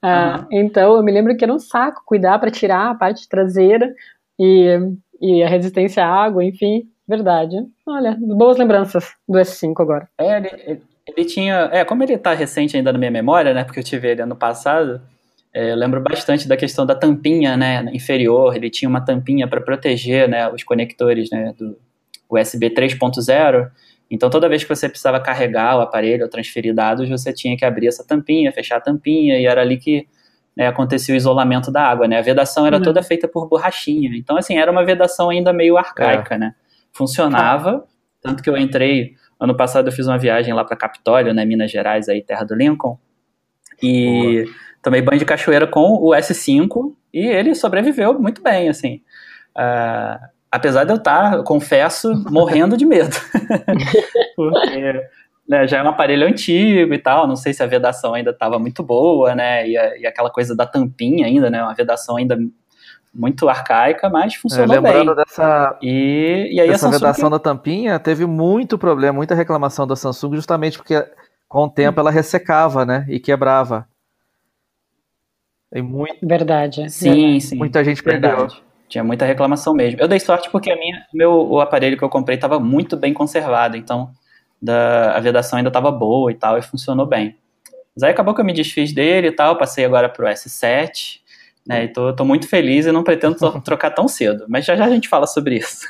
Ah, 0.00 0.46
uhum. 0.52 0.60
Então 0.60 0.96
eu 0.96 1.02
me 1.02 1.10
lembro 1.10 1.36
que 1.36 1.42
era 1.42 1.52
um 1.52 1.58
saco 1.58 2.02
cuidar 2.06 2.38
para 2.38 2.50
tirar 2.50 2.92
a 2.92 2.94
parte 2.94 3.28
traseira 3.28 3.92
e, 4.38 4.78
e 5.20 5.42
a 5.42 5.48
resistência 5.48 6.04
à 6.04 6.08
água, 6.08 6.44
enfim, 6.44 6.88
verdade. 7.08 7.56
Olha, 7.84 8.16
boas 8.16 8.58
lembranças 8.58 9.12
do 9.28 9.38
S5 9.38 9.74
agora. 9.80 10.08
É, 10.18 10.36
ele, 10.36 10.82
ele 11.04 11.24
tinha. 11.26 11.68
É, 11.72 11.84
como 11.84 12.04
ele 12.04 12.16
tá 12.16 12.32
recente 12.32 12.76
ainda 12.76 12.92
na 12.92 12.98
minha 12.98 13.10
memória, 13.10 13.52
né? 13.52 13.64
Porque 13.64 13.80
eu 13.80 13.84
tive 13.84 14.08
ele 14.08 14.22
ano 14.22 14.36
passado. 14.36 15.00
É, 15.56 15.72
eu 15.72 15.76
lembro 15.76 16.02
bastante 16.02 16.46
da 16.46 16.54
questão 16.54 16.84
da 16.84 16.94
tampinha, 16.94 17.56
né, 17.56 17.82
inferior. 17.94 18.54
Ele 18.54 18.68
tinha 18.68 18.86
uma 18.86 19.00
tampinha 19.00 19.48
para 19.48 19.58
proteger, 19.58 20.28
né, 20.28 20.46
os 20.52 20.62
conectores, 20.62 21.30
né, 21.30 21.54
do 21.56 21.78
USB 22.28 22.68
3.0. 22.68 23.70
Então, 24.10 24.28
toda 24.28 24.50
vez 24.50 24.62
que 24.62 24.68
você 24.68 24.86
precisava 24.86 25.18
carregar 25.18 25.78
o 25.78 25.80
aparelho 25.80 26.24
ou 26.24 26.28
transferir 26.28 26.74
dados, 26.74 27.08
você 27.08 27.32
tinha 27.32 27.56
que 27.56 27.64
abrir 27.64 27.86
essa 27.86 28.06
tampinha, 28.06 28.52
fechar 28.52 28.76
a 28.76 28.80
tampinha, 28.82 29.38
e 29.38 29.46
era 29.46 29.62
ali 29.62 29.78
que 29.78 30.06
né, 30.54 30.66
acontecia 30.66 31.14
o 31.14 31.16
isolamento 31.16 31.72
da 31.72 31.84
água, 31.84 32.06
né? 32.06 32.18
A 32.18 32.22
vedação 32.22 32.66
era 32.66 32.76
uhum. 32.76 32.82
toda 32.82 33.02
feita 33.02 33.26
por 33.26 33.48
borrachinha. 33.48 34.10
Então, 34.14 34.36
assim, 34.36 34.58
era 34.58 34.70
uma 34.70 34.84
vedação 34.84 35.30
ainda 35.30 35.54
meio 35.54 35.78
arcaica, 35.78 36.34
é. 36.34 36.38
né? 36.38 36.54
Funcionava, 36.92 37.82
tanto 38.20 38.42
que 38.42 38.50
eu 38.50 38.58
entrei, 38.58 39.14
ano 39.40 39.56
passado 39.56 39.88
eu 39.88 39.92
fiz 39.92 40.06
uma 40.06 40.18
viagem 40.18 40.52
lá 40.52 40.62
para 40.66 40.76
Capitólio, 40.76 41.32
né, 41.32 41.46
Minas 41.46 41.70
Gerais, 41.70 42.10
aí 42.10 42.22
terra 42.22 42.44
do 42.44 42.54
Lincoln, 42.54 42.98
e... 43.82 44.44
tomei 44.86 45.02
banho 45.02 45.18
de 45.18 45.24
cachoeira 45.24 45.66
com 45.66 45.94
o 45.94 46.10
S5 46.10 46.94
e 47.12 47.26
ele 47.26 47.56
sobreviveu 47.56 48.16
muito 48.20 48.40
bem, 48.40 48.68
assim. 48.68 49.00
Uh, 49.56 50.24
apesar 50.48 50.84
de 50.84 50.92
eu 50.92 50.96
estar, 50.96 51.42
confesso, 51.42 52.14
morrendo 52.30 52.76
de 52.76 52.86
medo. 52.86 53.16
Porque 54.36 55.02
né, 55.48 55.66
já 55.66 55.78
é 55.78 55.82
um 55.82 55.88
aparelho 55.88 56.28
antigo 56.28 56.94
e 56.94 56.98
tal, 56.98 57.26
não 57.26 57.34
sei 57.34 57.52
se 57.52 57.64
a 57.64 57.66
vedação 57.66 58.14
ainda 58.14 58.30
estava 58.30 58.60
muito 58.60 58.80
boa, 58.84 59.34
né, 59.34 59.68
e, 59.68 59.76
a, 59.76 59.98
e, 59.98 60.06
aquela 60.06 60.30
coisa 60.30 60.54
da 60.54 60.64
tampinha 60.64 61.26
ainda, 61.26 61.50
né, 61.50 61.60
uma 61.60 61.74
vedação 61.74 62.16
ainda 62.16 62.38
muito 63.12 63.48
arcaica, 63.48 64.08
mas 64.08 64.34
é, 64.34 64.38
funcionou 64.38 64.76
é, 64.76 64.78
lembrando 64.78 65.16
bem. 65.16 65.24
Dessa, 65.24 65.76
e, 65.82 66.48
e 66.52 66.60
aí 66.60 66.68
dessa 66.68 66.88
vedação 66.88 67.28
da 67.28 67.40
tampinha, 67.40 67.98
teve 67.98 68.24
muito 68.24 68.78
problema, 68.78 69.14
muita 69.14 69.34
reclamação 69.34 69.84
da 69.84 69.96
Samsung, 69.96 70.36
justamente 70.36 70.78
porque 70.78 71.04
com 71.48 71.64
o 71.64 71.70
tempo 71.70 71.98
ela 71.98 72.10
ressecava, 72.12 72.84
né, 72.84 73.04
e 73.08 73.18
quebrava. 73.18 73.88
Tem 75.70 75.82
muito. 75.82 76.26
Verdade. 76.26 76.90
Sim, 76.90 77.40
sim. 77.40 77.56
Muita 77.56 77.84
gente 77.84 78.02
perdeu. 78.02 78.30
Verdade. 78.30 78.62
Tinha 78.88 79.02
muita 79.02 79.24
reclamação 79.24 79.74
mesmo. 79.74 80.00
Eu 80.00 80.06
dei 80.06 80.20
sorte 80.20 80.48
porque 80.50 80.70
a 80.70 80.76
minha, 80.76 81.04
meu, 81.12 81.32
o 81.32 81.60
aparelho 81.60 81.96
que 81.96 82.04
eu 82.04 82.08
comprei 82.08 82.36
estava 82.36 82.60
muito 82.60 82.96
bem 82.96 83.12
conservado, 83.12 83.76
então 83.76 84.12
da, 84.62 85.16
a 85.16 85.20
vedação 85.20 85.56
ainda 85.56 85.68
estava 85.68 85.90
boa 85.90 86.30
e 86.30 86.34
tal, 86.34 86.56
e 86.56 86.62
funcionou 86.62 87.04
bem. 87.04 87.36
Mas 87.94 88.02
aí 88.02 88.10
acabou 88.10 88.34
que 88.34 88.40
eu 88.40 88.44
me 88.44 88.52
desfiz 88.52 88.92
dele 88.92 89.28
e 89.28 89.32
tal, 89.32 89.56
passei 89.56 89.84
agora 89.84 90.08
pro 90.08 90.26
S7, 90.26 91.20
né, 91.66 91.84
e 91.84 91.88
tô, 91.88 92.14
tô 92.14 92.24
muito 92.24 92.48
feliz 92.48 92.86
e 92.86 92.92
não 92.92 93.02
pretendo 93.02 93.36
trocar 93.62 93.90
tão 93.90 94.06
cedo, 94.06 94.44
mas 94.48 94.64
já 94.64 94.76
já 94.76 94.84
a 94.84 94.90
gente 94.90 95.08
fala 95.08 95.26
sobre 95.26 95.56
isso. 95.56 95.86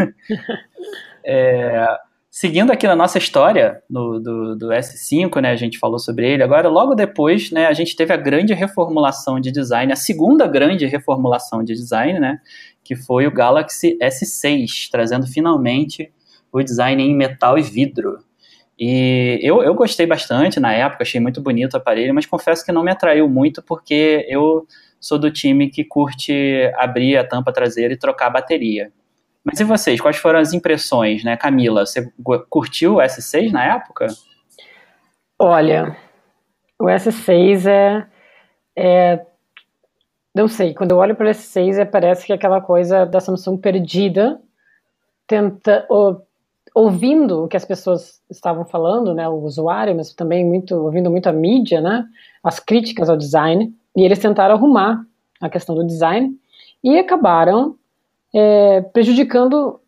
é, 1.23 1.87
seguindo 2.37 2.71
aqui 2.71 2.87
na 2.87 2.95
nossa 2.95 3.17
história 3.17 3.83
no, 3.89 4.21
do, 4.21 4.57
do, 4.57 4.67
S5, 4.69 5.41
né, 5.41 5.53
a 5.53 5.57
gente 5.57 5.79
falou 5.79 5.99
sobre 5.99 6.31
ele. 6.31 6.43
Agora, 6.43 6.69
logo 6.69 6.95
depois, 6.95 7.51
né, 7.51 7.65
a 7.67 7.73
gente 7.73 7.97
teve 7.97 8.13
a 8.13 8.17
grande 8.19 8.53
reformulação 8.53 9.41
de 9.41 9.51
design, 9.51 9.91
a 9.91 9.97
segunda 9.97 10.47
grande 10.47 10.85
reformulação 10.85 11.65
de 11.65 11.73
design, 11.73 12.21
né, 12.21 12.39
que 12.85 12.95
foi 12.95 13.27
o 13.27 13.31
Galaxy 13.31 13.97
S6, 13.99 14.91
trazendo 14.91 15.27
finalmente 15.27 16.13
o 16.53 16.63
design 16.63 17.03
em 17.03 17.17
metal 17.17 17.59
e 17.59 17.63
vidro. 17.63 18.19
E 18.79 19.41
eu, 19.41 19.63
eu 19.63 19.75
gostei 19.75 20.07
bastante 20.07 20.61
na 20.61 20.75
época, 20.75 21.05
achei 21.05 21.19
muito 21.19 21.41
bonito 21.41 21.73
o 21.73 21.77
aparelho, 21.79 22.15
mas 22.15 22.27
confesso 22.27 22.63
que 22.67 22.71
não 22.71 22.85
me 22.85 22.91
atraiu 22.91 23.31
muito 23.31 23.63
porque 23.63 24.27
eu 24.29 24.67
sou 25.01 25.19
do 25.19 25.31
time 25.31 25.71
que 25.71 25.83
curte 25.83 26.71
abrir 26.77 27.17
a 27.17 27.27
tampa 27.27 27.51
traseira 27.51 27.95
e 27.95 27.99
trocar 27.99 28.27
a 28.27 28.31
bateria. 28.31 28.93
Mas 29.47 29.61
e 29.61 29.65
vocês, 29.65 30.01
quais 30.01 30.17
foram 30.17 30.41
as 30.41 30.53
impressões, 30.53 31.23
né? 31.23 31.37
Camila, 31.37 31.87
você 31.87 32.13
curtiu 32.51 32.97
o 32.97 32.99
S6 32.99 33.53
na 33.53 33.65
época? 33.77 34.09
Olha, 35.39 35.97
o 36.77 36.87
S6 36.87 37.65
é, 37.65 38.07
é 38.75 39.27
não 40.35 40.49
sei, 40.49 40.75
quando 40.75 40.91
eu 40.91 40.97
olho 40.97 41.15
para 41.15 41.29
o 41.29 41.31
S6 41.31 41.79
é, 41.79 41.85
parece 41.85 42.27
que 42.27 42.33
é 42.33 42.35
aquela 42.35 42.61
coisa 42.61 43.07
da 43.07 43.21
Samsung 43.21 43.57
perdida, 43.57 44.41
tenta, 45.29 45.87
ou, 45.89 46.27
ouvindo 46.75 47.45
o 47.45 47.49
que 47.49 47.57
as 47.57 47.65
pessoas 47.65 48.21
estavam 48.29 48.65
falando, 48.65 49.15
né, 49.15 49.29
o 49.29 49.45
usuário, 49.45 49.95
mas 49.95 50.13
também 50.13 50.45
muito 50.45 50.75
ouvindo 50.75 51.09
muito 51.09 51.29
a 51.29 51.33
mídia, 51.33 51.81
né, 51.81 52.05
as 52.43 52.59
críticas 52.59 53.09
ao 53.09 53.17
design, 53.17 53.73
e 53.97 54.03
eles 54.03 54.19
tentaram 54.19 54.57
arrumar 54.57 55.07
a 55.41 55.49
questão 55.49 55.77
do 55.77 55.87
design 55.87 56.37
e 56.83 56.99
acabaram 56.99 57.77
é, 58.37 58.83
prejudicando 58.83 59.81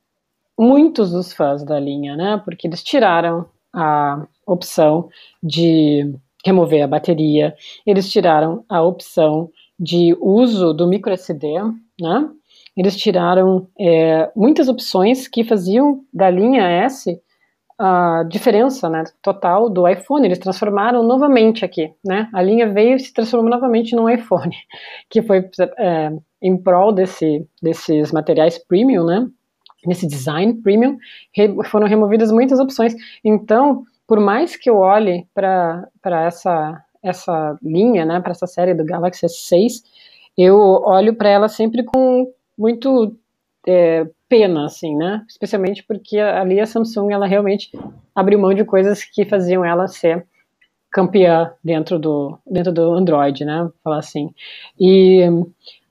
muitos 0.59 1.11
dos 1.11 1.35
fãs 1.35 1.63
da 1.63 1.79
linha, 1.79 2.17
né? 2.17 2.41
Porque 2.43 2.67
eles 2.67 2.83
tiraram 2.83 3.45
a 3.75 4.27
opção 4.47 5.11
de 5.43 6.15
remover 6.47 6.83
a 6.83 6.87
bateria, 6.87 7.55
eles 7.87 8.11
tiraram 8.11 8.65
a 8.67 8.81
opção 8.81 9.51
de 9.79 10.17
uso 10.19 10.73
do 10.73 10.87
micro 10.87 11.13
SD, 11.13 11.47
né? 12.01 12.31
Eles 12.75 12.97
tiraram 12.97 13.69
é, 13.79 14.31
muitas 14.35 14.67
opções 14.69 15.29
que 15.29 15.45
faziam 15.45 16.01
da 16.15 16.31
linha 16.31 16.63
S 16.63 17.21
a 17.79 18.25
diferença 18.29 18.89
né, 18.89 19.05
total 19.23 19.71
do 19.71 19.87
iPhone. 19.87 20.27
Eles 20.27 20.39
transformaram 20.39 21.03
novamente 21.03 21.65
aqui, 21.65 21.93
né? 22.05 22.29
A 22.35 22.43
linha 22.43 22.69
veio 22.69 22.97
e 22.97 22.99
se 22.99 23.13
transformou 23.13 23.51
novamente 23.51 23.95
num 23.95 24.09
iPhone, 24.09 24.55
que 25.09 25.23
foi 25.23 25.49
é, 25.79 26.11
em 26.43 26.57
prol 26.57 26.93
desse, 26.93 27.47
desses 27.63 28.11
materiais 28.11 28.59
premium, 28.59 29.05
né? 29.05 29.29
Nesse 29.87 30.09
design 30.09 30.55
premium, 30.55 30.99
re, 31.33 31.55
foram 31.67 31.87
removidas 31.87 32.33
muitas 32.33 32.59
opções. 32.59 32.95
Então, 33.25 33.85
por 34.09 34.19
mais 34.19 34.57
que 34.57 34.69
eu 34.69 34.79
olhe 34.79 35.29
para 35.33 35.87
essa, 36.25 36.83
essa 37.01 37.57
linha, 37.63 38.05
né, 38.05 38.21
para 38.21 38.33
essa 38.33 38.47
série 38.47 38.75
do 38.75 38.85
Galaxy 38.85 39.25
S6, 39.25 39.83
eu 40.37 40.57
olho 40.57 41.15
para 41.15 41.29
ela 41.29 41.49
sempre 41.49 41.85
com 41.85 42.27
muito 42.57 43.17
é, 43.69 44.07
pena, 44.29 44.65
assim, 44.65 44.97
né? 44.97 45.23
Especialmente 45.29 45.85
porque 45.85 46.19
ali 46.19 46.59
a 46.59 46.67
Samsung, 46.67 47.13
ela 47.13 47.27
realmente 47.27 47.71
abriu 48.15 48.39
mão 48.39 48.55
de 48.55 48.65
coisas 48.65 49.05
que 49.05 49.27
faziam 49.27 49.63
ela 49.63 49.87
ser 49.87 50.27
campeã 50.91 51.53
dentro 51.63 51.99
do, 51.99 52.39
dentro 52.47 52.73
do 52.73 52.93
Android, 52.93 53.45
né? 53.45 53.69
Falar 53.85 53.99
assim. 53.99 54.31
E 54.81 55.21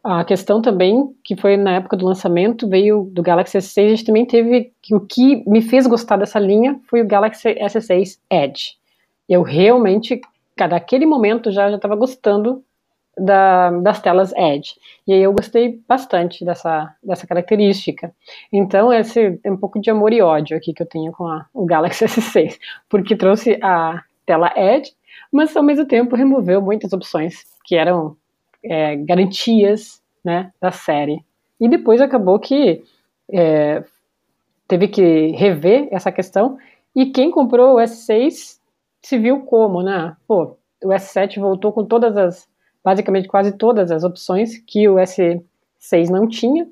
a 0.04 0.24
questão 0.24 0.60
também, 0.60 1.16
que 1.24 1.36
foi 1.36 1.56
na 1.56 1.76
época 1.76 1.96
do 1.96 2.06
lançamento, 2.06 2.68
veio 2.68 3.08
do 3.12 3.22
Galaxy 3.22 3.60
S6, 3.60 3.86
a 3.86 3.90
gente 3.90 4.06
também 4.06 4.26
teve, 4.26 4.72
o 4.92 5.00
que 5.00 5.48
me 5.48 5.62
fez 5.62 5.86
gostar 5.86 6.18
dessa 6.18 6.40
linha 6.40 6.80
foi 6.90 7.02
o 7.02 7.08
Galaxy 7.08 7.50
S6 7.50 8.18
Edge. 8.32 8.72
Eu 9.30 9.44
realmente, 9.44 10.20
cada 10.56 10.78
aquele 10.78 11.06
momento, 11.06 11.52
já 11.52 11.70
estava 11.70 11.96
gostando 11.96 12.64
da, 13.18 13.72
das 13.72 14.02
telas 14.02 14.34
Edge. 14.36 14.76
E 15.08 15.14
aí 15.14 15.22
eu 15.22 15.34
gostei 15.34 15.82
bastante 15.88 16.46
dessa, 16.46 16.94
dessa 17.02 17.26
característica. 17.26 18.14
Então, 18.52 18.94
esse 18.94 19.40
é 19.44 19.52
um 19.52 19.58
pouco 19.58 19.80
de 19.80 19.90
amor 19.90 20.14
e 20.14 20.22
ódio 20.22 20.56
aqui 20.56 20.74
que 20.74 20.84
eu 20.84 20.88
tenho 20.88 21.12
com 21.12 21.26
a, 21.26 21.46
o 21.54 21.66
Galaxy 21.66 22.06
S6, 22.06 22.58
porque 22.88 23.16
trouxe 23.16 23.58
a 23.62 24.04
tela 24.26 24.52
Edge, 24.56 24.94
mas 25.32 25.56
ao 25.56 25.64
mesmo 25.64 25.86
tempo 25.86 26.16
removeu 26.16 26.62
muitas 26.62 26.94
opções 26.94 27.46
que 27.66 27.76
eram 27.76 28.16
é, 28.64 28.96
garantias 28.96 30.02
né, 30.24 30.52
da 30.62 30.72
série. 30.72 31.24
E 31.60 31.68
depois 31.68 32.02
acabou 32.02 32.40
que 32.40 32.84
é, 33.32 33.84
teve 34.68 34.88
que 34.88 35.28
rever 35.30 35.88
essa 35.92 36.12
questão. 36.12 36.58
E 36.96 37.08
quem 37.08 37.32
comprou 37.32 37.76
o 37.76 37.80
S6 37.80 38.60
se 39.02 39.18
viu 39.18 39.42
como, 39.42 39.82
né? 39.82 40.16
Pô, 40.28 40.58
o 40.84 40.90
S7 40.90 41.40
voltou 41.40 41.72
com 41.72 41.86
todas 41.86 42.16
as, 42.18 42.48
basicamente 42.88 43.28
quase 43.28 43.52
todas 43.52 43.92
as 43.92 44.06
opções 44.06 44.58
que 44.66 44.88
o 44.88 44.96
S6 44.96 46.10
não 46.10 46.26
tinha. 46.26 46.66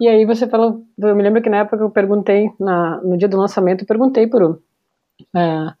E 0.00 0.08
aí 0.08 0.26
você 0.26 0.44
falou, 0.48 0.82
eu 0.98 1.14
me 1.14 1.22
lembro 1.22 1.40
que 1.40 1.48
na 1.48 1.58
época 1.58 1.76
eu 1.76 1.88
perguntei, 1.88 2.50
na, 2.58 3.00
no 3.00 3.16
dia 3.16 3.28
do 3.28 3.36
lançamento, 3.36 3.82
eu 3.82 3.86
perguntei 3.86 4.26
por 4.26 4.42
um, 4.42 4.58
é, 5.38 5.72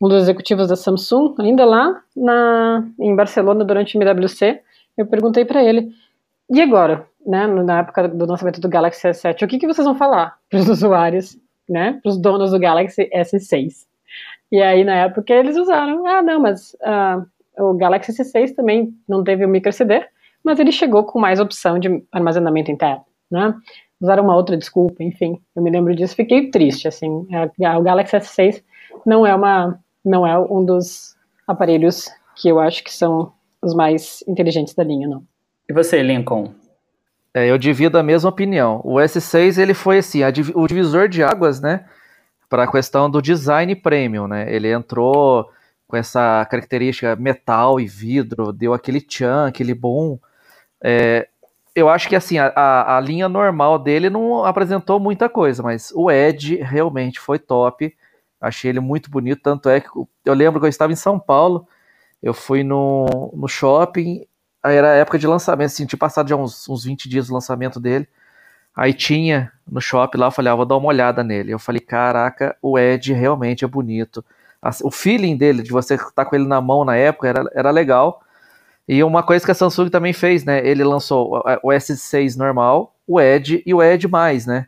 um 0.00 0.08
dos 0.08 0.22
executivos 0.22 0.66
da 0.66 0.74
Samsung, 0.74 1.36
ainda 1.38 1.64
lá 1.64 2.02
na, 2.16 2.84
em 2.98 3.14
Barcelona 3.14 3.64
durante 3.64 3.96
o 3.96 4.02
MWC, 4.02 4.60
eu 4.96 5.06
perguntei 5.06 5.44
para 5.44 5.62
ele, 5.62 5.92
e 6.50 6.60
agora, 6.60 7.06
né, 7.24 7.46
na 7.46 7.78
época 7.78 8.08
do 8.08 8.26
lançamento 8.26 8.60
do 8.60 8.68
Galaxy 8.68 9.06
S7, 9.06 9.44
o 9.44 9.46
que, 9.46 9.60
que 9.60 9.68
vocês 9.68 9.86
vão 9.86 9.94
falar 9.94 10.36
para 10.50 10.58
os 10.58 10.68
usuários, 10.68 11.38
né, 11.68 12.00
para 12.02 12.10
os 12.10 12.20
donos 12.20 12.50
do 12.50 12.58
Galaxy 12.58 13.08
S6? 13.14 13.86
E 14.50 14.60
aí, 14.60 14.82
na 14.82 14.96
época, 14.96 15.32
eles 15.32 15.56
usaram, 15.56 16.04
ah, 16.08 16.22
não, 16.22 16.40
mas 16.40 16.74
uh, 16.74 17.24
o 17.58 17.74
Galaxy 17.74 18.12
S6 18.12 18.54
também 18.54 18.94
não 19.08 19.22
teve 19.22 19.44
o 19.44 19.48
micro 19.48 19.68
SD, 19.68 20.04
mas 20.44 20.58
ele 20.58 20.72
chegou 20.72 21.04
com 21.04 21.18
mais 21.18 21.38
opção 21.38 21.78
de 21.78 22.02
armazenamento 22.10 22.70
interno, 22.70 23.04
né? 23.30 23.54
Usaram 24.00 24.24
uma 24.24 24.34
outra 24.34 24.56
desculpa, 24.56 25.02
enfim, 25.02 25.40
eu 25.54 25.62
me 25.62 25.70
lembro 25.70 25.94
disso, 25.94 26.16
fiquei 26.16 26.50
triste, 26.50 26.88
assim, 26.88 27.08
o 27.08 27.82
Galaxy 27.82 28.16
S6 28.16 28.62
não 29.06 29.24
é 29.24 29.34
uma, 29.34 29.78
não 30.04 30.26
é 30.26 30.36
um 30.38 30.64
dos 30.64 31.16
aparelhos 31.46 32.08
que 32.34 32.48
eu 32.48 32.58
acho 32.58 32.82
que 32.82 32.92
são 32.92 33.32
os 33.62 33.74
mais 33.74 34.24
inteligentes 34.26 34.74
da 34.74 34.82
linha, 34.82 35.06
não. 35.06 35.22
E 35.68 35.72
você, 35.72 36.02
Lincoln? 36.02 36.52
É, 37.32 37.48
eu 37.48 37.56
divido 37.56 37.96
a 37.96 38.02
mesma 38.02 38.28
opinião. 38.28 38.80
O 38.84 38.96
S6 38.96 39.56
ele 39.56 39.72
foi 39.72 39.98
assim, 39.98 40.20
o 40.54 40.66
divisor 40.66 41.08
de 41.08 41.22
águas, 41.22 41.60
né, 41.60 41.84
para 42.48 42.64
a 42.64 42.70
questão 42.70 43.08
do 43.08 43.22
design 43.22 43.74
premium, 43.76 44.26
né? 44.26 44.52
Ele 44.52 44.70
entrou 44.70 45.48
com 45.92 45.96
essa 45.98 46.46
característica 46.46 47.14
metal 47.16 47.78
e 47.78 47.86
vidro, 47.86 48.50
deu 48.50 48.72
aquele 48.72 48.98
tchan, 48.98 49.46
aquele 49.46 49.74
boom. 49.74 50.18
É, 50.82 51.28
eu 51.74 51.86
acho 51.86 52.08
que 52.08 52.16
assim, 52.16 52.38
a, 52.38 52.96
a, 52.96 52.98
linha 52.98 53.28
normal 53.28 53.78
dele 53.78 54.08
não 54.08 54.42
apresentou 54.42 54.98
muita 54.98 55.28
coisa, 55.28 55.62
mas 55.62 55.92
o 55.94 56.10
Edge 56.10 56.56
realmente 56.56 57.20
foi 57.20 57.38
top. 57.38 57.94
Achei 58.40 58.70
ele 58.70 58.80
muito 58.80 59.10
bonito, 59.10 59.42
tanto 59.42 59.68
é 59.68 59.82
que 59.82 59.88
eu 60.24 60.32
lembro 60.32 60.60
que 60.60 60.64
eu 60.64 60.70
estava 60.70 60.90
em 60.94 60.96
São 60.96 61.18
Paulo, 61.18 61.68
eu 62.22 62.32
fui 62.32 62.64
no, 62.64 63.30
no 63.34 63.46
shopping, 63.46 64.26
era 64.64 64.94
época 64.94 65.18
de 65.18 65.26
lançamento, 65.26 65.66
assim, 65.66 65.84
tinha 65.84 65.98
passado 65.98 66.26
já 66.26 66.36
uns, 66.36 66.66
uns 66.70 66.84
20 66.84 67.06
dias 67.06 67.26
do 67.28 67.34
lançamento 67.34 67.78
dele. 67.78 68.08
Aí 68.74 68.94
tinha 68.94 69.52
no 69.70 69.80
shopping 69.80 70.16
lá, 70.16 70.28
eu 70.28 70.30
falei, 70.30 70.50
ah, 70.50 70.54
vou 70.54 70.64
dar 70.64 70.78
uma 70.78 70.88
olhada 70.88 71.22
nele. 71.22 71.52
Eu 71.52 71.58
falei, 71.58 71.80
caraca, 71.82 72.56
o 72.62 72.78
Ed 72.78 73.12
realmente 73.12 73.62
é 73.62 73.68
bonito. 73.68 74.24
O 74.82 74.90
feeling 74.90 75.36
dele, 75.36 75.62
de 75.62 75.70
você 75.70 75.94
estar 75.94 76.10
tá 76.12 76.24
com 76.24 76.36
ele 76.36 76.46
na 76.46 76.60
mão 76.60 76.84
na 76.84 76.96
época, 76.96 77.28
era, 77.28 77.44
era 77.54 77.70
legal. 77.70 78.20
E 78.88 79.02
uma 79.02 79.22
coisa 79.22 79.44
que 79.44 79.50
a 79.50 79.54
Samsung 79.54 79.88
também 79.88 80.12
fez, 80.12 80.44
né? 80.44 80.66
Ele 80.66 80.84
lançou 80.84 81.42
o 81.62 81.68
S6 81.68 82.36
normal, 82.36 82.94
o 83.06 83.20
Edge 83.20 83.62
e 83.64 83.72
o 83.72 83.82
Edge 83.82 84.08
mais, 84.08 84.46
né? 84.46 84.66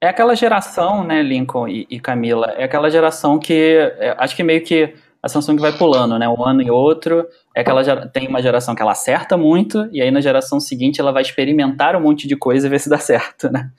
É 0.00 0.08
aquela 0.08 0.34
geração, 0.34 1.02
né, 1.02 1.22
Lincoln 1.22 1.66
e, 1.68 1.86
e 1.90 1.98
Camila? 1.98 2.52
É 2.56 2.64
aquela 2.64 2.90
geração 2.90 3.38
que 3.38 3.92
é, 3.98 4.14
acho 4.18 4.36
que 4.36 4.42
meio 4.42 4.62
que 4.62 4.94
a 5.22 5.28
Samsung 5.28 5.56
vai 5.56 5.72
pulando, 5.72 6.18
né? 6.18 6.28
Um 6.28 6.44
ano 6.44 6.62
e 6.62 6.70
outro. 6.70 7.26
É 7.54 7.64
que 7.64 7.70
ela 7.70 8.06
tem 8.06 8.28
uma 8.28 8.42
geração 8.42 8.74
que 8.74 8.82
ela 8.82 8.92
acerta 8.92 9.36
muito, 9.36 9.88
e 9.90 10.00
aí 10.00 10.10
na 10.10 10.20
geração 10.20 10.60
seguinte 10.60 11.00
ela 11.00 11.12
vai 11.12 11.22
experimentar 11.22 11.96
um 11.96 12.00
monte 12.00 12.28
de 12.28 12.36
coisa 12.36 12.66
e 12.66 12.70
ver 12.70 12.78
se 12.78 12.88
dá 12.88 12.98
certo, 12.98 13.50
né? 13.50 13.70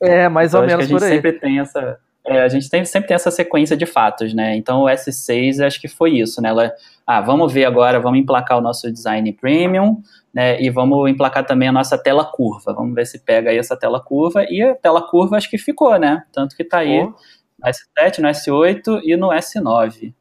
É, 0.00 0.28
mais 0.28 0.50
então, 0.50 0.60
ou 0.60 0.66
menos 0.66 0.86
por 0.86 1.02
aí. 1.02 1.10
A 1.10 1.14
gente 1.14 1.22
sempre 1.22 1.32
tem 1.32 1.58
essa. 1.58 1.98
É, 2.28 2.42
a 2.42 2.48
gente 2.48 2.68
tem, 2.68 2.84
sempre 2.84 3.08
tem 3.08 3.14
essa 3.14 3.30
sequência 3.30 3.76
de 3.76 3.86
fatos, 3.86 4.34
né? 4.34 4.56
Então 4.56 4.82
o 4.82 4.86
S6 4.86 5.64
acho 5.64 5.80
que 5.80 5.88
foi 5.88 6.18
isso, 6.18 6.42
né? 6.42 6.48
Ela, 6.48 6.72
ah, 7.06 7.20
vamos 7.20 7.52
ver 7.52 7.64
agora, 7.64 8.00
vamos 8.00 8.18
emplacar 8.18 8.58
o 8.58 8.60
nosso 8.60 8.90
design 8.92 9.32
premium, 9.32 10.02
né? 10.34 10.60
E 10.60 10.68
vamos 10.68 11.08
emplacar 11.08 11.46
também 11.46 11.68
a 11.68 11.72
nossa 11.72 11.96
tela 11.96 12.24
curva. 12.24 12.74
Vamos 12.74 12.94
ver 12.94 13.06
se 13.06 13.18
pega 13.18 13.50
aí 13.50 13.58
essa 13.58 13.76
tela 13.76 14.00
curva. 14.00 14.44
E 14.48 14.60
a 14.60 14.74
tela 14.74 15.00
curva 15.08 15.36
acho 15.36 15.48
que 15.48 15.56
ficou, 15.56 15.96
né? 15.98 16.24
Tanto 16.32 16.56
que 16.56 16.64
tá 16.64 16.78
aí 16.78 17.00
oh. 17.00 17.14
no 17.58 17.70
S7, 17.70 18.18
no 18.18 18.28
S8 18.28 19.00
e 19.04 19.16
no 19.16 19.28
S9. 19.28 20.12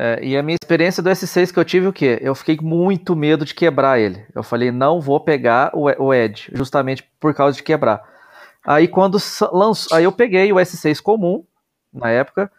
É, 0.00 0.20
e 0.22 0.36
a 0.36 0.42
minha 0.44 0.56
experiência 0.62 1.02
do 1.02 1.10
S6 1.10 1.52
que 1.52 1.58
eu 1.58 1.64
tive 1.64 1.88
o 1.88 1.92
quê? 1.92 2.20
Eu 2.22 2.32
fiquei 2.34 2.56
muito 2.62 3.16
medo 3.16 3.44
de 3.44 3.52
quebrar 3.52 3.98
ele. 3.98 4.24
Eu 4.32 4.44
falei, 4.44 4.70
não 4.70 5.00
vou 5.00 5.18
pegar 5.18 5.72
o, 5.74 5.86
o 6.00 6.14
Edge, 6.14 6.52
justamente 6.54 7.02
por 7.18 7.34
causa 7.34 7.56
de 7.56 7.64
quebrar. 7.64 8.17
Aí 8.66 8.88
quando 8.88 9.18
lançou, 9.52 9.96
aí 9.96 10.04
eu 10.04 10.12
peguei 10.12 10.52
o 10.52 10.56
S6 10.56 11.00
comum 11.00 11.44
na 11.92 12.10
época, 12.10 12.50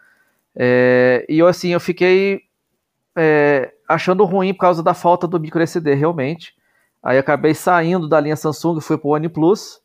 é, 0.54 1.24
e 1.28 1.38
eu 1.38 1.46
assim, 1.46 1.68
eu 1.68 1.80
fiquei 1.80 2.42
é, 3.16 3.72
achando 3.88 4.24
ruim 4.24 4.52
por 4.52 4.60
causa 4.60 4.82
da 4.82 4.94
falta 4.94 5.26
do 5.26 5.38
micro 5.38 5.62
SD, 5.62 5.94
realmente. 5.94 6.54
Aí 7.02 7.18
acabei 7.18 7.54
saindo 7.54 8.08
da 8.08 8.20
linha 8.20 8.36
Samsung 8.36 8.78
e 8.78 8.82
fui 8.82 8.98
pro 8.98 9.10
OnePlus, 9.10 9.80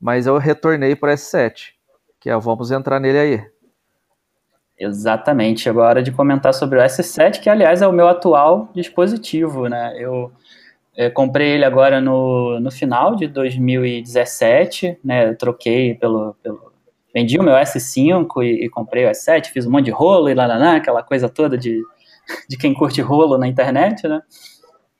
mas 0.00 0.26
eu 0.26 0.38
retornei 0.38 0.96
para 0.96 1.12
o 1.12 1.14
S7, 1.14 1.72
que 2.20 2.30
é, 2.30 2.38
vamos 2.38 2.70
entrar 2.70 2.98
nele 3.00 3.18
aí. 3.18 3.54
Exatamente, 4.78 5.60
chegou 5.60 5.82
a 5.82 5.88
hora 5.88 6.02
de 6.02 6.10
comentar 6.10 6.52
sobre 6.52 6.78
o 6.78 6.82
S7, 6.82 7.40
que 7.40 7.48
aliás 7.48 7.80
é 7.80 7.86
o 7.86 7.92
meu 7.92 8.08
atual 8.08 8.68
dispositivo, 8.74 9.68
né? 9.68 9.94
Eu 9.98 10.32
comprei 11.12 11.52
ele 11.52 11.64
agora 11.64 12.00
no, 12.00 12.60
no 12.60 12.70
final 12.70 13.16
de 13.16 13.26
2017, 13.26 14.98
né? 15.04 15.34
Troquei 15.34 15.94
pelo, 15.94 16.34
pelo. 16.42 16.72
Vendi 17.12 17.38
o 17.38 17.42
meu 17.42 17.54
S5 17.54 18.42
e, 18.42 18.64
e, 18.64 18.68
comprei 18.68 19.04
o 19.04 19.10
S7, 19.10 19.46
fiz 19.46 19.66
um 19.66 19.70
monte 19.70 19.86
de 19.86 19.90
rolo 19.90 20.28
e 20.28 20.34
lá, 20.34 20.46
lá, 20.46 20.56
lá 20.56 20.76
aquela 20.76 21.02
coisa 21.02 21.28
toda 21.28 21.56
de, 21.58 21.80
de 22.48 22.56
quem 22.56 22.74
curte 22.74 23.00
rolo 23.00 23.38
na 23.38 23.48
internet, 23.48 24.06
né? 24.06 24.20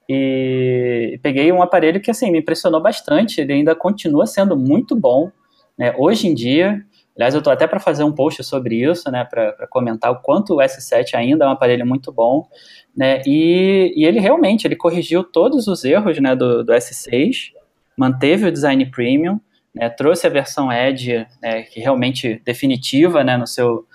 E 0.09 1.19
peguei 1.23 1.51
um 1.51 1.63
aparelho 1.63 2.01
que 2.01 2.11
assim 2.11 2.31
me 2.31 2.41
impressionou 2.41 2.81
bastante, 2.81 3.41
ele 3.41 3.53
ainda 3.53 3.75
continua 3.75 4.27
sendo 4.27 4.57
muito 4.57 4.95
bom. 4.95 5.31
Né? 5.79 5.95
Hoje 5.97 6.29
em 6.29 6.35
dia, 6.35 6.85
Aliás, 7.17 7.35
eu 7.35 7.39
estou 7.39 7.53
até 7.53 7.67
para 7.67 7.79
fazer 7.79 8.03
um 8.03 8.13
post 8.13 8.43
sobre 8.43 8.83
isso, 8.83 9.11
né, 9.11 9.25
para 9.25 9.67
comentar 9.69 10.11
o 10.11 10.17
quanto 10.17 10.55
o 10.55 10.59
S7 10.59 11.15
ainda 11.15 11.45
é 11.45 11.49
um 11.49 11.53
aparelho 11.53 11.87
muito 11.87 12.11
bom, 12.11 12.49
né, 12.97 13.23
e, 13.25 13.93
e 13.97 14.05
ele 14.05 14.19
realmente 14.19 14.67
ele 14.67 14.75
corrigiu 14.75 15.23
todos 15.23 15.69
os 15.69 15.85
erros, 15.85 16.19
né, 16.19 16.35
do, 16.35 16.65
do 16.65 16.73
S6, 16.73 17.53
manteve 17.97 18.47
o 18.47 18.53
design 18.53 18.85
premium, 18.87 19.41
né, 19.73 19.89
trouxe 19.89 20.27
a 20.27 20.31
versão 20.31 20.73
Edge, 20.73 21.25
né, 21.41 21.63
que 21.63 21.79
realmente 21.79 22.43
definitiva, 22.45 23.23
né, 23.23 23.37
no 23.37 23.47
seu, 23.47 23.87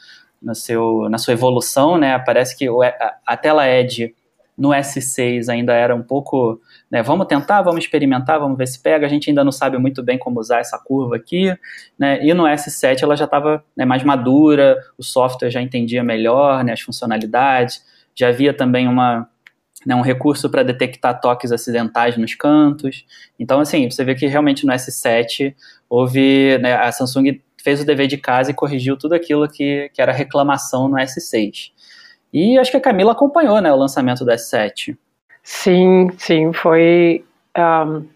no 0.41 0.55
seu, 0.55 1.09
na 1.09 1.17
sua 1.17 1.33
evolução, 1.33 1.97
né, 1.97 2.17
parece 2.19 2.57
que 2.57 2.67
a, 2.67 3.15
a 3.25 3.35
tela 3.35 3.67
Edge 3.67 4.15
no 4.57 4.69
S6 4.69 5.47
ainda 5.49 5.73
era 5.73 5.95
um 5.95 6.03
pouco, 6.03 6.59
né, 6.89 7.03
vamos 7.03 7.27
tentar, 7.27 7.61
vamos 7.61 7.83
experimentar, 7.83 8.39
vamos 8.39 8.57
ver 8.57 8.67
se 8.67 8.81
pega, 8.81 9.05
a 9.05 9.09
gente 9.09 9.29
ainda 9.29 9.43
não 9.43 9.51
sabe 9.51 9.77
muito 9.77 10.01
bem 10.01 10.17
como 10.17 10.39
usar 10.39 10.59
essa 10.59 10.77
curva 10.77 11.15
aqui, 11.15 11.55
né, 11.97 12.25
e 12.25 12.33
no 12.33 12.43
S7 12.43 13.03
ela 13.03 13.15
já 13.15 13.25
estava 13.25 13.63
né, 13.75 13.85
mais 13.85 14.03
madura, 14.03 14.77
o 14.97 15.03
software 15.03 15.51
já 15.51 15.61
entendia 15.61 16.03
melhor 16.03 16.63
né, 16.63 16.73
as 16.73 16.81
funcionalidades, 16.81 17.83
já 18.15 18.29
havia 18.29 18.53
também 18.53 18.87
uma, 18.87 19.29
né, 19.85 19.95
um 19.95 20.01
recurso 20.01 20.49
para 20.49 20.63
detectar 20.63 21.19
toques 21.21 21.51
acidentais 21.51 22.17
nos 22.17 22.33
cantos, 22.33 23.05
então 23.37 23.59
assim, 23.59 23.89
você 23.89 24.03
vê 24.03 24.15
que 24.15 24.25
realmente 24.25 24.65
no 24.65 24.73
S7 24.73 25.53
houve, 25.87 26.57
né, 26.57 26.73
a 26.75 26.91
Samsung 26.91 27.39
fez 27.63 27.81
o 27.81 27.85
dever 27.85 28.07
de 28.07 28.17
casa 28.17 28.51
e 28.51 28.53
corrigiu 28.53 28.97
tudo 28.97 29.13
aquilo 29.13 29.47
que, 29.47 29.91
que 29.93 30.01
era 30.01 30.11
reclamação 30.11 30.87
no 30.87 30.95
S6. 30.95 31.71
E 32.31 32.57
acho 32.57 32.71
que 32.71 32.77
a 32.77 32.81
Camila 32.81 33.11
acompanhou 33.11 33.59
né, 33.59 33.71
o 33.71 33.75
lançamento 33.75 34.23
do 34.23 34.31
S7. 34.31 34.95
Sim, 35.51 36.09
sim, 36.19 36.53
foi. 36.53 37.25
Um, 37.57 38.07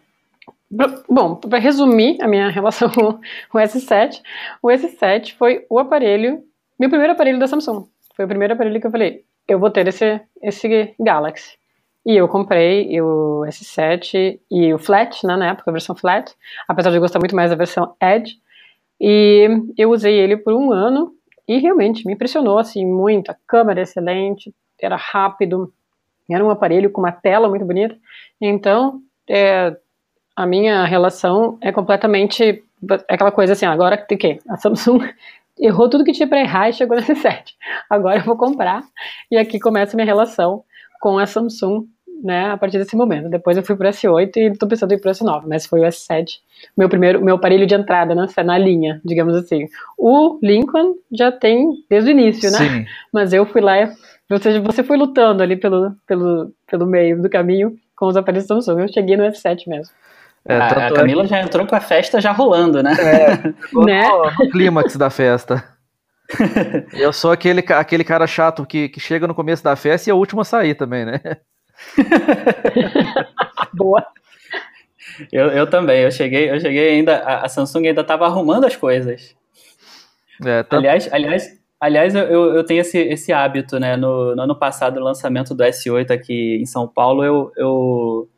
bom, 1.10 1.36
para 1.36 1.58
resumir 1.58 2.22
a 2.22 2.28
minha 2.28 2.50
relação 2.50 2.90
com 3.50 3.58
o 3.58 3.62
S7, 3.62 4.22
o 4.62 4.68
S7 4.70 5.34
foi 5.36 5.66
o 5.68 5.80
aparelho, 5.80 6.44
meu 6.80 6.90
primeiro 6.90 7.14
aparelho 7.14 7.40
da 7.40 7.48
Samsung. 7.48 7.88
Foi 8.16 8.26
o 8.26 8.28
primeiro 8.28 8.54
aparelho 8.54 8.80
que 8.80 8.86
eu 8.86 8.92
falei, 8.92 9.26
eu 9.48 9.58
vou 9.60 9.72
ter 9.72 9.88
esse, 9.88 10.22
esse 10.44 10.96
Galaxy. 11.00 11.58
E 12.06 12.16
eu 12.16 12.28
comprei 12.28 13.02
o 13.02 13.44
S7 13.48 14.40
e 14.52 14.72
o 14.72 14.78
Flat, 14.78 15.26
né, 15.26 15.36
na 15.36 15.50
época, 15.50 15.72
a 15.72 15.74
versão 15.74 15.96
Flat, 15.96 16.32
apesar 16.68 16.92
de 16.92 16.98
eu 16.98 17.02
gostar 17.02 17.18
muito 17.18 17.36
mais 17.36 17.50
da 17.50 17.56
versão 17.56 17.96
Edge. 18.00 18.36
E 19.02 19.50
eu 19.76 19.90
usei 19.90 20.14
ele 20.20 20.38
por 20.38 20.54
um 20.54 20.72
ano 20.72 21.14
e 21.48 21.58
realmente 21.58 22.06
me 22.06 22.14
impressionou 22.14 22.60
assim 22.60 22.86
muito. 22.86 23.32
A 23.32 23.38
câmera 23.48 23.82
excelente, 23.82 24.54
era 24.80 24.96
rápido, 24.96 25.74
era 26.34 26.46
um 26.46 26.50
aparelho 26.50 26.90
com 26.92 27.02
uma 27.02 27.12
tela 27.12 27.50
muito 27.50 27.66
bonita. 27.66 27.96
Então, 28.42 29.00
é, 29.30 29.76
a 30.36 30.46
minha 30.46 30.86
relação 30.86 31.58
é 31.62 31.72
completamente 31.72 32.64
é 33.10 33.14
aquela 33.14 33.32
coisa 33.32 33.54
assim, 33.54 33.66
agora 33.66 33.98
tem 33.98 34.18
que 34.18 34.40
a 34.50 34.58
Samsung 34.58 35.00
errou 35.58 35.90
tudo 35.90 36.04
que 36.04 36.12
tinha 36.12 36.28
para 36.28 36.42
errar 36.42 36.70
e 36.70 36.74
chegou 36.74 36.98
nesse 36.98 37.16
set. 37.22 37.56
Agora 37.90 38.20
eu 38.20 38.24
vou 38.24 38.36
comprar 38.36 38.84
e 39.32 39.38
aqui 39.38 39.60
começa 39.60 39.96
a 39.96 39.98
minha 39.98 40.06
relação 40.06 40.64
com 41.00 41.18
a 41.18 41.26
Samsung 41.26 41.88
né, 42.24 42.52
a 42.52 42.58
partir 42.58 42.78
desse 42.78 42.96
momento. 42.96 43.30
Depois 43.30 43.58
eu 43.58 43.64
fui 43.64 43.76
pro 43.76 43.88
S8 43.88 44.38
e 44.38 44.40
estou 44.52 44.68
pensando 44.68 44.92
em 44.94 44.96
ir 44.96 45.00
pro 45.02 45.12
S9, 45.12 45.44
mas 45.48 45.66
foi 45.66 45.82
o 45.82 45.84
S7, 45.84 46.40
meu 46.78 46.88
primeiro, 46.88 47.24
meu 47.24 47.36
aparelho 47.36 47.68
de 47.68 47.76
entrada 47.76 48.16
né, 48.16 48.26
na 48.46 48.58
linha, 48.58 49.02
digamos 49.04 49.36
assim. 49.36 49.66
O 49.98 50.40
Lincoln 50.42 50.96
já 51.12 51.32
tem 51.32 51.70
desde 51.90 52.10
o 52.10 52.12
início, 52.12 52.50
né? 52.50 52.58
Sim. 52.58 52.86
Mas 53.12 53.34
eu 53.34 53.46
fui 53.46 53.62
lá, 53.62 53.92
ou 54.34 54.40
seja, 54.42 54.60
você 54.62 54.84
foi 54.84 54.98
lutando 54.98 55.42
ali 55.44 55.56
pelo, 55.56 55.92
pelo, 56.08 56.54
pelo 56.68 56.86
meio 56.86 57.22
do 57.22 57.30
caminho 57.30 57.76
com 57.96 58.08
os 58.08 58.18
aparelhos 58.18 58.48
Samsung. 58.48 58.82
Eu 58.82 58.88
cheguei 58.94 59.16
no 59.18 59.24
S7 59.24 59.68
mesmo. 59.68 59.94
É, 60.46 60.56
a, 60.58 60.66
a 60.66 60.70
tanto 60.70 60.82
é 60.82 60.92
Camila 60.98 61.26
já 61.26 61.40
entrou 61.42 61.66
com 61.66 61.76
a 61.76 61.80
festa 61.80 62.20
já 62.20 62.32
rolando, 62.32 62.84
né? 62.84 62.94
Ficou 63.62 63.86
Né? 63.88 64.06
no, 64.08 64.52
clímax 64.52 64.96
da 64.98 65.10
festa. 65.10 65.64
Eu 66.94 67.14
sou 67.14 67.32
aquele, 67.32 67.64
aquele 67.70 68.04
cara 68.04 68.26
chato 68.28 68.66
que, 68.66 68.90
que 68.90 69.00
chega 69.00 69.28
no 69.28 69.36
começo 69.36 69.64
da 69.64 69.76
festa 69.76 70.10
e 70.10 70.12
é 70.12 70.14
o 70.14 70.18
último 70.18 70.42
a 70.42 70.46
sair 70.46 70.74
também, 70.76 71.06
né? 71.06 71.20
Boa. 73.74 74.06
Eu, 75.32 75.48
eu 75.48 75.70
também, 75.70 76.02
eu 76.02 76.12
cheguei, 76.12 76.50
eu 76.50 76.60
cheguei 76.60 76.90
ainda, 76.94 77.18
a, 77.20 77.46
a 77.46 77.50
Samsung 77.50 77.88
ainda 77.88 78.02
estava 78.02 78.26
arrumando 78.26 78.66
as 78.66 78.76
coisas. 78.76 79.36
É, 80.44 80.64
tanto- 80.64 80.76
Aliás, 80.80 81.10
aliás, 81.12 81.60
aliás 81.84 82.16
eu, 82.16 82.56
eu 82.56 82.64
tenho 82.64 82.80
esse, 82.80 82.98
esse 82.98 83.34
hábito, 83.34 83.78
né? 83.78 83.98
No, 83.98 84.34
no 84.36 84.42
ano 84.42 84.56
passado, 84.58 85.00
no 85.00 85.06
lançamento 85.06 85.54
do 85.54 85.64
S8 85.64 86.12
aqui 86.12 86.58
em 86.62 86.66
São 86.66 86.88
Paulo, 86.88 87.24
eu, 87.26 87.52
eu, 87.58 88.30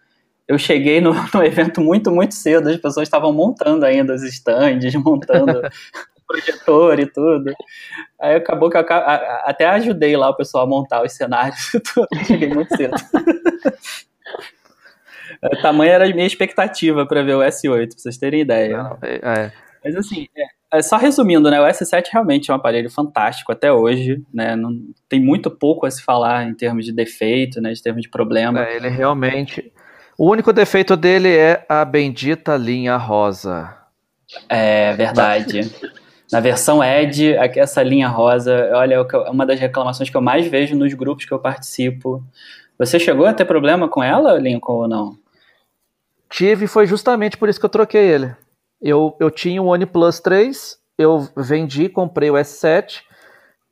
eu 0.47 0.57
cheguei 0.57 0.99
no, 0.99 1.13
no 1.31 1.43
evento 1.43 1.79
muito, 1.79 2.11
muito 2.11 2.33
cedo. 2.33 2.69
As 2.69 2.77
pessoas 2.77 3.07
estavam 3.07 3.31
montando 3.31 3.85
ainda 3.85 4.15
os 4.15 4.23
stands, 4.23 4.93
montando 4.97 5.59
o 5.59 6.21
projetor 6.27 6.99
e 6.99 7.05
tudo. 7.05 7.53
Aí 8.19 8.35
acabou 8.35 8.69
que 8.69 8.77
eu 8.77 8.85
até 9.43 9.67
ajudei 9.67 10.17
lá 10.17 10.29
o 10.29 10.35
pessoal 10.35 10.63
a 10.63 10.67
montar 10.67 11.03
os 11.03 11.13
cenários 11.13 11.71
e 11.71 11.79
tudo. 11.79 12.07
Cheguei 12.25 12.49
muito 12.49 12.75
cedo. 12.75 12.95
É, 15.41 15.49
Tamanha 15.61 15.93
era 15.93 16.05
a 16.05 16.09
minha 16.09 16.25
expectativa 16.25 17.05
para 17.05 17.21
ver 17.21 17.35
o 17.35 17.41
S8, 17.41 17.89
pra 17.89 17.97
vocês 17.97 18.17
terem 18.17 18.41
ideia. 18.41 18.97
é, 19.01 19.15
é. 19.15 19.51
Mas 19.83 19.95
assim, 19.97 20.27
é, 20.35 20.45
só 20.81 20.97
resumindo, 20.97 21.49
né? 21.49 21.59
O 21.61 21.65
S7 21.65 22.05
realmente 22.11 22.49
é 22.49 22.53
um 22.53 22.57
aparelho 22.57 22.89
fantástico 22.89 23.51
até 23.51 23.71
hoje, 23.71 24.23
né? 24.33 24.55
Não, 24.55 24.71
tem 25.07 25.19
muito 25.19 25.49
pouco 25.51 25.85
a 25.85 25.91
se 25.91 26.03
falar 26.03 26.47
em 26.47 26.53
termos 26.53 26.85
de 26.85 26.91
defeito, 26.91 27.61
né? 27.61 27.71
De 27.71 27.81
termos 27.81 28.01
de 28.01 28.09
problema. 28.09 28.63
É, 28.63 28.75
ele 28.75 28.89
realmente. 28.89 29.71
O 30.17 30.29
único 30.29 30.53
defeito 30.53 30.95
dele 30.95 31.29
é 31.29 31.65
a 31.67 31.83
bendita 31.83 32.55
linha 32.55 32.95
rosa. 32.95 33.75
É 34.49 34.93
verdade. 34.93 35.71
Na 36.31 36.39
versão 36.39 36.83
Edge, 36.83 37.33
essa 37.33 37.83
linha 37.83 38.07
rosa, 38.07 38.71
olha, 38.73 38.95
é 38.95 38.97
é 38.97 39.29
uma 39.29 39.45
das 39.45 39.59
reclamações 39.59 40.09
que 40.09 40.17
eu 40.17 40.21
mais 40.21 40.47
vejo 40.47 40.75
nos 40.75 40.93
grupos 40.93 41.25
que 41.25 41.31
eu 41.31 41.39
participo. 41.39 42.23
Você 42.77 42.99
chegou 42.99 43.25
a 43.25 43.33
ter 43.33 43.45
problema 43.45 43.87
com 43.87 44.03
ela, 44.03 44.37
Lincoln, 44.39 44.73
ou 44.73 44.87
não? 44.87 45.17
Tive, 46.29 46.67
foi 46.67 46.87
justamente 46.87 47.37
por 47.37 47.47
isso 47.47 47.59
que 47.59 47.65
eu 47.65 47.69
troquei 47.69 48.01
ele. 48.01 48.35
Eu, 48.87 49.17
eu 49.19 49.31
tinha 49.31 49.59
o 49.61 49.65
OnePlus 49.67 50.19
3, 50.19 50.77
eu 50.95 51.27
vendi, 51.35 51.89
comprei 51.89 52.29
o 52.29 52.35
S7, 52.35 53.01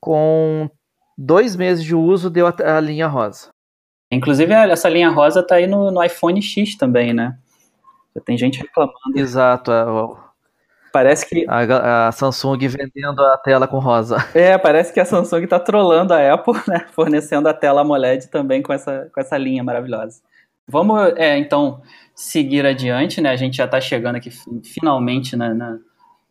com 0.01 0.68
dois 1.16 1.55
meses 1.55 1.84
de 1.84 1.93
uso 1.93 2.32
deu 2.32 2.47
a, 2.47 2.53
a 2.78 2.80
linha 2.80 3.07
rosa. 3.07 3.49
Inclusive, 4.11 4.51
essa 4.53 4.89
linha 4.89 5.09
rosa 5.09 5.45
tá 5.45 5.55
aí 5.55 5.68
no, 5.68 5.91
no 5.91 6.03
iPhone 6.03 6.41
X 6.41 6.76
também, 6.76 7.14
né? 7.14 7.38
Já 8.16 8.22
tem 8.22 8.38
gente 8.38 8.59
reclamando. 8.59 8.95
Exato, 9.16 9.72
a, 9.72 10.34
Parece 10.91 11.28
que 11.28 11.45
a- 11.47 12.07
a 12.07 12.11
Samsung 12.11 12.68
vendendo 12.68 13.22
a 13.24 13.38
tela 13.38 13.68
com 13.68 13.80
rosa. 13.80 14.18
É, 14.36 14.57
parece 14.57 14.93
que 14.93 14.99
a 14.99 15.05
Samsung 15.05 15.47
tá 15.47 15.59
trolando 15.59 16.14
a 16.14 16.34
Apple, 16.34 16.53
né? 16.68 16.86
Fornecendo 16.91 17.47
a 17.49 17.53
tela 17.53 17.82
AMOLED 17.82 18.28
também 18.30 18.61
com 18.61 18.72
essa, 18.74 19.09
com 19.14 19.20
essa 19.20 19.38
linha 19.38 19.64
maravilhosa. 19.64 20.22
Vamos, 20.68 21.14
é, 21.18 21.38
então, 21.38 21.82
seguir 22.16 22.66
adiante, 22.66 23.20
né? 23.22 23.30
A 23.30 23.36
gente 23.36 23.57
já 23.57 23.68
tá 23.68 23.80
chegando 23.82 24.16
aqui 24.16 24.30
fi- 24.32 24.61
finalmente 24.64 25.36
na, 25.36 25.53
na, 25.53 25.78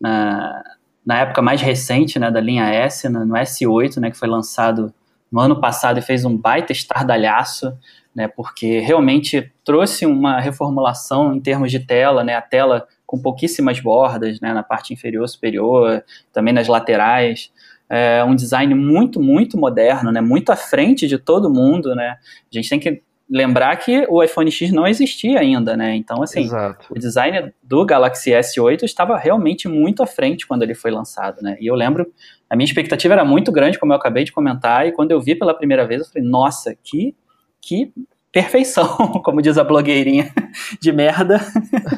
na, 0.01 0.65
na 1.05 1.19
época 1.21 1.43
mais 1.43 1.61
recente, 1.61 2.19
né? 2.19 2.31
Da 2.31 2.41
linha 2.41 2.65
S, 2.69 3.09
no, 3.09 3.25
no 3.27 3.37
S8, 3.37 4.01
né? 4.01 4.11
Que 4.11 4.17
foi 4.19 4.29
lançado 4.29 4.93
no 5.31 5.41
ano 5.41 5.61
passado 5.61 5.99
e 5.99 6.03
fez 6.03 6.25
um 6.25 6.37
baita 6.37 6.73
estardalhaço, 6.73 7.77
né? 8.15 8.29
Porque 8.29 8.81
realmente 8.81 9.53
trouxe 9.65 10.07
uma 10.07 10.41
reformulação 10.41 11.35
em 11.35 11.41
termos 11.41 11.71
de 11.71 11.81
tela, 11.81 12.23
né? 12.23 12.35
A 12.37 12.43
tela 12.43 12.87
com 13.07 13.21
pouquíssimas 13.21 13.81
bordas, 13.81 14.41
né? 14.41 14.53
Na 14.53 14.63
parte 14.63 14.93
inferior, 14.93 15.29
superior, 15.29 16.05
também 16.33 16.55
nas 16.55 16.69
laterais 16.69 17.51
é 17.95 18.25
um 18.25 18.35
design 18.35 18.75
muito, 18.75 19.21
muito 19.21 19.59
moderno, 19.59 20.11
né? 20.11 20.21
Muito 20.23 20.51
à 20.51 20.57
frente 20.57 21.07
de 21.07 21.19
todo 21.19 21.53
mundo, 21.53 21.95
né? 21.95 22.17
A 22.51 22.57
gente 22.57 22.71
tem 22.71 22.81
que 22.81 23.03
lembrar 23.33 23.75
que 23.77 24.07
o 24.11 24.23
iPhone 24.23 24.51
X 24.51 24.71
não 24.71 24.87
existia 24.87 25.41
ainda, 25.41 25.75
né? 25.75 25.97
Então, 25.97 26.23
assim, 26.23 26.43
Exato. 26.43 26.87
o 26.91 26.99
design 26.99 27.51
do 27.63 27.85
Galaxy 27.87 28.31
S8 28.31 28.83
estava 28.83 29.17
realmente 29.17 29.67
muito 29.67 30.03
à 30.03 30.07
frente 30.07 30.47
quando 30.47 30.63
ele 30.63 30.75
foi 30.75 30.91
lançado, 30.91 31.41
né? 31.41 31.57
E 31.59 31.67
eu 31.67 31.75
lembro, 31.75 32.13
a 32.51 32.55
minha 32.55 32.67
expectativa 32.67 33.15
era 33.15 33.25
muito 33.25 33.51
grande, 33.51 33.79
como 33.79 33.91
eu 33.91 33.97
acabei 33.97 34.25
de 34.25 34.33
comentar, 34.33 34.87
e 34.87 34.93
quando 34.93 35.13
eu 35.13 35.21
vi 35.21 35.35
pela 35.35 35.55
primeira 35.55 35.87
vez, 35.87 36.03
eu 36.03 36.07
falei, 36.07 36.29
nossa, 36.29 36.77
que, 36.85 37.17
que 37.59 37.91
perfeição, 38.31 38.87
como 39.25 39.41
diz 39.41 39.57
a 39.57 39.65
blogueirinha 39.65 40.31
de 40.79 40.93
merda. 40.93 41.41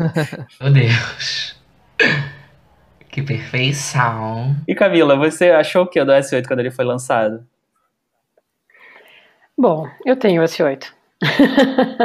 Meu 0.62 0.72
Deus. 0.72 1.56
Que 3.10 3.22
perfeição. 3.22 4.54
E 4.68 4.74
Camila, 4.74 5.16
você 5.16 5.50
achou 5.50 5.82
o 5.82 5.86
que 5.88 6.04
do 6.04 6.12
S8 6.12 6.46
quando 6.46 6.60
ele 6.60 6.70
foi 6.70 6.84
lançado? 6.84 7.44
Bom, 9.58 9.88
eu 10.06 10.14
tenho 10.14 10.40
o 10.40 10.44
S8. 10.44 10.92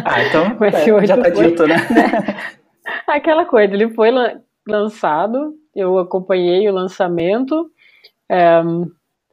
Ah, 0.06 0.24
então 0.24 0.46
O 0.60 0.64
S8 0.64 1.06
já 1.06 1.18
tá 1.18 1.32
foi- 1.32 1.48
dito, 1.48 1.68
né? 1.68 1.76
Aquela 3.08 3.46
coisa, 3.46 3.74
ele 3.74 3.90
foi 3.90 4.12
lan- 4.12 4.40
lançado, 4.68 5.54
eu 5.76 5.98
acompanhei 6.00 6.68
o 6.70 6.74
lançamento, 6.74 7.70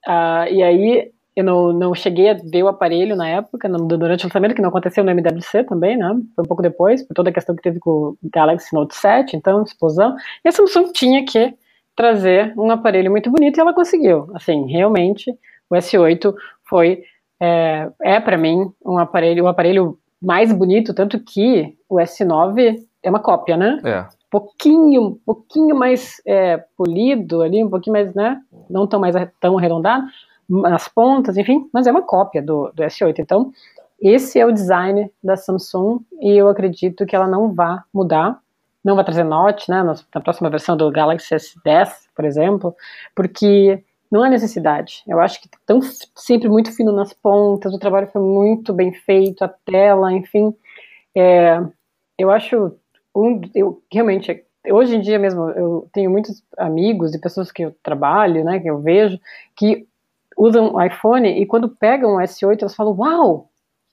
ah, 0.07 0.47
e 0.51 0.63
aí 0.63 1.11
eu 1.35 1.45
não, 1.45 1.73
não 1.73 1.95
cheguei 1.95 2.31
a 2.31 2.35
ver 2.35 2.63
o 2.63 2.69
aparelho 2.69 3.15
na 3.15 3.29
época, 3.29 3.69
durante 3.69 4.25
o 4.25 4.27
lançamento, 4.29 4.55
que 4.55 4.63
não 4.63 4.71
aconteceu 4.71 5.05
no 5.05 5.11
MWC 5.11 5.65
também, 5.65 5.97
né? 5.97 6.09
Foi 6.35 6.45
um 6.45 6.49
pouco 6.49 6.63
depois, 6.63 7.03
por 7.03 7.13
toda 7.15 7.29
a 7.29 7.33
questão 7.33 7.55
que 7.55 7.63
teve 7.63 7.79
com 7.79 7.91
o 7.91 8.19
Galaxy 8.33 8.75
Note 8.75 8.95
7, 8.95 9.37
então, 9.37 9.63
explosão. 9.63 10.17
E 10.43 10.49
a 10.49 10.53
Samsung 10.53 10.93
tinha 10.93 11.25
que 11.27 11.55
trazer 11.95 12.55
um 12.57 12.71
aparelho 12.71 13.11
muito 13.11 13.31
bonito 13.31 13.59
e 13.59 13.61
ela 13.61 13.75
conseguiu. 13.75 14.31
Assim, 14.35 14.67
realmente, 14.71 15.31
o 15.69 15.75
S8 15.77 16.35
foi, 16.65 17.03
é, 17.41 17.89
é 18.03 18.21
para 18.21 18.37
mim, 18.37 18.71
um 18.85 18.99
aparelho, 18.99 19.45
o 19.45 19.49
aparelho 19.49 19.99
mais 20.21 20.53
bonito, 20.53 20.95
tanto 20.95 21.21
que 21.21 21.77
o 21.89 21.97
S9 21.97 22.83
é 23.03 23.11
uma 23.11 23.21
cópia, 23.21 23.57
né? 23.57 23.81
É. 23.85 24.07
pouquinho, 24.31 25.21
pouquinho 25.25 25.77
mais 25.77 26.21
é, 26.27 26.65
polido 26.77 27.43
ali, 27.43 27.63
um 27.63 27.71
pouquinho 27.71 27.93
mais, 27.93 28.13
né, 28.15 28.41
não 28.69 28.87
tão 28.87 28.99
mais 28.99 29.15
tão 29.41 29.57
arredondado, 29.57 30.07
nas 30.49 30.89
pontas, 30.89 31.37
enfim, 31.37 31.69
mas 31.73 31.87
é 31.87 31.91
uma 31.91 32.03
cópia 32.03 32.41
do, 32.41 32.71
do 32.73 32.83
S8. 32.83 33.19
Então, 33.19 33.53
esse 34.01 34.39
é 34.39 34.47
o 34.47 34.53
design 34.53 35.11
da 35.23 35.37
Samsung 35.37 36.01
e 36.21 36.37
eu 36.37 36.49
acredito 36.49 37.07
que 37.07 37.17
ela 37.17 37.27
não 37.27 37.53
vai 37.53 37.79
mudar, 37.93 38.39
não 38.85 38.95
vai 38.95 39.05
trazer 39.05 39.25
Note, 39.25 39.71
né, 39.71 39.83
na, 39.83 39.95
na 40.15 40.21
próxima 40.21 40.51
versão 40.51 40.77
do 40.77 40.91
Galaxy 40.91 41.35
S10, 41.35 41.91
por 42.15 42.25
exemplo, 42.25 42.75
porque 43.15 43.83
não 44.11 44.23
há 44.25 44.31
necessidade. 44.31 45.03
Eu 45.09 45.21
acho 45.21 45.41
que 45.41 45.49
tão 45.67 45.81
f- 45.83 46.07
sempre 46.17 46.49
muito 46.49 46.73
fino 46.75 46.93
nas 46.93 47.13
pontas, 47.13 47.75
o 47.75 47.79
trabalho 47.79 48.09
foi 48.09 48.23
muito 48.23 48.73
bem 48.75 48.93
feito, 48.93 49.45
a 49.45 49.49
tela, 49.49 50.13
enfim, 50.13 50.55
é, 51.17 51.61
eu 52.19 52.31
acho 52.31 52.73
um, 53.15 53.41
eu 53.55 53.83
realmente 53.93 54.45
hoje 54.71 54.97
em 54.97 55.03
dia 55.03 55.19
mesmo 55.19 55.51
eu 55.51 55.89
tenho 55.93 56.11
muitos 56.11 56.43
amigos 56.59 57.15
e 57.15 57.21
pessoas 57.21 57.53
que 57.53 57.65
eu 57.65 57.77
trabalho, 57.83 58.45
né, 58.45 58.61
que 58.61 58.71
eu 58.71 58.81
vejo 58.81 59.19
que 59.57 59.87
usam 60.39 60.83
iPhone 60.85 61.29
e 61.29 61.47
quando 61.47 61.69
pegam 61.69 62.17
o 62.17 62.21
S8 62.21 62.63
elas 62.63 62.75
falam 62.77 62.95
uau 62.99 63.51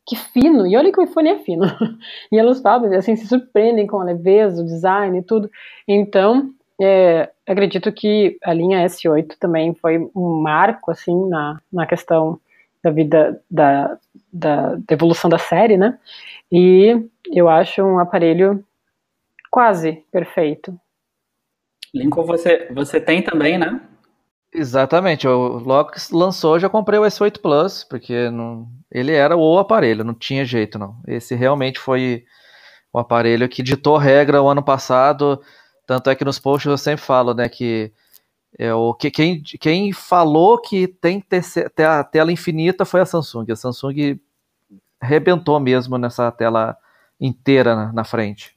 que 0.08 0.16
fino 0.18 0.68
e 0.68 0.78
olha 0.78 0.92
que 0.92 1.00
o 1.00 1.04
iPhone 1.04 1.30
é 1.30 1.40
fino 1.40 1.66
e 2.32 2.40
elas 2.40 2.62
falam 2.62 2.92
assim 2.98 3.16
se 3.16 3.28
surpreendem 3.28 3.88
com 3.88 4.02
a 4.02 4.06
leveza, 4.06 4.62
o 4.62 4.66
design 4.66 5.20
e 5.20 5.24
tudo. 5.24 5.50
Então 5.88 6.54
é, 6.82 7.32
acredito 7.48 7.92
que 7.92 8.38
a 8.44 8.54
linha 8.54 8.86
S8 8.86 9.36
também 9.40 9.74
foi 9.76 10.10
um 10.16 10.42
marco 10.42 10.92
assim 10.92 11.28
na, 11.30 11.60
na 11.72 11.86
questão 11.86 12.40
da 12.84 12.92
vida 12.92 13.42
da, 13.50 13.98
da, 14.32 14.76
da 14.76 14.94
evolução 14.94 15.30
da 15.30 15.38
série, 15.38 15.78
né? 15.78 15.98
E 16.52 17.06
eu 17.32 17.48
acho 17.48 17.82
um 17.82 18.00
aparelho 18.00 18.64
quase 19.50 20.04
perfeito. 20.12 20.78
Lincoln, 21.94 22.26
você, 22.26 22.68
você 22.74 23.00
tem 23.00 23.22
também, 23.22 23.58
né? 23.58 23.80
Exatamente. 24.54 25.26
Eu, 25.26 25.60
logo 25.60 25.92
que 25.92 26.00
lançou, 26.12 26.56
eu 26.56 26.60
já 26.60 26.70
comprei 26.70 27.00
o 27.00 27.04
S8 27.04 27.40
Plus, 27.40 27.84
porque 27.84 28.30
não, 28.30 28.68
ele 28.92 29.12
era 29.12 29.36
o 29.36 29.58
aparelho, 29.58 30.04
não 30.04 30.14
tinha 30.14 30.46
jeito, 30.46 30.78
não. 30.78 30.96
Esse 31.08 31.36
realmente 31.36 31.80
foi 31.80 32.26
o 32.92 33.00
aparelho 33.00 33.50
que 33.50 33.64
ditou 33.64 33.98
regra 33.98 34.42
o 34.42 34.48
ano 34.48 34.64
passado. 34.64 35.42
Tanto 35.86 36.10
é 36.10 36.16
que 36.16 36.26
nos 36.26 36.40
posts 36.40 36.70
eu 36.70 36.78
sempre 36.78 37.04
falo, 37.04 37.34
né, 37.34 37.50
que 37.50 37.92
é 38.58 38.74
o 38.74 38.94
que 38.94 39.10
quem, 39.10 39.42
quem 39.42 39.92
falou 39.92 40.58
que 40.60 40.88
tem 40.88 41.20
que 41.20 41.28
ter, 41.28 41.70
ter 41.72 41.86
a 41.86 42.04
tela 42.04 42.32
infinita 42.32 42.86
foi 42.86 43.02
a 43.02 43.06
Samsung. 43.06 43.52
A 43.52 43.56
Samsung 43.56 44.20
arrebentou 45.00 45.60
mesmo 45.60 45.98
nessa 45.98 46.32
tela 46.32 46.78
inteira 47.20 47.76
na, 47.76 47.92
na 47.92 48.04
frente. 48.04 48.56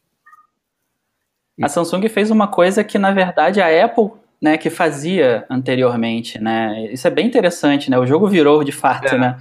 A 1.61 1.69
Samsung 1.69 2.07
fez 2.09 2.31
uma 2.31 2.47
coisa 2.47 2.85
que, 2.85 2.99
na 2.99 3.13
verdade, 3.13 3.61
a 3.63 3.85
Apple, 3.85 4.11
né, 4.41 4.59
que 4.59 4.69
fazia 4.69 5.47
anteriormente, 5.49 6.39
né? 6.39 6.93
Isso 6.93 7.09
é 7.09 7.11
bem 7.11 7.27
interessante, 7.27 7.91
né? 7.91 7.99
O 7.99 8.07
jogo 8.07 8.29
virou 8.29 8.63
de 8.63 8.73
fato, 8.73 9.15
É. 9.15 9.19
né? 9.19 9.39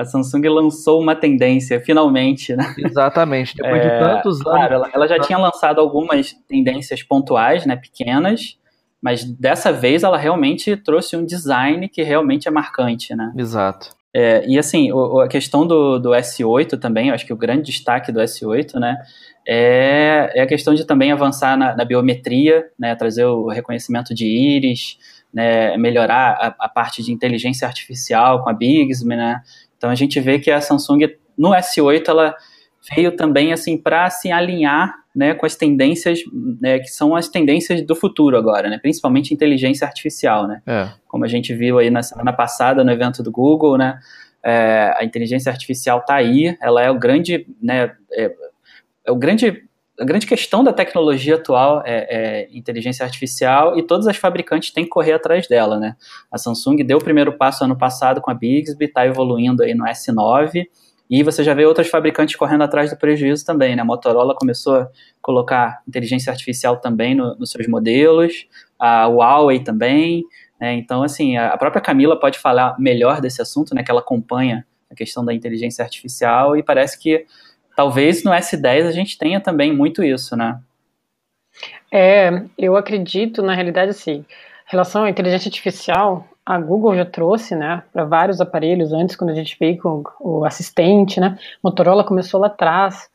A 0.00 0.04
Samsung 0.04 0.48
lançou 0.48 1.00
uma 1.00 1.14
tendência, 1.14 1.80
finalmente, 1.80 2.54
né? 2.56 2.74
Exatamente, 2.78 3.54
depois 3.56 3.80
É, 3.84 3.88
de 3.90 3.98
tantos 3.98 4.34
anos. 4.40 4.42
Claro, 4.42 4.74
ela, 4.74 4.90
ela 4.94 5.08
já 5.08 5.18
tinha 5.20 5.38
lançado 5.38 5.80
algumas 5.80 6.32
tendências 6.48 7.02
pontuais, 7.02 7.66
né, 7.66 7.76
pequenas, 7.76 8.58
mas 9.02 9.24
dessa 9.24 9.72
vez 9.72 10.02
ela 10.02 10.16
realmente 10.18 10.76
trouxe 10.76 11.16
um 11.16 11.24
design 11.24 11.88
que 11.88 12.02
realmente 12.02 12.48
é 12.48 12.50
marcante, 12.50 13.14
né? 13.14 13.32
Exato. 13.36 13.94
É, 14.12 14.44
e 14.48 14.58
assim, 14.58 14.90
o- 14.90 15.20
a 15.20 15.28
questão 15.28 15.66
do, 15.66 15.98
do 15.98 16.10
S8 16.14 16.76
também, 16.78 17.08
eu 17.08 17.14
acho 17.14 17.24
que 17.24 17.32
o 17.32 17.36
grande 17.36 17.62
destaque 17.62 18.10
do 18.10 18.20
S8, 18.20 18.78
né, 18.80 18.96
é, 19.46 20.32
é 20.34 20.42
a 20.42 20.46
questão 20.46 20.74
de 20.74 20.84
também 20.84 21.12
avançar 21.12 21.56
na, 21.56 21.76
na 21.76 21.84
biometria, 21.84 22.66
né, 22.78 22.94
trazer 22.94 23.24
o 23.24 23.48
reconhecimento 23.48 24.12
de 24.14 24.26
íris, 24.26 24.98
né, 25.32 25.76
melhorar 25.76 26.32
a, 26.58 26.64
a 26.66 26.68
parte 26.68 27.02
de 27.02 27.12
inteligência 27.12 27.66
artificial 27.66 28.42
com 28.42 28.50
a 28.50 28.52
Bixby, 28.52 29.14
né, 29.16 29.40
então 29.80 29.88
a 29.88 29.94
gente 29.94 30.20
vê 30.20 30.38
que 30.38 30.50
a 30.50 30.60
Samsung 30.60 31.08
no 31.38 31.52
S8 31.52 32.08
ela 32.08 32.36
veio 32.94 33.16
também 33.16 33.50
assim 33.50 33.78
para 33.78 34.10
se 34.10 34.30
alinhar 34.30 34.94
né, 35.16 35.32
com 35.32 35.46
as 35.46 35.56
tendências 35.56 36.20
né, 36.60 36.78
que 36.78 36.88
são 36.88 37.16
as 37.16 37.28
tendências 37.28 37.82
do 37.82 37.96
futuro 37.96 38.36
agora, 38.36 38.68
né, 38.68 38.78
principalmente 38.78 39.32
inteligência 39.32 39.86
artificial, 39.86 40.46
né 40.46 40.60
É. 40.66 40.90
como 41.08 41.24
a 41.24 41.28
gente 41.28 41.54
viu 41.54 41.78
aí 41.78 41.88
na 41.88 42.02
semana 42.02 42.32
passada 42.32 42.84
no 42.84 42.90
evento 42.90 43.22
do 43.22 43.32
Google, 43.32 43.78
né? 43.78 43.98
é, 44.44 44.94
a 44.96 45.04
inteligência 45.04 45.50
artificial 45.50 45.98
está 46.00 46.14
aí, 46.14 46.56
ela 46.60 46.82
é 46.82 46.90
o 46.90 46.98
grande, 46.98 47.46
né? 47.62 47.92
É, 48.12 48.30
é 49.06 49.12
o 49.12 49.16
grande, 49.16 49.64
a 50.00 50.04
grande 50.04 50.26
questão 50.26 50.64
da 50.64 50.72
tecnologia 50.72 51.34
atual 51.34 51.82
é, 51.84 52.46
é 52.46 52.48
inteligência 52.56 53.04
artificial 53.04 53.78
e 53.78 53.82
todas 53.82 54.06
as 54.06 54.16
fabricantes 54.16 54.72
têm 54.72 54.84
que 54.84 54.90
correr 54.90 55.12
atrás 55.12 55.46
dela, 55.46 55.78
né? 55.78 55.94
A 56.32 56.38
Samsung 56.38 56.76
deu 56.84 56.96
o 56.98 57.04
primeiro 57.04 57.36
passo 57.36 57.64
ano 57.64 57.76
passado 57.76 58.20
com 58.20 58.30
a 58.30 58.34
Bixby, 58.34 58.86
está 58.86 59.06
evoluindo 59.06 59.62
aí 59.62 59.74
no 59.74 59.84
S9 59.84 60.66
e 61.10 61.22
você 61.22 61.44
já 61.44 61.52
vê 61.52 61.66
outras 61.66 61.88
fabricantes 61.88 62.34
correndo 62.36 62.62
atrás 62.62 62.88
do 62.90 62.96
prejuízo 62.96 63.44
também, 63.44 63.76
né? 63.76 63.82
A 63.82 63.84
Motorola 63.84 64.34
começou 64.34 64.76
a 64.76 64.88
colocar 65.20 65.82
inteligência 65.86 66.30
artificial 66.30 66.78
também 66.78 67.14
no- 67.14 67.34
nos 67.36 67.50
seus 67.50 67.66
modelos, 67.68 68.46
a 68.78 69.06
Huawei 69.06 69.60
também, 69.60 70.24
né? 70.58 70.72
Então, 70.74 71.02
assim, 71.02 71.36
a 71.36 71.56
própria 71.58 71.82
Camila 71.82 72.18
pode 72.18 72.38
falar 72.38 72.74
melhor 72.78 73.20
desse 73.20 73.42
assunto, 73.42 73.74
né? 73.74 73.82
Que 73.82 73.90
ela 73.90 74.00
acompanha 74.00 74.64
a 74.90 74.94
questão 74.94 75.24
da 75.24 75.34
inteligência 75.34 75.82
artificial 75.84 76.56
e 76.56 76.62
parece 76.62 76.98
que 76.98 77.26
talvez 77.80 78.22
no 78.22 78.30
S10 78.30 78.86
a 78.86 78.92
gente 78.92 79.16
tenha 79.16 79.40
também 79.40 79.74
muito 79.74 80.04
isso, 80.04 80.36
né? 80.36 80.60
É, 81.90 82.42
eu 82.58 82.76
acredito, 82.76 83.40
na 83.40 83.54
realidade, 83.54 83.92
assim, 83.92 84.22
relação 84.66 85.04
à 85.04 85.08
inteligência 85.08 85.48
artificial, 85.48 86.28
a 86.44 86.60
Google 86.60 86.94
já 86.94 87.06
trouxe, 87.06 87.56
né, 87.56 87.82
para 87.90 88.04
vários 88.04 88.38
aparelhos, 88.38 88.92
antes 88.92 89.16
quando 89.16 89.30
a 89.30 89.34
gente 89.34 89.56
veio 89.58 89.78
com 89.78 90.04
o 90.20 90.44
assistente, 90.44 91.18
né, 91.20 91.38
Motorola 91.64 92.04
começou 92.04 92.38
lá 92.38 92.48
atrás 92.48 93.08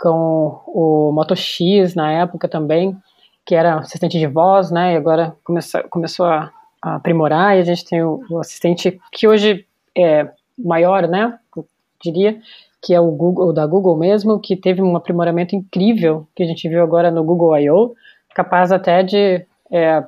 com 0.00 0.62
o 0.66 1.12
Moto 1.12 1.36
X 1.36 1.94
na 1.94 2.10
época 2.10 2.48
também, 2.48 2.96
que 3.44 3.54
era 3.54 3.74
assistente 3.74 4.18
de 4.18 4.26
voz, 4.26 4.70
né, 4.70 4.94
e 4.94 4.96
agora 4.96 5.36
começou, 5.44 5.82
começou 5.90 6.24
a, 6.24 6.50
a 6.80 6.94
aprimorar, 6.94 7.58
e 7.58 7.60
a 7.60 7.64
gente 7.64 7.84
tem 7.84 8.02
o, 8.02 8.24
o 8.30 8.38
assistente 8.38 8.98
que 9.12 9.28
hoje 9.28 9.66
é 9.94 10.30
maior, 10.58 11.06
né, 11.06 11.38
eu 11.54 11.66
diria, 12.02 12.40
que 12.82 12.94
é 12.94 13.00
o 13.00 13.10
Google, 13.10 13.52
da 13.52 13.66
Google 13.66 13.96
mesmo, 13.96 14.38
que 14.40 14.56
teve 14.56 14.80
um 14.82 14.96
aprimoramento 14.96 15.54
incrível, 15.56 16.26
que 16.34 16.42
a 16.42 16.46
gente 16.46 16.68
viu 16.68 16.82
agora 16.82 17.10
no 17.10 17.24
Google 17.24 17.56
I.O., 17.58 17.94
capaz 18.34 18.70
até 18.70 19.02
de 19.02 19.44
é, 19.70 20.04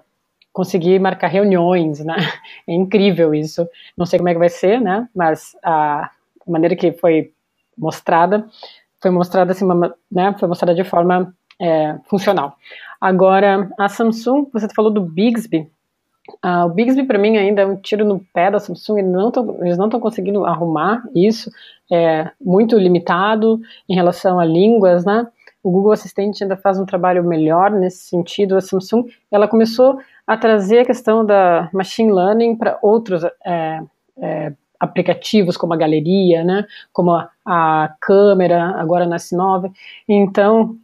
conseguir 0.53 0.99
marcar 1.01 1.29
reuniões, 1.29 2.01
né? 2.05 2.17
É 2.69 2.73
incrível 2.73 3.35
isso. 3.35 3.69
Não 3.97 4.07
sei 4.07 4.19
como 4.19 4.29
é 4.29 4.33
que 4.33 4.39
vai 4.39 4.49
ser, 4.49 4.81
né? 4.81 5.09
Mas 5.15 5.57
a 5.63 6.11
maneira 6.47 6.77
que 6.77 6.93
foi 6.93 7.33
mostrada 7.77 8.47
foi 9.01 9.11
mostrada 9.11 9.53
assim, 9.53 9.65
uma- 9.65 9.95
né? 10.11 10.35
Foi 10.39 10.49
mostrada 10.49 10.75
de 10.75 10.85
forma 10.85 11.35
é, 11.61 11.99
funcional. 12.09 12.57
Agora, 13.01 13.71
a 13.79 13.89
Samsung, 13.89 14.47
você 14.53 14.69
falou 14.75 14.91
do 14.91 15.01
Bixby. 15.01 15.71
Ah, 16.43 16.67
o 16.67 16.71
Bixby 16.71 17.05
para 17.05 17.19
mim 17.19 17.37
ainda 17.37 17.63
é 17.63 17.67
um 17.67 17.77
tiro 17.77 18.05
no 18.05 18.21
pé 18.33 18.51
da 18.51 18.59
Samsung. 18.59 18.99
Eles 19.61 19.79
não 19.79 19.87
estão 19.87 20.01
conseguindo 20.01 20.45
arrumar 20.45 21.03
isso. 21.15 21.51
É 21.91 22.31
muito 22.41 22.79
limitado 22.79 23.61
em 23.89 23.95
relação 23.95 24.39
a 24.39 24.45
línguas, 24.45 25.05
né? 25.05 25.27
O 25.63 25.71
Google 25.71 25.93
Assistente 25.93 26.43
ainda 26.43 26.57
faz 26.57 26.79
um 26.79 26.87
trabalho 26.87 27.23
melhor 27.23 27.71
nesse 27.71 28.05
sentido. 28.05 28.57
A 28.57 28.61
Samsung, 28.61 29.07
ela 29.31 29.47
começou 29.47 29.99
a 30.27 30.37
trazer 30.37 30.81
a 30.81 30.85
questão 30.85 31.25
da 31.25 31.69
machine 31.73 32.13
learning 32.13 32.57
para 32.57 32.79
outros 32.81 33.25
é, 33.45 33.81
é, 34.19 34.53
aplicativos, 34.79 35.57
como 35.57 35.75
a 35.75 35.77
galeria, 35.77 36.43
né? 36.43 36.65
Como 36.93 37.11
a, 37.13 37.29
a 37.45 37.95
câmera, 38.01 38.77
agora 38.79 39.07
na 39.07 39.17
S9. 39.17 39.71
Então, 40.09 40.77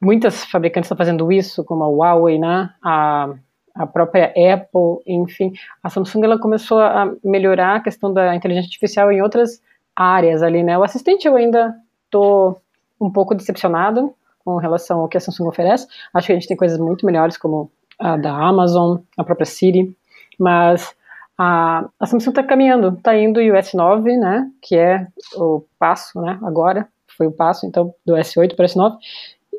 muitas 0.00 0.44
fabricantes 0.44 0.86
estão 0.86 0.98
fazendo 0.98 1.30
isso, 1.32 1.64
como 1.64 1.82
a 1.82 1.88
Huawei, 1.88 2.38
né? 2.38 2.70
A, 2.82 3.34
a 3.74 3.86
própria 3.86 4.26
Apple, 4.26 5.02
enfim. 5.06 5.52
A 5.82 5.88
Samsung, 5.88 6.24
ela 6.24 6.38
começou 6.38 6.80
a 6.80 7.12
melhorar 7.22 7.76
a 7.76 7.80
questão 7.80 8.12
da 8.12 8.34
inteligência 8.34 8.68
artificial 8.68 9.10
em 9.10 9.22
outras 9.22 9.62
áreas 9.94 10.42
ali, 10.42 10.62
né? 10.62 10.76
O 10.78 10.82
assistente 10.82 11.26
eu 11.26 11.36
ainda 11.36 11.74
tô 12.10 12.56
um 13.00 13.10
pouco 13.10 13.34
decepcionado 13.34 14.14
com 14.44 14.56
relação 14.56 15.00
ao 15.00 15.08
que 15.08 15.16
a 15.16 15.20
Samsung 15.20 15.48
oferece. 15.48 15.86
Acho 16.12 16.26
que 16.26 16.32
a 16.32 16.36
gente 16.36 16.48
tem 16.48 16.56
coisas 16.56 16.78
muito 16.78 17.06
melhores 17.06 17.36
como 17.36 17.70
a 17.98 18.16
da 18.16 18.32
Amazon, 18.32 18.98
a 19.16 19.22
própria 19.22 19.46
Siri, 19.46 19.94
mas 20.38 20.94
a, 21.36 21.88
a 21.98 22.06
Samsung 22.06 22.30
está 22.30 22.42
caminhando, 22.42 22.96
está 22.96 23.16
indo 23.16 23.38
o 23.40 23.42
S9, 23.42 24.18
né, 24.18 24.50
que 24.60 24.76
é 24.76 25.06
o 25.36 25.64
passo, 25.78 26.20
né, 26.20 26.38
agora 26.42 26.88
foi 27.16 27.26
o 27.26 27.32
passo, 27.32 27.66
então 27.66 27.94
do 28.04 28.14
S8 28.14 28.56
para 28.56 28.64
o 28.64 28.68
S9, 28.68 28.96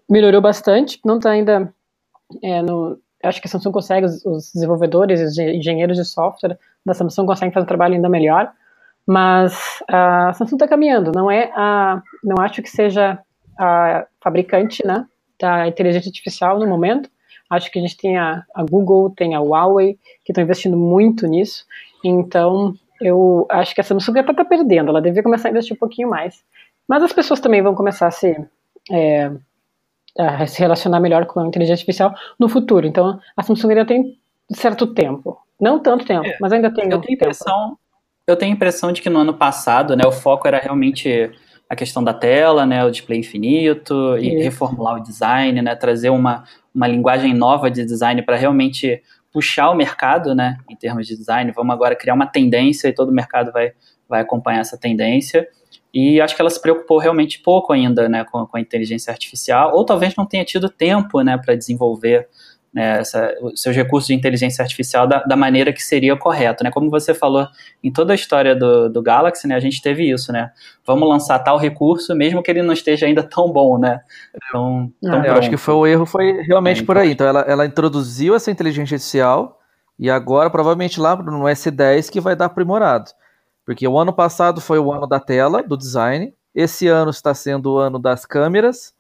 melhorou 0.10 0.42
bastante, 0.42 1.00
não 1.06 1.18
está 1.18 1.30
ainda 1.30 1.72
é, 2.42 2.62
no, 2.64 3.00
acho 3.24 3.42
que 3.42 3.48
a 3.48 3.50
Samsung 3.50 3.72
consegue, 3.72 4.06
os, 4.06 4.52
desenvolvedores, 4.54 5.22
os 5.22 5.38
engenheiros 5.38 5.98
de 5.98 6.06
software 6.06 6.58
da 6.86 6.94
Samsung 6.94 7.26
conseguem 7.26 7.54
fazer 7.54 7.64
um 7.64 7.68
trabalho 7.68 7.96
ainda 7.96 8.10
melhor, 8.10 8.52
mas 9.06 9.82
a 9.88 10.34
Samsung 10.34 10.56
está 10.56 10.68
caminhando, 10.68 11.12
não 11.12 11.30
é 11.30 11.52
a, 11.56 12.02
não 12.24 12.44
acho 12.44 12.62
que 12.62 12.70
seja 12.70 13.20
a 13.58 14.06
fabricante, 14.22 14.86
né, 14.86 15.06
da 15.40 15.68
inteligência 15.68 16.10
artificial 16.10 16.60
no 16.60 16.68
momento, 16.68 17.10
acho 17.50 17.72
que 17.72 17.80
a 17.80 17.82
gente 17.82 17.98
tem 17.98 18.18
a, 18.18 18.44
a 18.56 18.64
Google, 18.64 19.10
tem 19.10 19.36
a 19.36 19.40
Huawei, 19.40 19.98
que 20.24 20.32
estão 20.32 20.44
investindo 20.44 20.78
muito 20.78 21.28
nisso, 21.28 21.66
então 22.04 22.74
eu 23.00 23.48
acho 23.50 23.74
que 23.74 23.82
a 23.82 23.84
Samsung 23.84 24.20
até 24.20 24.32
está 24.32 24.46
perdendo, 24.46 24.90
ela 24.90 25.02
deveria 25.02 25.24
começar 25.24 25.50
a 25.50 25.52
investir 25.52 25.76
um 25.76 25.80
pouquinho 25.80 26.10
mais, 26.10 26.44
mas 26.88 27.04
as 27.04 27.14
pessoas 27.14 27.40
também 27.40 27.62
vão 27.62 27.76
começar 27.76 28.08
a 28.08 28.12
se, 28.12 28.36
é, 28.92 29.32
a 30.18 30.46
se 30.46 30.60
relacionar 30.60 31.00
melhor 31.00 31.26
com 31.26 31.40
a 31.40 31.48
inteligência 31.48 31.82
artificial 31.82 32.14
no 32.40 32.50
futuro, 32.50 32.86
então 32.88 33.20
a 33.36 33.44
Samsung 33.44 33.70
ainda 33.70 33.86
tem 33.86 34.18
certo 34.52 34.88
tempo, 34.88 35.38
não 35.60 35.80
tanto 35.80 36.06
tempo, 36.06 36.26
É, 36.26 36.38
mas 36.42 36.52
ainda 36.52 36.70
tem 36.74 36.86
Eu 36.86 36.90
tenho 36.90 37.02
tempo. 37.02 37.14
impressão, 37.14 37.78
eu 38.28 38.36
tenho 38.36 38.52
a 38.52 38.56
impressão 38.56 38.92
de 38.92 39.02
que 39.02 39.10
no 39.10 39.20
ano 39.20 39.34
passado, 39.34 39.96
né, 39.96 40.04
o 40.06 40.12
foco 40.12 40.48
era 40.48 40.60
realmente 40.60 41.32
a 41.70 41.76
questão 41.76 42.04
da 42.04 42.14
tela, 42.14 42.66
né, 42.66 42.84
o 42.84 42.92
display 42.92 43.20
infinito 43.20 44.18
e 44.18 44.28
Isso. 44.36 44.44
reformular 44.44 44.98
o 44.98 45.04
design, 45.04 45.62
né, 45.62 45.74
trazer 45.76 46.10
uma, 46.10 46.44
uma 46.76 46.88
linguagem 46.88 47.34
nova 47.34 47.72
de 47.72 47.86
design 47.86 48.22
para 48.22 48.36
realmente 48.36 49.02
puxar 49.32 49.70
o 49.70 49.76
mercado, 49.76 50.36
né, 50.36 50.58
em 50.70 50.76
termos 50.76 51.08
de 51.08 51.16
design. 51.16 51.50
Vamos 51.54 51.74
agora 51.74 51.96
criar 51.96 52.14
uma 52.14 52.28
tendência 52.28 52.90
e 52.90 52.94
todo 52.94 53.10
o 53.10 53.14
mercado 53.14 53.54
vai, 53.54 53.72
vai 54.10 54.20
acompanhar 54.20 54.60
essa 54.60 54.78
tendência. 54.78 55.48
E 55.94 56.22
acho 56.22 56.36
que 56.36 56.42
ela 56.42 56.50
se 56.50 56.62
preocupou 56.62 57.00
realmente 57.00 57.40
pouco 57.40 57.74
ainda, 57.74 58.08
né, 58.08 58.24
com, 58.24 58.46
com 58.46 58.58
a 58.58 58.62
inteligência 58.62 59.12
artificial, 59.12 59.76
ou 59.76 59.86
talvez 59.86 60.16
não 60.16 60.26
tenha 60.26 60.46
tido 60.46 60.70
tempo, 60.70 61.22
né, 61.22 61.38
para 61.38 61.56
desenvolver 61.56 62.28
né, 62.74 63.00
essa, 63.00 63.36
os 63.42 63.62
seus 63.62 63.76
recursos 63.76 64.08
de 64.08 64.14
inteligência 64.14 64.62
artificial 64.64 65.06
da, 65.06 65.22
da 65.24 65.36
maneira 65.36 65.74
que 65.74 65.84
seria 65.84 66.16
correto, 66.16 66.64
né? 66.64 66.72
Como 66.72 66.90
você 66.90 67.14
falou, 67.14 67.46
em 67.84 67.92
toda 67.92 68.14
a 68.14 68.16
história 68.16 68.56
do, 68.56 68.90
do 68.90 69.02
Galaxy, 69.02 69.46
né, 69.46 69.56
a 69.56 69.60
gente 69.60 69.82
teve 69.82 70.10
isso, 70.10 70.32
né? 70.32 70.52
Vamos 70.86 71.08
lançar 71.08 71.38
tal 71.40 71.58
recurso, 71.58 72.16
mesmo 72.16 72.42
que 72.42 72.50
ele 72.50 72.64
não 72.64 72.74
esteja 72.74 73.06
ainda 73.06 73.24
tão 73.24 73.52
bom, 73.52 73.78
né? 73.78 74.00
Tão, 74.52 74.92
tão 75.02 75.24
É, 75.24 75.30
Eu 75.30 75.36
acho 75.36 75.50
que 75.50 75.58
foi 75.58 75.74
o 75.74 75.86
erro 75.86 76.06
foi 76.06 76.42
realmente 76.44 76.82
É, 76.82 76.86
por 76.86 76.98
aí. 76.98 77.12
Então 77.12 77.28
ela, 77.28 77.42
ela 77.42 77.66
introduziu 77.66 78.36
essa 78.36 78.50
inteligência 78.50 78.96
artificial 78.96 79.60
e 80.00 80.10
agora 80.10 80.50
provavelmente 80.50 81.00
lá 81.00 81.16
no 81.16 81.44
S10 81.44 82.10
que 82.10 82.22
vai 82.22 82.36
dar 82.38 82.46
aprimorado. 82.46 83.12
Porque 83.66 83.88
o 83.88 83.98
ano 83.98 84.14
passado 84.14 84.60
foi 84.60 84.80
o 84.80 84.92
ano 84.92 85.08
da 85.08 85.20
tela, 85.20 85.64
do 85.64 85.78
design. 85.78 86.34
Esse 86.54 86.88
ano 86.88 87.12
está 87.12 87.34
sendo 87.34 87.74
o 87.74 87.78
ano 87.78 88.00
das 88.00 88.26
câmeras. 88.26 88.94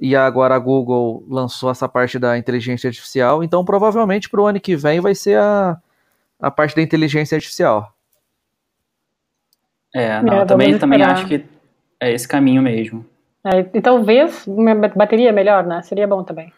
E 0.00 0.14
agora 0.14 0.54
a 0.54 0.58
Google 0.58 1.24
lançou 1.28 1.70
essa 1.70 1.88
parte 1.88 2.18
da 2.18 2.38
inteligência 2.38 2.88
artificial. 2.88 3.42
Então 3.42 3.64
provavelmente 3.64 4.28
para 4.28 4.40
o 4.40 4.46
ano 4.46 4.60
que 4.60 4.76
vem 4.76 5.00
vai 5.00 5.14
ser 5.14 5.38
a, 5.38 5.76
a 6.38 6.50
parte 6.50 6.76
da 6.76 6.82
inteligência 6.82 7.34
artificial. 7.34 7.92
É, 9.94 10.22
não, 10.22 10.34
É, 10.34 10.42
eu 10.42 10.46
também, 10.46 10.78
também 10.78 11.02
acho 11.02 11.26
que 11.26 11.44
é 12.00 12.12
esse 12.12 12.28
caminho 12.28 12.62
mesmo. 12.62 13.04
É, 13.44 13.60
e 13.72 13.80
talvez 13.80 14.46
uma 14.46 14.74
bateria 14.74 15.32
melhor, 15.32 15.64
né? 15.64 15.80
Seria 15.82 16.06
bom 16.06 16.22
também. 16.22 16.52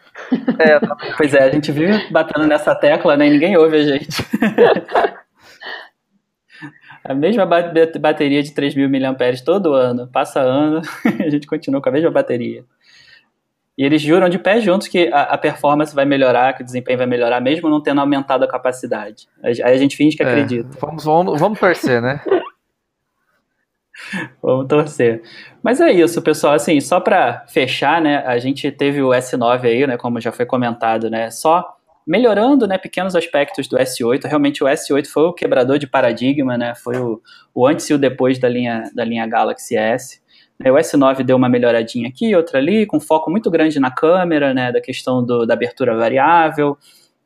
Pois 1.15 1.33
é, 1.33 1.43
a 1.43 1.49
gente 1.49 1.71
vive 1.71 2.11
batendo 2.11 2.45
nessa 2.45 2.75
tecla, 2.75 3.15
né? 3.15 3.27
E 3.27 3.29
ninguém 3.31 3.55
ouve 3.55 3.77
a 3.77 3.83
gente. 3.83 4.07
a 7.03 7.13
mesma 7.13 7.45
bateria 7.45 8.43
de 8.43 8.51
3.000 8.51 8.87
mAh 8.87 9.43
todo 9.43 9.73
ano, 9.73 10.07
passa 10.07 10.39
ano, 10.39 10.81
a 11.19 11.29
gente 11.29 11.47
continua 11.47 11.81
com 11.81 11.89
a 11.89 11.91
mesma 11.91 12.11
bateria. 12.11 12.63
E 13.77 13.83
eles 13.83 14.01
juram 14.01 14.29
de 14.29 14.37
pé 14.37 14.59
juntos 14.61 14.87
que 14.87 15.07
a, 15.11 15.23
a, 15.23 15.37
performance 15.37 15.95
vai 15.95 16.05
melhorar, 16.05 16.53
que 16.53 16.61
o 16.61 16.65
desempenho 16.65 16.97
vai 16.97 17.07
melhorar, 17.07 17.41
mesmo 17.41 17.69
não 17.69 17.81
tendo 17.81 18.01
aumentado 18.01 18.43
a 18.43 18.47
capacidade. 18.47 19.27
Aí 19.41 19.59
a 19.61 19.77
gente 19.77 19.95
finge 19.95 20.15
que 20.15 20.21
é, 20.21 20.27
acredita. 20.27 20.69
Vamos, 20.79 21.03
vamos, 21.03 21.39
vamos 21.39 21.59
torcer, 21.59 22.01
né? 22.01 22.21
vamos 24.43 24.67
torcer. 24.67 25.23
Mas 25.63 25.79
é 25.79 25.91
isso, 25.91 26.21
pessoal. 26.21 26.53
Assim, 26.53 26.79
só 26.79 26.99
para 26.99 27.45
fechar, 27.47 28.01
né? 28.01 28.17
A 28.17 28.37
gente 28.37 28.69
teve 28.71 29.01
o 29.01 29.09
S9 29.09 29.63
aí, 29.63 29.87
né? 29.87 29.97
Como 29.97 30.19
já 30.19 30.31
foi 30.31 30.45
comentado, 30.45 31.09
né? 31.09 31.31
Só 31.31 31.77
melhorando, 32.05 32.67
né? 32.67 32.77
Pequenos 32.77 33.15
aspectos 33.15 33.67
do 33.67 33.77
S8. 33.77 34.25
Realmente 34.25 34.63
o 34.63 34.67
S8 34.67 35.07
foi 35.07 35.23
o 35.23 35.33
quebrador 35.33 35.77
de 35.77 35.87
paradigma, 35.87 36.57
né? 36.57 36.73
Foi 36.75 36.97
o, 36.97 37.21
o 37.53 37.67
antes 37.67 37.89
e 37.89 37.93
o 37.93 37.97
depois 37.97 38.39
da 38.39 38.49
linha, 38.49 38.83
da 38.93 39.03
linha 39.03 39.27
Galaxy 39.27 39.75
S. 39.75 40.21
O 40.69 40.75
S9 40.75 41.23
deu 41.23 41.37
uma 41.37 41.49
melhoradinha 41.49 42.07
aqui, 42.07 42.35
outra 42.35 42.59
ali, 42.59 42.85
com 42.85 42.99
foco 42.99 43.31
muito 43.31 43.49
grande 43.49 43.79
na 43.79 43.89
câmera, 43.89 44.53
né, 44.53 44.71
da 44.71 44.79
questão 44.79 45.25
do, 45.25 45.45
da 45.45 45.53
abertura 45.53 45.95
variável, 45.95 46.77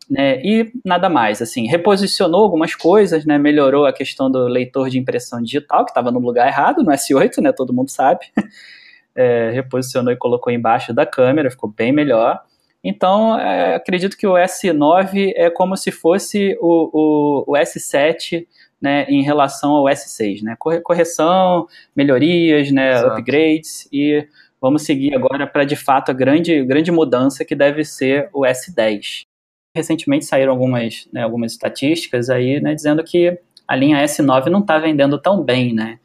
né, 0.10 0.42
e 0.42 0.72
nada 0.86 1.10
mais, 1.10 1.42
assim, 1.42 1.68
reposicionou 1.68 2.44
algumas 2.44 2.76
coisas, 2.76 3.26
né, 3.26 3.38
melhorou 3.38 3.86
a 3.86 3.92
questão 3.92 4.32
do 4.32 4.48
leitor 4.48 4.90
de 4.90 5.00
impressão 5.00 5.42
digital, 5.42 5.84
que 5.84 5.92
estava 5.92 6.12
no 6.12 6.20
lugar 6.20 6.48
errado, 6.48 6.84
no 6.84 6.92
S8, 6.92 7.42
né, 7.42 7.52
todo 7.52 7.74
mundo 7.74 7.90
sabe, 7.90 8.26
é, 9.14 9.52
reposicionou 9.52 10.14
e 10.14 10.18
colocou 10.18 10.54
embaixo 10.54 10.94
da 10.94 11.06
câmera, 11.06 11.52
ficou 11.52 11.70
bem 11.70 11.92
melhor, 11.92 12.42
então, 12.88 13.40
é, 13.40 13.74
acredito 13.74 14.16
que 14.16 14.28
o 14.28 14.34
S9 14.34 15.34
é 15.36 15.50
como 15.50 15.76
se 15.76 15.92
fosse 15.92 16.56
o, 16.62 16.92
o, 16.94 17.44
o 17.48 17.58
S7 17.58 18.46
né, 18.80 19.08
em 19.10 19.24
relação 19.24 19.72
ao 19.72 19.86
S6, 19.86 20.44
né? 20.44 20.56
Correção, 20.60 21.68
melhorias, 21.96 22.72
né, 22.72 23.04
upgrades 23.04 23.88
e 23.92 24.28
vamos 24.62 24.84
seguir 24.84 25.16
agora 25.16 25.48
para 25.48 25.66
de 25.66 25.76
fato 25.76 26.12
a 26.12 26.14
grande, 26.14 26.64
grande 26.64 26.92
mudança 26.92 27.44
que 27.44 27.56
deve 27.56 27.84
ser 27.84 28.30
o 28.32 28.42
S10. 28.42 29.24
Recentemente 29.76 30.26
saíram 30.26 30.52
algumas, 30.52 31.10
né, 31.12 31.24
algumas 31.24 31.54
estatísticas 31.54 32.30
aí, 32.30 32.62
né, 32.62 32.76
dizendo 32.76 33.04
que 33.04 33.36
a 33.68 33.76
linha 33.76 34.04
S9 34.04 34.46
não 34.46 34.60
está 34.60 34.78
vendendo 34.78 35.20
tão 35.20 35.42
bem, 35.42 35.74
né? 35.74 35.98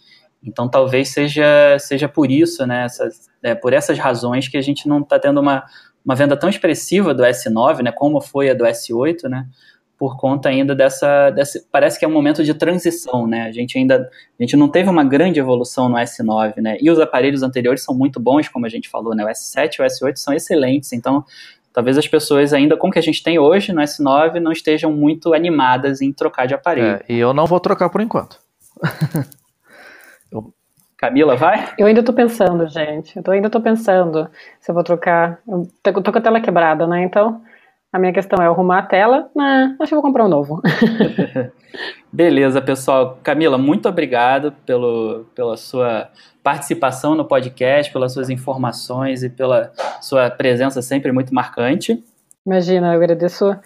Então 0.43 0.67
talvez 0.67 1.11
seja, 1.11 1.79
seja 1.79 2.09
por 2.09 2.31
isso, 2.31 2.67
né, 2.67 2.87
essas, 2.87 3.29
é, 3.43 3.55
por 3.55 3.75
essas 3.75 3.99
razões 3.99 4.49
que 4.49 4.57
a 4.57 4.63
gente 4.63 4.89
não 4.89 5.01
está 5.01 5.19
tendo 5.19 5.41
uma, 5.41 5.67
uma 6.05 6.15
venda 6.15 6.37
tão 6.37 6.49
expressiva 6.49 7.13
do 7.13 7.23
S9, 7.23 7.83
né, 7.83 7.93
como 7.93 8.21
foi 8.21 8.51
a 8.51 8.55
do 8.55 8.65
S8, 8.65 9.29
né? 9.29 9.47
por 10.01 10.17
conta 10.17 10.49
ainda 10.49 10.75
dessa, 10.75 11.29
dessa, 11.29 11.63
parece 11.71 11.99
que 11.99 12.07
é 12.07 12.09
um 12.09 12.11
momento 12.11 12.43
de 12.43 12.55
transição, 12.55 13.27
né? 13.27 13.43
A 13.43 13.53
gente 13.53 13.77
ainda, 13.77 14.09
a 14.39 14.43
gente 14.43 14.57
não 14.57 14.67
teve 14.67 14.89
uma 14.89 15.05
grande 15.05 15.39
evolução 15.39 15.91
no 15.91 15.97
S9, 15.97 16.57
né? 16.57 16.79
E 16.81 16.91
os 16.91 16.99
aparelhos 16.99 17.43
anteriores 17.43 17.85
são 17.85 17.95
muito 17.95 18.19
bons, 18.19 18.49
como 18.49 18.65
a 18.65 18.69
gente 18.71 18.89
falou, 18.89 19.15
né? 19.15 19.23
O 19.23 19.29
S7 19.29 19.75
e 19.75 19.83
o 19.83 19.85
S8 19.85 20.17
são 20.17 20.33
excelentes, 20.33 20.95
então 20.95 21.23
talvez 21.71 21.99
as 21.99 22.09
pessoas 22.09 22.55
ainda 22.55 22.79
com 22.79 22.89
o 22.89 22.91
que 22.91 22.99
a 22.99 23.03
gente 23.03 23.23
tem 23.23 23.39
hoje 23.39 23.75
no 23.75 23.83
S9 23.83 24.41
não 24.41 24.53
estejam 24.53 24.91
muito 24.91 25.35
animadas 25.35 26.01
em 26.01 26.11
trocar 26.15 26.47
de 26.47 26.55
aparelho. 26.55 27.03
É, 27.07 27.13
e 27.13 27.19
eu 27.19 27.35
não 27.35 27.45
vou 27.45 27.61
trocar 27.61 27.91
por 27.91 28.01
enquanto. 28.01 28.39
eu... 30.33 30.51
Camila, 31.01 31.35
vai? 31.35 31.73
Eu 31.79 31.87
ainda 31.87 32.03
tô 32.03 32.13
pensando, 32.13 32.69
gente. 32.69 33.17
Eu 33.17 33.33
ainda 33.33 33.49
tô 33.49 33.59
pensando 33.59 34.29
se 34.61 34.71
eu 34.71 34.75
vou 34.75 34.85
trocar. 34.85 35.41
Eu 35.49 35.67
tô, 35.83 36.03
tô 36.03 36.13
com 36.13 36.19
a 36.19 36.21
tela 36.21 36.43
quebrada, 36.43 36.87
né? 36.87 37.03
Então 37.03 37.41
a 37.91 37.99
minha 37.99 38.13
questão 38.13 38.39
é 38.43 38.47
arrumar 38.47 38.81
a 38.81 38.83
tela. 38.83 39.31
Ah, 39.39 39.75
acho 39.81 39.89
que 39.89 39.95
vou 39.95 40.03
comprar 40.03 40.27
um 40.27 40.29
novo. 40.29 40.61
Beleza, 42.13 42.61
pessoal. 42.61 43.19
Camila, 43.23 43.57
muito 43.57 43.89
obrigado 43.89 44.53
pelo, 44.67 45.25
pela 45.35 45.57
sua 45.57 46.11
participação 46.43 47.15
no 47.15 47.25
podcast, 47.25 47.91
pelas 47.91 48.13
suas 48.13 48.29
informações 48.29 49.23
e 49.23 49.31
pela 49.31 49.73
sua 50.03 50.29
presença 50.29 50.83
sempre 50.83 51.13
muito 51.13 51.35
marcante. 51.35 52.05
Imagina, 52.45 52.93
eu 52.93 52.99
agradeço 52.99 53.57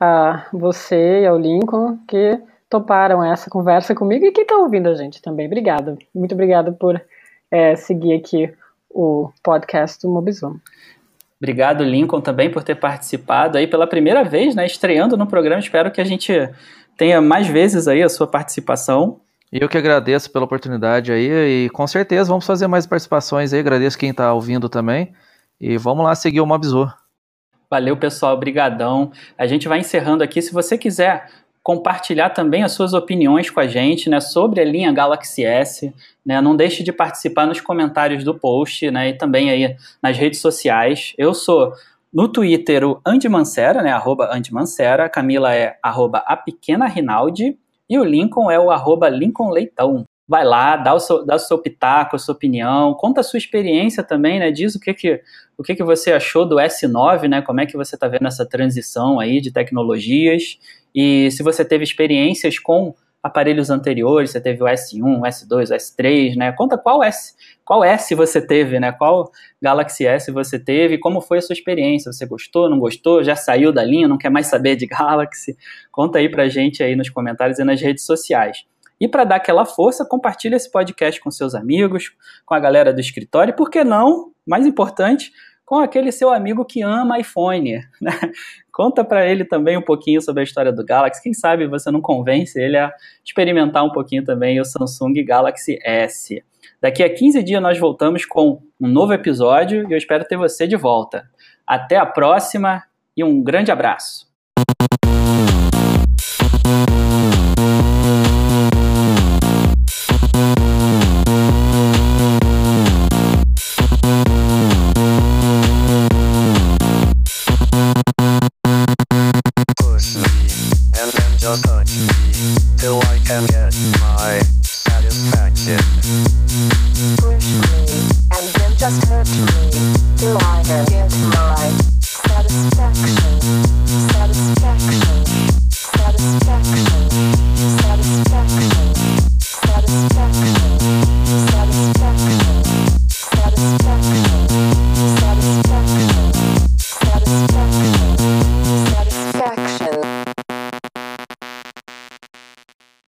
a 0.00 0.44
você 0.52 1.22
e 1.22 1.26
ao 1.26 1.38
Lincoln 1.38 1.98
que 2.08 2.36
toparam 2.70 3.22
essa 3.22 3.50
conversa 3.50 3.94
comigo 3.94 4.24
e 4.24 4.30
quem 4.30 4.42
está 4.42 4.56
ouvindo 4.56 4.88
a 4.88 4.94
gente 4.94 5.20
também. 5.20 5.46
Obrigada. 5.46 5.98
Muito 6.14 6.32
obrigada 6.32 6.70
por 6.70 7.02
é, 7.50 7.74
seguir 7.74 8.14
aqui 8.14 8.50
o 8.88 9.30
podcast 9.42 10.00
do 10.00 10.10
Mobizum. 10.10 10.56
Obrigado, 11.40 11.82
Lincoln, 11.82 12.20
também 12.20 12.50
por 12.50 12.62
ter 12.62 12.76
participado 12.76 13.58
aí 13.58 13.66
pela 13.66 13.86
primeira 13.86 14.22
vez, 14.22 14.54
né? 14.54 14.64
Estreando 14.64 15.16
no 15.16 15.26
programa. 15.26 15.58
Espero 15.58 15.90
que 15.90 16.00
a 16.00 16.04
gente 16.04 16.32
tenha 16.96 17.20
mais 17.20 17.48
vezes 17.48 17.88
aí 17.88 18.02
a 18.02 18.08
sua 18.08 18.26
participação. 18.26 19.20
Eu 19.50 19.68
que 19.68 19.76
agradeço 19.76 20.30
pela 20.30 20.44
oportunidade 20.44 21.10
aí 21.10 21.64
e 21.66 21.70
com 21.70 21.86
certeza 21.86 22.28
vamos 22.28 22.46
fazer 22.46 22.68
mais 22.68 22.86
participações 22.86 23.52
aí. 23.52 23.58
Agradeço 23.58 23.98
quem 23.98 24.10
está 24.10 24.32
ouvindo 24.32 24.68
também 24.68 25.12
e 25.60 25.76
vamos 25.76 26.04
lá 26.04 26.14
seguir 26.14 26.40
o 26.40 26.46
Mobzor. 26.46 26.94
Valeu, 27.68 27.96
pessoal. 27.96 28.34
Obrigadão. 28.34 29.10
A 29.36 29.46
gente 29.46 29.66
vai 29.66 29.80
encerrando 29.80 30.22
aqui. 30.22 30.40
Se 30.40 30.52
você 30.52 30.78
quiser 30.78 31.26
compartilhar 31.70 32.30
também 32.30 32.64
as 32.64 32.72
suas 32.72 32.94
opiniões 32.94 33.48
com 33.48 33.60
a 33.60 33.68
gente 33.68 34.10
né, 34.10 34.20
sobre 34.20 34.60
a 34.60 34.64
linha 34.64 34.92
Galaxy 34.92 35.44
S. 35.44 35.94
Né, 36.26 36.40
não 36.40 36.56
deixe 36.56 36.82
de 36.82 36.92
participar 36.92 37.46
nos 37.46 37.60
comentários 37.60 38.24
do 38.24 38.34
post 38.34 38.90
né, 38.90 39.10
e 39.10 39.12
também 39.12 39.50
aí 39.50 39.76
nas 40.02 40.18
redes 40.18 40.40
sociais. 40.40 41.14
Eu 41.16 41.32
sou 41.32 41.72
no 42.12 42.26
Twitter 42.26 42.84
o 42.84 43.00
Andy 43.06 43.28
Mancera, 43.28 43.84
né, 43.84 43.92
arroba 43.92 44.34
Andy 44.34 44.52
Mancera, 44.52 45.08
Camila 45.08 45.54
é 45.54 45.76
arroba 45.80 46.24
a 46.26 46.36
pequena 46.36 46.88
Rinaldi 46.88 47.56
e 47.88 47.98
o 48.00 48.02
Lincoln 48.02 48.50
é 48.50 48.58
o 48.58 48.72
arroba 48.72 49.08
Lincoln 49.08 49.50
Leitão. 49.50 50.04
Vai 50.30 50.44
lá, 50.44 50.76
dá 50.76 50.94
o 50.94 51.00
seu, 51.00 51.26
dá 51.26 51.34
o 51.34 51.38
seu 51.40 51.58
pitaco, 51.58 52.14
a 52.14 52.18
sua 52.20 52.36
opinião, 52.36 52.94
conta 52.94 53.20
a 53.20 53.24
sua 53.24 53.36
experiência 53.36 54.00
também, 54.04 54.38
né? 54.38 54.52
Diz 54.52 54.76
o 54.76 54.80
que, 54.80 54.94
que, 54.94 55.20
o 55.58 55.62
que, 55.64 55.74
que 55.74 55.82
você 55.82 56.12
achou 56.12 56.46
do 56.46 56.54
S9, 56.54 57.28
né? 57.28 57.42
Como 57.42 57.60
é 57.60 57.66
que 57.66 57.76
você 57.76 57.96
está 57.96 58.06
vendo 58.06 58.28
essa 58.28 58.46
transição 58.46 59.18
aí 59.18 59.40
de 59.40 59.50
tecnologias. 59.50 60.56
E 60.94 61.32
se 61.32 61.42
você 61.42 61.64
teve 61.64 61.82
experiências 61.82 62.60
com 62.60 62.94
aparelhos 63.20 63.70
anteriores, 63.70 64.30
você 64.30 64.40
teve 64.40 64.62
o 64.62 64.66
S1, 64.66 65.02
o 65.02 65.22
S2, 65.22 65.70
o 65.70 65.74
S3, 65.74 66.36
né? 66.36 66.52
Conta 66.52 66.78
qual 66.78 67.02
S, 67.02 67.34
qual 67.64 67.82
S 67.82 68.14
você 68.14 68.40
teve, 68.40 68.78
né? 68.78 68.92
Qual 68.92 69.32
Galaxy 69.60 70.06
S 70.06 70.30
você 70.30 70.60
teve, 70.60 70.96
como 70.96 71.20
foi 71.20 71.38
a 71.38 71.42
sua 71.42 71.54
experiência? 71.54 72.12
Você 72.12 72.24
gostou, 72.24 72.70
não 72.70 72.78
gostou? 72.78 73.24
Já 73.24 73.34
saiu 73.34 73.72
da 73.72 73.82
linha, 73.82 74.06
não 74.06 74.16
quer 74.16 74.30
mais 74.30 74.46
saber 74.46 74.76
de 74.76 74.86
Galaxy? 74.86 75.56
Conta 75.90 76.20
aí 76.20 76.28
pra 76.28 76.48
gente 76.48 76.84
aí 76.84 76.94
nos 76.94 77.10
comentários 77.10 77.58
e 77.58 77.64
nas 77.64 77.80
redes 77.80 78.06
sociais. 78.06 78.64
E 79.00 79.08
para 79.08 79.24
dar 79.24 79.36
aquela 79.36 79.64
força, 79.64 80.04
compartilhe 80.04 80.54
esse 80.54 80.70
podcast 80.70 81.20
com 81.20 81.30
seus 81.30 81.54
amigos, 81.54 82.12
com 82.44 82.54
a 82.54 82.60
galera 82.60 82.92
do 82.92 83.00
escritório, 83.00 83.52
e 83.52 83.56
por 83.56 83.70
que 83.70 83.82
não, 83.82 84.32
mais 84.46 84.66
importante, 84.66 85.32
com 85.64 85.78
aquele 85.78 86.10
seu 86.10 86.32
amigo 86.32 86.64
que 86.64 86.82
ama 86.82 87.20
iPhone, 87.20 87.80
né? 88.02 88.12
Conta 88.72 89.04
para 89.04 89.24
ele 89.26 89.44
também 89.44 89.76
um 89.76 89.82
pouquinho 89.82 90.20
sobre 90.20 90.40
a 90.40 90.44
história 90.44 90.72
do 90.72 90.84
Galaxy. 90.84 91.22
Quem 91.22 91.32
sabe 91.32 91.68
você 91.68 91.90
não 91.90 92.00
convence 92.00 92.60
ele 92.60 92.76
a 92.76 92.92
experimentar 93.24 93.84
um 93.84 93.92
pouquinho 93.92 94.24
também 94.24 94.60
o 94.60 94.64
Samsung 94.64 95.24
Galaxy 95.24 95.78
S. 95.84 96.42
Daqui 96.80 97.02
a 97.02 97.14
15 97.14 97.42
dias 97.42 97.62
nós 97.62 97.78
voltamos 97.78 98.24
com 98.24 98.60
um 98.80 98.88
novo 98.88 99.12
episódio 99.12 99.88
e 99.88 99.92
eu 99.92 99.98
espero 99.98 100.24
ter 100.24 100.36
você 100.36 100.66
de 100.66 100.76
volta. 100.76 101.28
Até 101.66 101.96
a 101.96 102.06
próxima 102.06 102.82
e 103.16 103.22
um 103.22 103.42
grande 103.42 103.70
abraço. 103.70 104.29